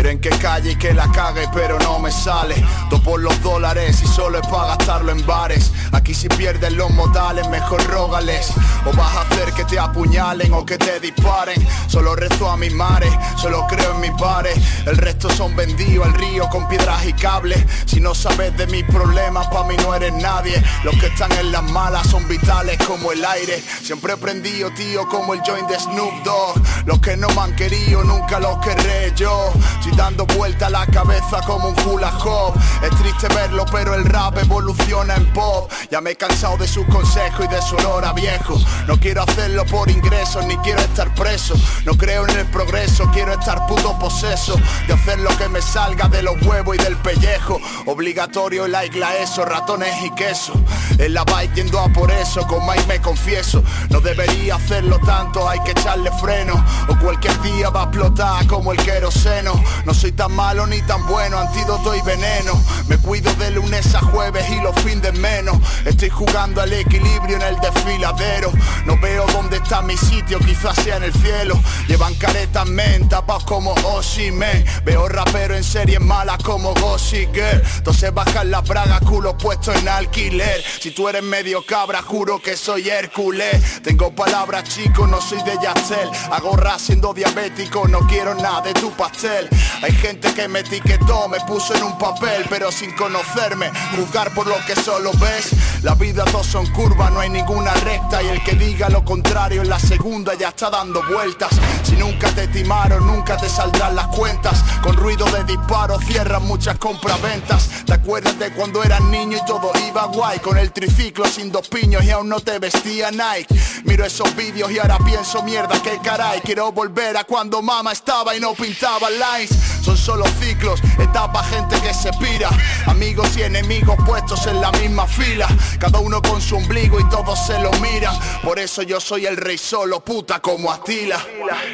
Quieren 0.00 0.18
que 0.18 0.30
calle 0.30 0.70
y 0.70 0.76
que 0.76 0.94
la 0.94 1.12
cague, 1.12 1.46
pero 1.52 1.78
no 1.78 1.98
me 1.98 2.10
sale. 2.10 2.54
Todo 2.88 3.02
por 3.02 3.20
los 3.20 3.38
dólares 3.42 4.00
y 4.02 4.06
solo 4.06 4.38
es 4.38 4.46
para 4.46 4.68
gastarlo 4.68 5.12
en 5.12 5.26
bares. 5.26 5.72
Aquí 5.92 6.14
si 6.14 6.26
pierden 6.26 6.78
los 6.78 6.90
modales, 6.92 7.46
mejor 7.50 7.84
rógales. 7.84 8.50
O 8.86 8.96
vas 8.96 9.14
a 9.14 9.20
hacer 9.20 9.52
que 9.52 9.62
te 9.66 9.78
apuñalen 9.78 10.54
o 10.54 10.64
que 10.64 10.78
te 10.78 11.00
disparen. 11.00 11.62
Solo 11.86 12.16
rezo 12.16 12.48
a 12.48 12.56
mis 12.56 12.72
mares, 12.72 13.12
solo 13.36 13.66
creo 13.68 13.94
en 13.94 14.00
mis 14.00 14.16
bares. 14.16 14.56
El 14.86 14.96
resto 14.96 15.28
son 15.28 15.54
vendidos 15.54 16.06
al 16.06 16.14
río 16.14 16.48
con 16.48 16.66
piedras 16.66 17.04
y 17.04 17.12
cables. 17.12 17.62
Si 17.84 18.00
no 18.00 18.14
sabes 18.14 18.56
de 18.56 18.66
mis 18.68 18.84
problemas, 18.84 19.48
pa' 19.48 19.64
mí 19.64 19.76
no 19.82 19.94
eres 19.94 20.14
nadie. 20.14 20.62
Los 20.82 20.96
que 20.96 21.08
están 21.08 21.30
en 21.32 21.52
las 21.52 21.62
malas 21.62 22.06
son 22.06 22.26
vitales 22.26 22.78
como 22.86 23.12
el 23.12 23.22
aire. 23.22 23.62
Siempre 23.82 24.14
he 24.14 24.16
prendido, 24.16 24.70
tío, 24.70 25.06
como 25.10 25.34
el 25.34 25.40
joint 25.40 25.68
de 25.68 25.78
Snoop 25.78 26.24
Dogg. 26.24 26.86
Los 26.86 27.00
que 27.00 27.18
no 27.18 27.28
me 27.28 27.42
han 27.42 27.54
querido, 27.54 28.02
nunca 28.02 28.40
los 28.40 28.56
querré 28.60 29.12
yo. 29.14 29.52
Estoy 29.90 30.04
dando 30.04 30.26
vuelta 30.36 30.66
a 30.66 30.70
la 30.70 30.86
cabeza 30.86 31.40
como 31.46 31.68
un 31.68 31.88
hula 31.88 32.16
hop 32.18 32.54
Es 32.82 32.90
triste 33.00 33.26
verlo 33.34 33.64
pero 33.72 33.94
el 33.94 34.04
rap 34.04 34.38
evoluciona 34.38 35.16
en 35.16 35.26
pop. 35.32 35.70
Ya 35.90 36.00
me 36.00 36.12
he 36.12 36.16
cansado 36.16 36.56
de 36.56 36.68
sus 36.68 36.86
consejos 36.86 37.46
y 37.46 37.48
de 37.48 37.60
su 37.60 37.76
olor 37.76 38.04
a 38.04 38.12
viejo. 38.12 38.56
No 38.86 38.98
quiero 38.98 39.22
hacerlo 39.22 39.64
por 39.66 39.90
ingresos 39.90 40.44
ni 40.46 40.56
quiero 40.58 40.80
estar 40.80 41.12
preso. 41.14 41.54
No 41.84 41.94
creo 41.94 42.26
en 42.28 42.38
el 42.38 42.46
progreso, 42.46 43.10
quiero 43.12 43.32
estar 43.32 43.66
puto 43.66 43.98
poseso. 43.98 44.56
De 44.86 44.94
hacer 44.94 45.18
lo 45.20 45.36
que 45.36 45.48
me 45.48 45.60
salga 45.60 46.08
de 46.08 46.22
los 46.22 46.40
huevos 46.42 46.76
y 46.76 46.82
del 46.82 46.96
pellejo. 46.96 47.60
Obligatorio 47.86 48.68
la 48.68 48.84
isla 48.84 49.16
eso, 49.16 49.44
ratones 49.44 49.94
y 50.04 50.10
queso. 50.10 50.52
En 50.98 51.14
la 51.14 51.24
bike 51.24 51.54
yendo 51.54 51.80
a 51.80 51.88
por 51.88 52.10
eso, 52.10 52.46
con 52.46 52.64
Mike 52.66 52.84
me 52.86 53.00
confieso. 53.00 53.62
No 53.88 54.00
debería 54.00 54.56
hacerlo 54.56 54.98
tanto, 55.04 55.48
hay 55.48 55.60
que 55.60 55.72
echarle 55.72 56.10
freno. 56.20 56.64
O 56.88 56.96
cualquier 56.98 57.40
día 57.42 57.70
va 57.70 57.82
a 57.82 57.84
explotar 57.84 58.46
como 58.46 58.72
el 58.72 58.78
queroseno 58.78 59.60
no 59.84 59.94
soy 59.94 60.12
tan 60.12 60.32
malo 60.32 60.66
ni 60.66 60.80
tan 60.82 61.06
bueno, 61.06 61.38
antídoto 61.38 61.94
y 61.94 62.02
veneno. 62.02 62.52
Me 62.88 62.98
cuido 62.98 63.32
de 63.34 63.50
lunes 63.50 63.94
a 63.94 64.00
jueves 64.00 64.44
y 64.50 64.60
los 64.60 64.74
fines 64.82 65.12
menos. 65.18 65.56
Estoy 65.84 66.10
jugando 66.10 66.60
al 66.60 66.72
equilibrio 66.72 67.36
en 67.36 67.42
el 67.42 67.56
desfiladero. 67.60 68.52
No 68.84 68.98
veo 68.98 69.26
dónde 69.28 69.56
está 69.58 69.82
mi 69.82 69.96
sitio, 69.96 70.38
quizás 70.38 70.76
sea 70.76 70.96
en 70.96 71.04
el 71.04 71.12
cielo. 71.12 71.60
Llevan 71.88 72.14
caretas 72.14 72.66
men, 72.66 73.08
tapados 73.08 73.44
como 73.44 73.72
Oshime. 73.84 74.64
Veo 74.84 75.08
rapero 75.08 75.56
en 75.56 75.64
series 75.64 76.00
malas 76.00 76.38
como 76.42 76.74
Gossip 76.74 77.32
Girl. 77.34 77.62
Entonces 77.76 78.12
bajan 78.12 78.50
las 78.50 78.66
bragas, 78.66 79.00
culo 79.00 79.36
puesto 79.36 79.72
en 79.72 79.88
alquiler. 79.88 80.62
Si 80.80 80.90
tú 80.90 81.08
eres 81.08 81.22
medio 81.22 81.64
cabra, 81.64 82.02
juro 82.02 82.40
que 82.40 82.56
soy 82.56 82.88
Hércules. 82.88 83.82
Tengo 83.82 84.14
palabras 84.14 84.64
chico, 84.64 85.06
no 85.06 85.20
soy 85.20 85.42
de 85.42 85.56
Yastel. 85.62 86.08
Hago 86.30 86.56
rap 86.56 86.78
siendo 86.78 87.12
diabético, 87.14 87.88
no 87.88 88.00
quiero 88.00 88.34
nada 88.34 88.62
de 88.62 88.74
tu 88.74 88.90
pastel. 88.92 89.48
Hay 89.82 89.92
gente 89.92 90.32
que 90.34 90.48
me 90.48 90.60
etiquetó, 90.60 91.28
me 91.28 91.40
puso 91.40 91.74
en 91.74 91.82
un 91.82 91.98
papel, 91.98 92.44
pero 92.48 92.70
sin 92.70 92.92
conocerme, 92.92 93.70
juzgar 93.96 94.32
por 94.34 94.46
lo 94.46 94.56
que 94.66 94.76
solo 94.76 95.10
ves. 95.20 95.50
La 95.82 95.94
vida 95.94 96.24
todos 96.24 96.46
son 96.46 96.66
curvas, 96.72 97.10
no 97.10 97.20
hay 97.20 97.30
ninguna 97.30 97.72
recta 97.74 98.22
y 98.22 98.28
el 98.28 98.42
que 98.44 98.52
diga 98.52 98.88
lo 98.88 99.04
contrario 99.04 99.62
en 99.62 99.68
la 99.68 99.78
segunda 99.78 100.34
ya 100.34 100.48
está 100.48 100.70
dando 100.70 101.02
vueltas. 101.04 101.50
Si 101.82 101.96
nunca 101.96 102.28
te 102.34 102.48
timaron, 102.48 103.06
nunca 103.06 103.36
te 103.36 103.48
saldrán 103.48 103.96
las 103.96 104.08
cuentas. 104.08 104.62
Con 104.82 104.96
ruido 104.96 105.24
de 105.26 105.44
disparos 105.44 106.04
cierran 106.04 106.44
muchas 106.46 106.78
compraventas. 106.78 107.68
¿Te 107.86 107.94
acuerdas 107.94 108.38
de 108.38 108.52
cuando 108.52 108.82
eras 108.82 109.00
niño 109.02 109.38
y 109.38 109.46
todo 109.46 109.72
iba 109.88 110.04
guay? 110.06 110.38
Con 110.40 110.58
el 110.58 110.72
triciclo 110.72 111.26
sin 111.26 111.50
dos 111.50 111.68
piños 111.68 112.04
y 112.04 112.10
aún 112.10 112.28
no 112.28 112.40
te 112.40 112.58
vestía 112.58 113.10
Nike. 113.10 113.54
Miro 113.84 114.04
esos 114.04 114.34
vídeos 114.36 114.70
y 114.70 114.78
ahora 114.78 114.98
pienso 115.04 115.42
mierda, 115.42 115.80
que 115.82 115.98
caray. 116.02 116.40
Quiero 116.40 116.72
volver 116.72 117.16
a 117.16 117.24
cuando 117.24 117.62
mamá 117.62 117.92
estaba 117.92 118.34
y 118.34 118.40
no 118.40 118.52
pintaba 118.54 119.08
lines. 119.10 119.50
Son 119.82 119.96
solo 119.96 120.24
ciclos, 120.40 120.80
etapa 120.98 121.42
gente 121.44 121.80
que 121.80 121.92
se 121.94 122.10
pira. 122.14 122.48
Amigos 122.86 123.36
y 123.36 123.42
enemigos 123.42 123.96
puestos 124.06 124.46
en 124.46 124.60
la 124.60 124.70
misma 124.72 125.06
fila. 125.06 125.46
Cada 125.78 125.98
uno 125.98 126.20
con 126.22 126.40
su 126.40 126.56
ombligo 126.56 126.98
y 126.98 127.08
todos 127.08 127.38
se 127.46 127.58
lo 127.60 127.70
miran. 127.72 128.14
Por 128.42 128.58
eso 128.58 128.82
yo 128.82 129.00
soy 129.00 129.26
el 129.26 129.36
rey 129.36 129.58
solo, 129.58 130.00
puta 130.00 130.40
como 130.40 130.70
Atila. 130.70 131.18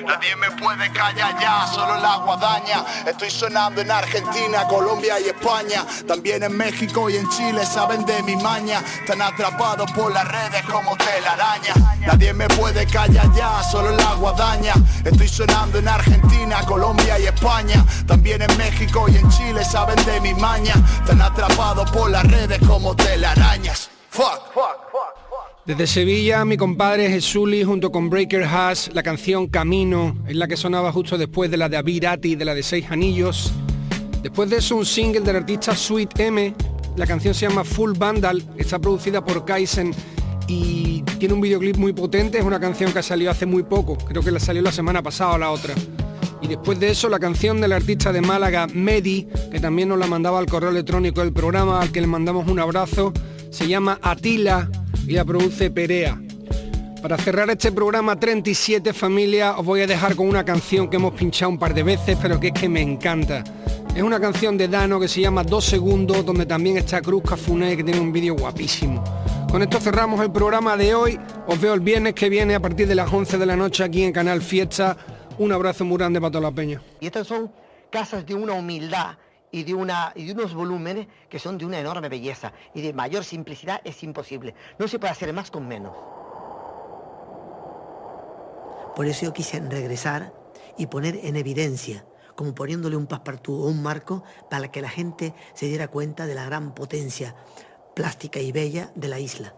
Nadie 0.07 0.37
me 0.37 0.51
puede 0.53 0.91
callar 0.93 1.39
ya, 1.41 1.67
solo 1.67 1.97
la 1.97 2.17
guadaña. 2.17 2.85
Estoy 3.07 3.31
sonando 3.31 3.81
en 3.81 3.91
Argentina, 3.91 4.67
Colombia 4.69 5.21
y 5.21 5.29
España. 5.29 5.87
También 6.07 6.43
en 6.43 6.57
México 6.57 7.09
y 7.11 7.17
en 7.17 7.29
Chile 7.31 7.65
saben 7.65 8.05
de 8.05 8.23
mi 8.23 8.37
maña. 8.37 8.83
Están 9.01 9.23
atrapados 9.23 9.91
por 9.93 10.13
las 10.13 10.27
redes 10.27 10.63
como 10.71 10.97
telaraña. 10.97 11.75
Nadie 12.07 12.33
me 12.33 12.49
puede 12.49 12.87
callar 12.87 13.33
ya, 13.35 13.63
solo 13.63 13.91
la 13.91 14.15
guadaña. 14.15 14.75
Estoy 15.05 15.29
sonando 15.29 15.79
en 15.79 15.89
Argentina, 15.89 16.65
Colombia 16.67 17.19
y 17.19 17.27
España. 17.27 17.85
También 18.07 18.43
en 18.43 18.57
México 18.57 19.07
y 19.09 19.17
en 19.17 19.29
Chile 19.31 19.65
saben 19.65 20.03
de 20.05 20.21
mi 20.21 20.35
maña. 20.35 20.75
Están 21.01 21.22
atrapados 21.22 21.90
por 21.90 22.11
las 22.11 22.24
redes 22.30 22.59
como 22.66 22.94
telarañas. 22.97 23.90
Desde 25.64 25.86
Sevilla, 25.86 26.44
mi 26.44 26.57
compadre 26.57 27.11
Jesuli 27.11 27.64
junto 27.64 27.90
con 27.90 28.09
Breaker 28.09 28.44
Hash, 28.44 28.88
la 28.92 29.03
canción 29.03 29.49
Camino, 29.49 30.16
es 30.28 30.36
la 30.36 30.47
que 30.47 30.57
sonaba 30.57 30.92
justo 30.92 31.18
después 31.18 31.51
de 31.51 31.57
la 31.57 31.68
de 31.68 31.76
Abirati 31.76 32.32
y 32.32 32.36
de 32.36 32.44
la 32.44 32.55
de 32.55 32.62
Seis 32.62 32.86
Anillos. 32.88 33.53
Después 34.22 34.49
de 34.49 34.59
eso, 34.59 34.76
un 34.76 34.86
single 34.86 35.20
del 35.20 35.36
artista 35.36 35.74
Sweet 35.74 36.20
M, 36.20 36.55
la 36.97 37.07
canción 37.07 37.34
se 37.34 37.49
llama 37.49 37.64
Full 37.64 37.92
Vandal, 37.99 38.42
está 38.57 38.78
producida 38.78 39.24
por 39.24 39.44
Kaizen 39.44 39.92
y 40.49 41.03
tiene 41.18 41.34
un 41.34 41.40
videoclip 41.40 41.76
muy 41.76 41.92
potente, 41.92 42.38
es 42.38 42.44
una 42.44 42.61
canción 42.61 42.92
que 42.92 43.03
salió 43.03 43.30
hace 43.30 43.44
muy 43.44 43.64
poco, 43.64 43.99
creo 43.99 44.22
que 44.22 44.30
la 44.30 44.40
salió 44.40 44.62
la 44.62 44.72
semana 44.72 45.03
pasada 45.03 45.32
o 45.32 45.38
la 45.38 45.51
otra. 45.51 45.74
Y 46.41 46.49
después 46.49 46.78
de 46.78 46.91
eso, 46.91 47.09
la 47.09 47.18
canción 47.18 47.61
del 47.61 47.72
artista 47.72 48.12
de 48.12 48.20
Málaga, 48.20 48.66
Medi, 48.72 49.26
que 49.51 49.61
también 49.61 49.89
nos 49.89 49.99
la 49.99 50.07
mandaba 50.07 50.39
al 50.39 50.47
correo 50.47 50.70
electrónico 50.70 51.20
del 51.20 51.32
programa, 51.32 51.80
al 51.80 51.93
que 51.93 52.01
le 52.01 52.07
mandamos 52.07 52.49
un 52.49 52.61
abrazo, 52.61 53.12
se 53.51 53.66
llama 53.66 53.99
Atila 54.03 54.68
y 55.07 55.12
la 55.12 55.24
produce 55.24 55.70
Perea. 55.70 56.20
Para 57.01 57.18
cerrar 57.18 57.49
este 57.51 57.70
programa 57.70 58.18
37 58.18 58.93
familia 58.93 59.57
os 59.57 59.64
voy 59.64 59.80
a 59.82 59.87
dejar 59.87 60.16
con 60.16 60.28
una 60.28 60.45
canción 60.45 60.91
que 60.91 60.97
hemos 60.97 61.14
pinchado 61.14 61.51
un 61.51 61.59
par 61.59 61.72
de 61.72 61.84
veces 61.84 62.18
pero 62.20 62.41
que 62.41 62.49
es 62.49 62.53
que 62.53 62.68
me 62.68 62.80
encanta. 62.80 63.45
Es 63.95 64.03
una 64.03 64.18
canción 64.18 64.59
de 64.59 64.68
Dano 64.68 64.99
que 64.99 65.07
se 65.07 65.20
llama 65.20 65.45
Dos 65.45 65.64
Segundos 65.64 66.24
donde 66.26 66.47
también 66.47 66.76
está 66.76 67.01
Cruz 67.01 67.22
Cafuné 67.22 67.76
que 67.76 67.84
tiene 67.84 68.01
un 68.01 68.12
vídeo 68.12 68.34
guapísimo. 68.34 69.05
Con 69.51 69.62
esto 69.62 69.80
cerramos 69.80 70.20
el 70.20 70.32
programa 70.32 70.76
de 70.76 70.95
hoy. 70.95 71.18
Os 71.47 71.61
veo 71.61 71.74
el 71.74 71.80
viernes 71.80 72.14
que 72.14 72.28
viene 72.28 72.55
a 72.55 72.61
partir 72.61 72.89
de 72.89 72.95
las 72.95 73.12
11 73.12 73.39
de 73.39 73.47
la 73.47 73.57
noche 73.57 73.84
aquí 73.84 74.03
en 74.03 74.12
Canal 74.12 74.43
Fiesta. 74.43 74.97
Un 75.39 75.53
abrazo 75.53 75.84
muy 75.84 75.99
grande 75.99 76.20
para 76.20 76.30
toda 76.30 76.51
la 76.51 76.55
peña. 76.55 76.80
Y 76.99 77.07
estas 77.07 77.26
son 77.26 77.53
casas 77.91 78.24
de 78.24 78.34
una 78.34 78.55
humildad 78.55 79.18
y 79.51 79.64
de, 79.64 79.74
una, 79.74 80.12
y 80.14 80.26
de 80.26 80.32
unos 80.32 80.55
volúmenes 80.55 81.07
que 81.28 81.39
son 81.39 81.59
de 81.59 81.66
una 81.66 81.78
enorme 81.78 82.09
belleza 82.09 82.53
y 82.74 82.80
de 82.80 82.93
mayor 82.95 83.22
simplicidad 83.22 83.80
es 83.84 84.03
imposible. 84.03 84.55
No 84.78 84.89
se 84.89 84.99
puede 84.99 85.12
hacer 85.12 85.32
más 85.34 85.51
con 85.51 85.68
menos. 85.68 85.95
Por 88.95 89.07
eso 89.07 89.26
yo 89.26 89.32
quise 89.34 89.61
regresar 89.61 90.32
y 90.78 90.87
poner 90.87 91.20
en 91.22 91.37
evidencia, 91.37 92.07
como 92.34 92.55
poniéndole 92.55 92.97
un 92.97 93.07
passepartout 93.07 93.61
o 93.61 93.68
un 93.68 93.82
marco 93.82 94.22
para 94.49 94.70
que 94.70 94.80
la 94.80 94.89
gente 94.89 95.34
se 95.53 95.66
diera 95.66 95.89
cuenta 95.89 96.26
de 96.26 96.34
la 96.34 96.47
gran 96.47 96.74
potencia 96.74 97.34
plástica 97.95 98.41
y 98.41 98.53
bella 98.53 98.91
de 98.95 99.09
la 99.09 99.20
isla. 99.20 99.55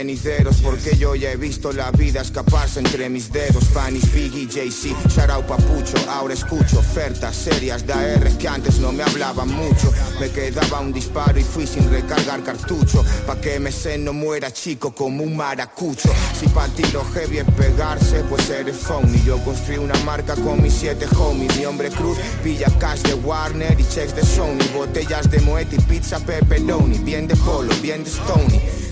Venideros. 0.00 0.56
Porque 0.62 0.96
yo 0.96 1.14
ya 1.14 1.30
he 1.32 1.36
visto 1.36 1.72
la 1.72 1.90
vida 1.90 2.22
escaparse 2.22 2.80
entre 2.80 3.08
mis 3.10 3.30
dedos. 3.30 3.64
Panis, 3.74 4.10
Biggie, 4.12 4.48
Jay-Z, 4.50 4.96
Sharau 5.08 5.42
Papucho. 5.46 5.98
Ahora 6.08 6.32
escucho 6.32 6.78
ofertas 6.78 7.36
serias 7.36 7.86
de 7.86 7.92
AR 7.92 8.38
que 8.38 8.48
antes 8.48 8.78
no 8.78 8.92
me 8.92 9.02
hablaban 9.02 9.48
mucho. 9.48 9.92
Me 10.18 10.30
quedaba 10.30 10.80
un 10.80 10.92
disparo 10.92 11.38
y 11.38 11.44
fui 11.44 11.66
sin 11.66 11.90
recargar 11.90 12.42
cartucho. 12.42 13.04
Pa' 13.26 13.40
que 13.40 13.60
se 13.70 13.98
no 13.98 14.12
muera 14.12 14.50
chico 14.50 14.94
como 14.94 15.22
un 15.22 15.36
maracucho. 15.36 16.10
Si 16.38 16.46
pa' 16.48 16.68
ti 16.68 16.82
heavy 17.14 17.38
es 17.38 17.50
pegarse, 17.56 18.24
pues 18.28 18.48
eres 18.48 18.76
phony. 18.76 19.22
Yo 19.24 19.38
construí 19.44 19.76
una 19.76 19.98
marca 20.04 20.34
con 20.34 20.62
mis 20.62 20.72
siete 20.72 21.06
homies. 21.16 21.56
Mi 21.58 21.66
hombre 21.66 21.90
cruz 21.90 22.16
pilla 22.42 22.68
cash 22.78 23.02
de 23.02 23.14
Warner 23.14 23.78
y 23.78 23.84
checks 23.84 24.14
de 24.16 24.24
Sony. 24.24 24.64
Botellas 24.74 25.30
de 25.30 25.40
Moet 25.40 25.72
y 25.72 25.78
pizza 25.82 26.18
pepperoni. 26.20 26.98
Bien 26.98 27.26
de 27.26 27.36
polo, 27.36 27.72
bien 27.82 28.02
de 28.02 28.10
Stony. 28.10 28.89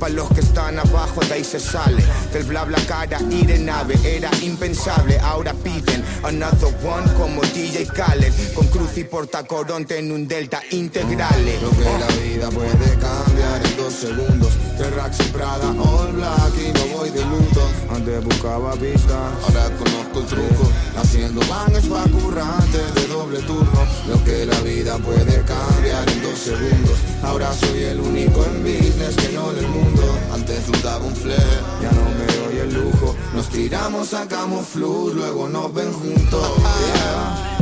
Pa' 0.00 0.08
los 0.08 0.30
que 0.30 0.40
están 0.40 0.78
abajo 0.78 1.20
de 1.20 1.34
ahí 1.34 1.44
se 1.44 1.60
sale. 1.60 2.02
Del 2.32 2.44
bla 2.44 2.64
bla 2.64 2.78
cara 2.88 3.18
y 3.30 3.44
de 3.44 3.58
nave 3.58 3.98
Era 4.02 4.30
impensable, 4.42 5.18
ahora 5.20 5.52
piden 5.52 6.02
Another 6.24 6.74
one 6.82 7.12
como 7.18 7.42
DJ 7.42 7.86
Khaled. 7.86 8.32
Con 8.54 8.66
cruz 8.68 8.96
y 8.96 9.04
portacoronte 9.04 9.98
en 9.98 10.10
un 10.10 10.26
delta 10.26 10.62
integrale. 10.70 11.60
Lo 11.60 11.70
que 11.70 11.84
la 11.84 12.06
vida 12.22 12.48
puede 12.48 12.98
cambiar 12.98 13.66
en 13.66 13.76
dos 13.76 13.92
segundos 13.92 14.69
De 14.80 14.86
y 14.86 15.28
Prada, 15.28 15.68
all 15.78 16.12
black 16.14 16.54
y 16.56 16.72
no 16.72 16.96
voy 16.96 17.10
de 17.10 17.22
luto 17.26 17.60
Antes 17.94 18.24
buscaba 18.24 18.72
pistas, 18.72 19.32
ahora 19.44 19.68
conozco 19.76 20.20
el 20.20 20.26
truco 20.26 20.72
Haciendo 20.96 21.40
bangs 21.48 21.86
pa' 21.86 22.08
currantes 22.08 22.94
de 22.94 23.06
doble 23.08 23.40
turno 23.40 23.86
Lo 24.08 24.24
que 24.24 24.46
la 24.46 24.58
vida 24.60 24.96
puede 24.96 25.44
cambiar 25.44 26.08
en 26.08 26.22
dos 26.22 26.38
segundos 26.38 26.98
Ahora 27.22 27.52
soy 27.52 27.82
el 27.82 28.00
único 28.00 28.42
en 28.42 28.62
business 28.62 29.16
que 29.16 29.28
no 29.34 29.52
del 29.52 29.68
mundo 29.68 30.20
antes 30.32 30.66
dudaba 30.66 31.04
un 31.04 31.14
flair, 31.14 31.62
ya 31.82 31.90
no 31.92 32.02
me 32.02 32.26
doy 32.38 32.58
el 32.60 32.72
lujo. 32.72 33.14
Nos 33.34 33.48
tiramos, 33.48 34.08
sacamos 34.08 34.66
flu, 34.66 35.12
luego 35.14 35.48
nos 35.48 35.72
ven 35.74 35.92
juntos. 35.92 36.46
yeah. 36.94 37.58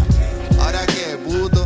Ahora 0.60 0.86
que 0.86 1.16
puto, 1.16 1.64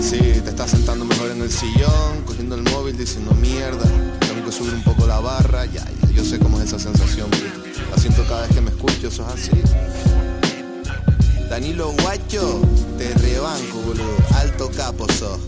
Sí, 0.00 0.18
te 0.18 0.50
estás 0.50 0.70
sentando 0.70 1.04
mejor 1.04 1.30
en 1.30 1.42
el 1.42 1.50
sillón, 1.50 2.22
cogiendo 2.24 2.54
el 2.54 2.62
móvil, 2.62 2.96
diciendo 2.96 3.32
mierda. 3.34 3.84
Subir 4.50 4.74
un 4.74 4.82
poco 4.82 5.06
la 5.06 5.20
barra, 5.20 5.64
ya, 5.66 5.84
ya, 6.02 6.10
yo 6.10 6.24
sé 6.24 6.40
cómo 6.40 6.58
es 6.60 6.66
esa 6.66 6.78
sensación. 6.80 7.30
La 7.88 7.96
siento 7.96 8.24
cada 8.24 8.42
vez 8.42 8.50
que 8.52 8.60
me 8.60 8.70
escucho, 8.70 9.06
eso 9.06 9.24
es 9.28 9.34
así. 9.34 9.50
Danilo 11.48 11.92
Guacho, 12.02 12.60
te 12.98 13.14
rebanco, 13.14 13.78
boludo. 13.86 14.16
Alto 14.34 14.68
capo 14.76 15.06
sos. 15.12 15.38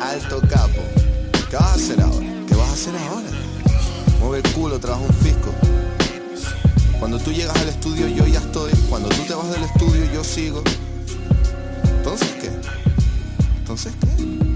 Alto 0.00 0.40
capo. 0.42 0.82
¿Qué 1.48 1.56
vas 1.56 1.64
a 1.64 1.74
hacer 1.74 2.00
ahora? 2.02 2.26
¿Qué 2.46 2.54
vas 2.54 2.68
a 2.68 2.72
hacer 2.74 2.96
ahora? 2.96 3.28
Mueve 4.20 4.46
el 4.46 4.54
culo, 4.54 4.78
trabaja 4.78 5.02
un 5.02 5.14
fisco. 5.14 5.50
Cuando 6.98 7.18
tú 7.18 7.32
llegas 7.32 7.56
al 7.56 7.70
estudio 7.70 8.08
yo 8.08 8.26
ya 8.26 8.40
estoy. 8.40 8.72
Cuando 8.90 9.08
tú 9.08 9.22
te 9.26 9.34
vas 9.34 9.50
del 9.50 9.64
estudio 9.64 10.04
yo 10.12 10.22
sigo. 10.22 10.62
Entonces 11.96 12.28
qué? 12.40 12.50
Entonces 13.58 13.92
qué? 14.00 14.53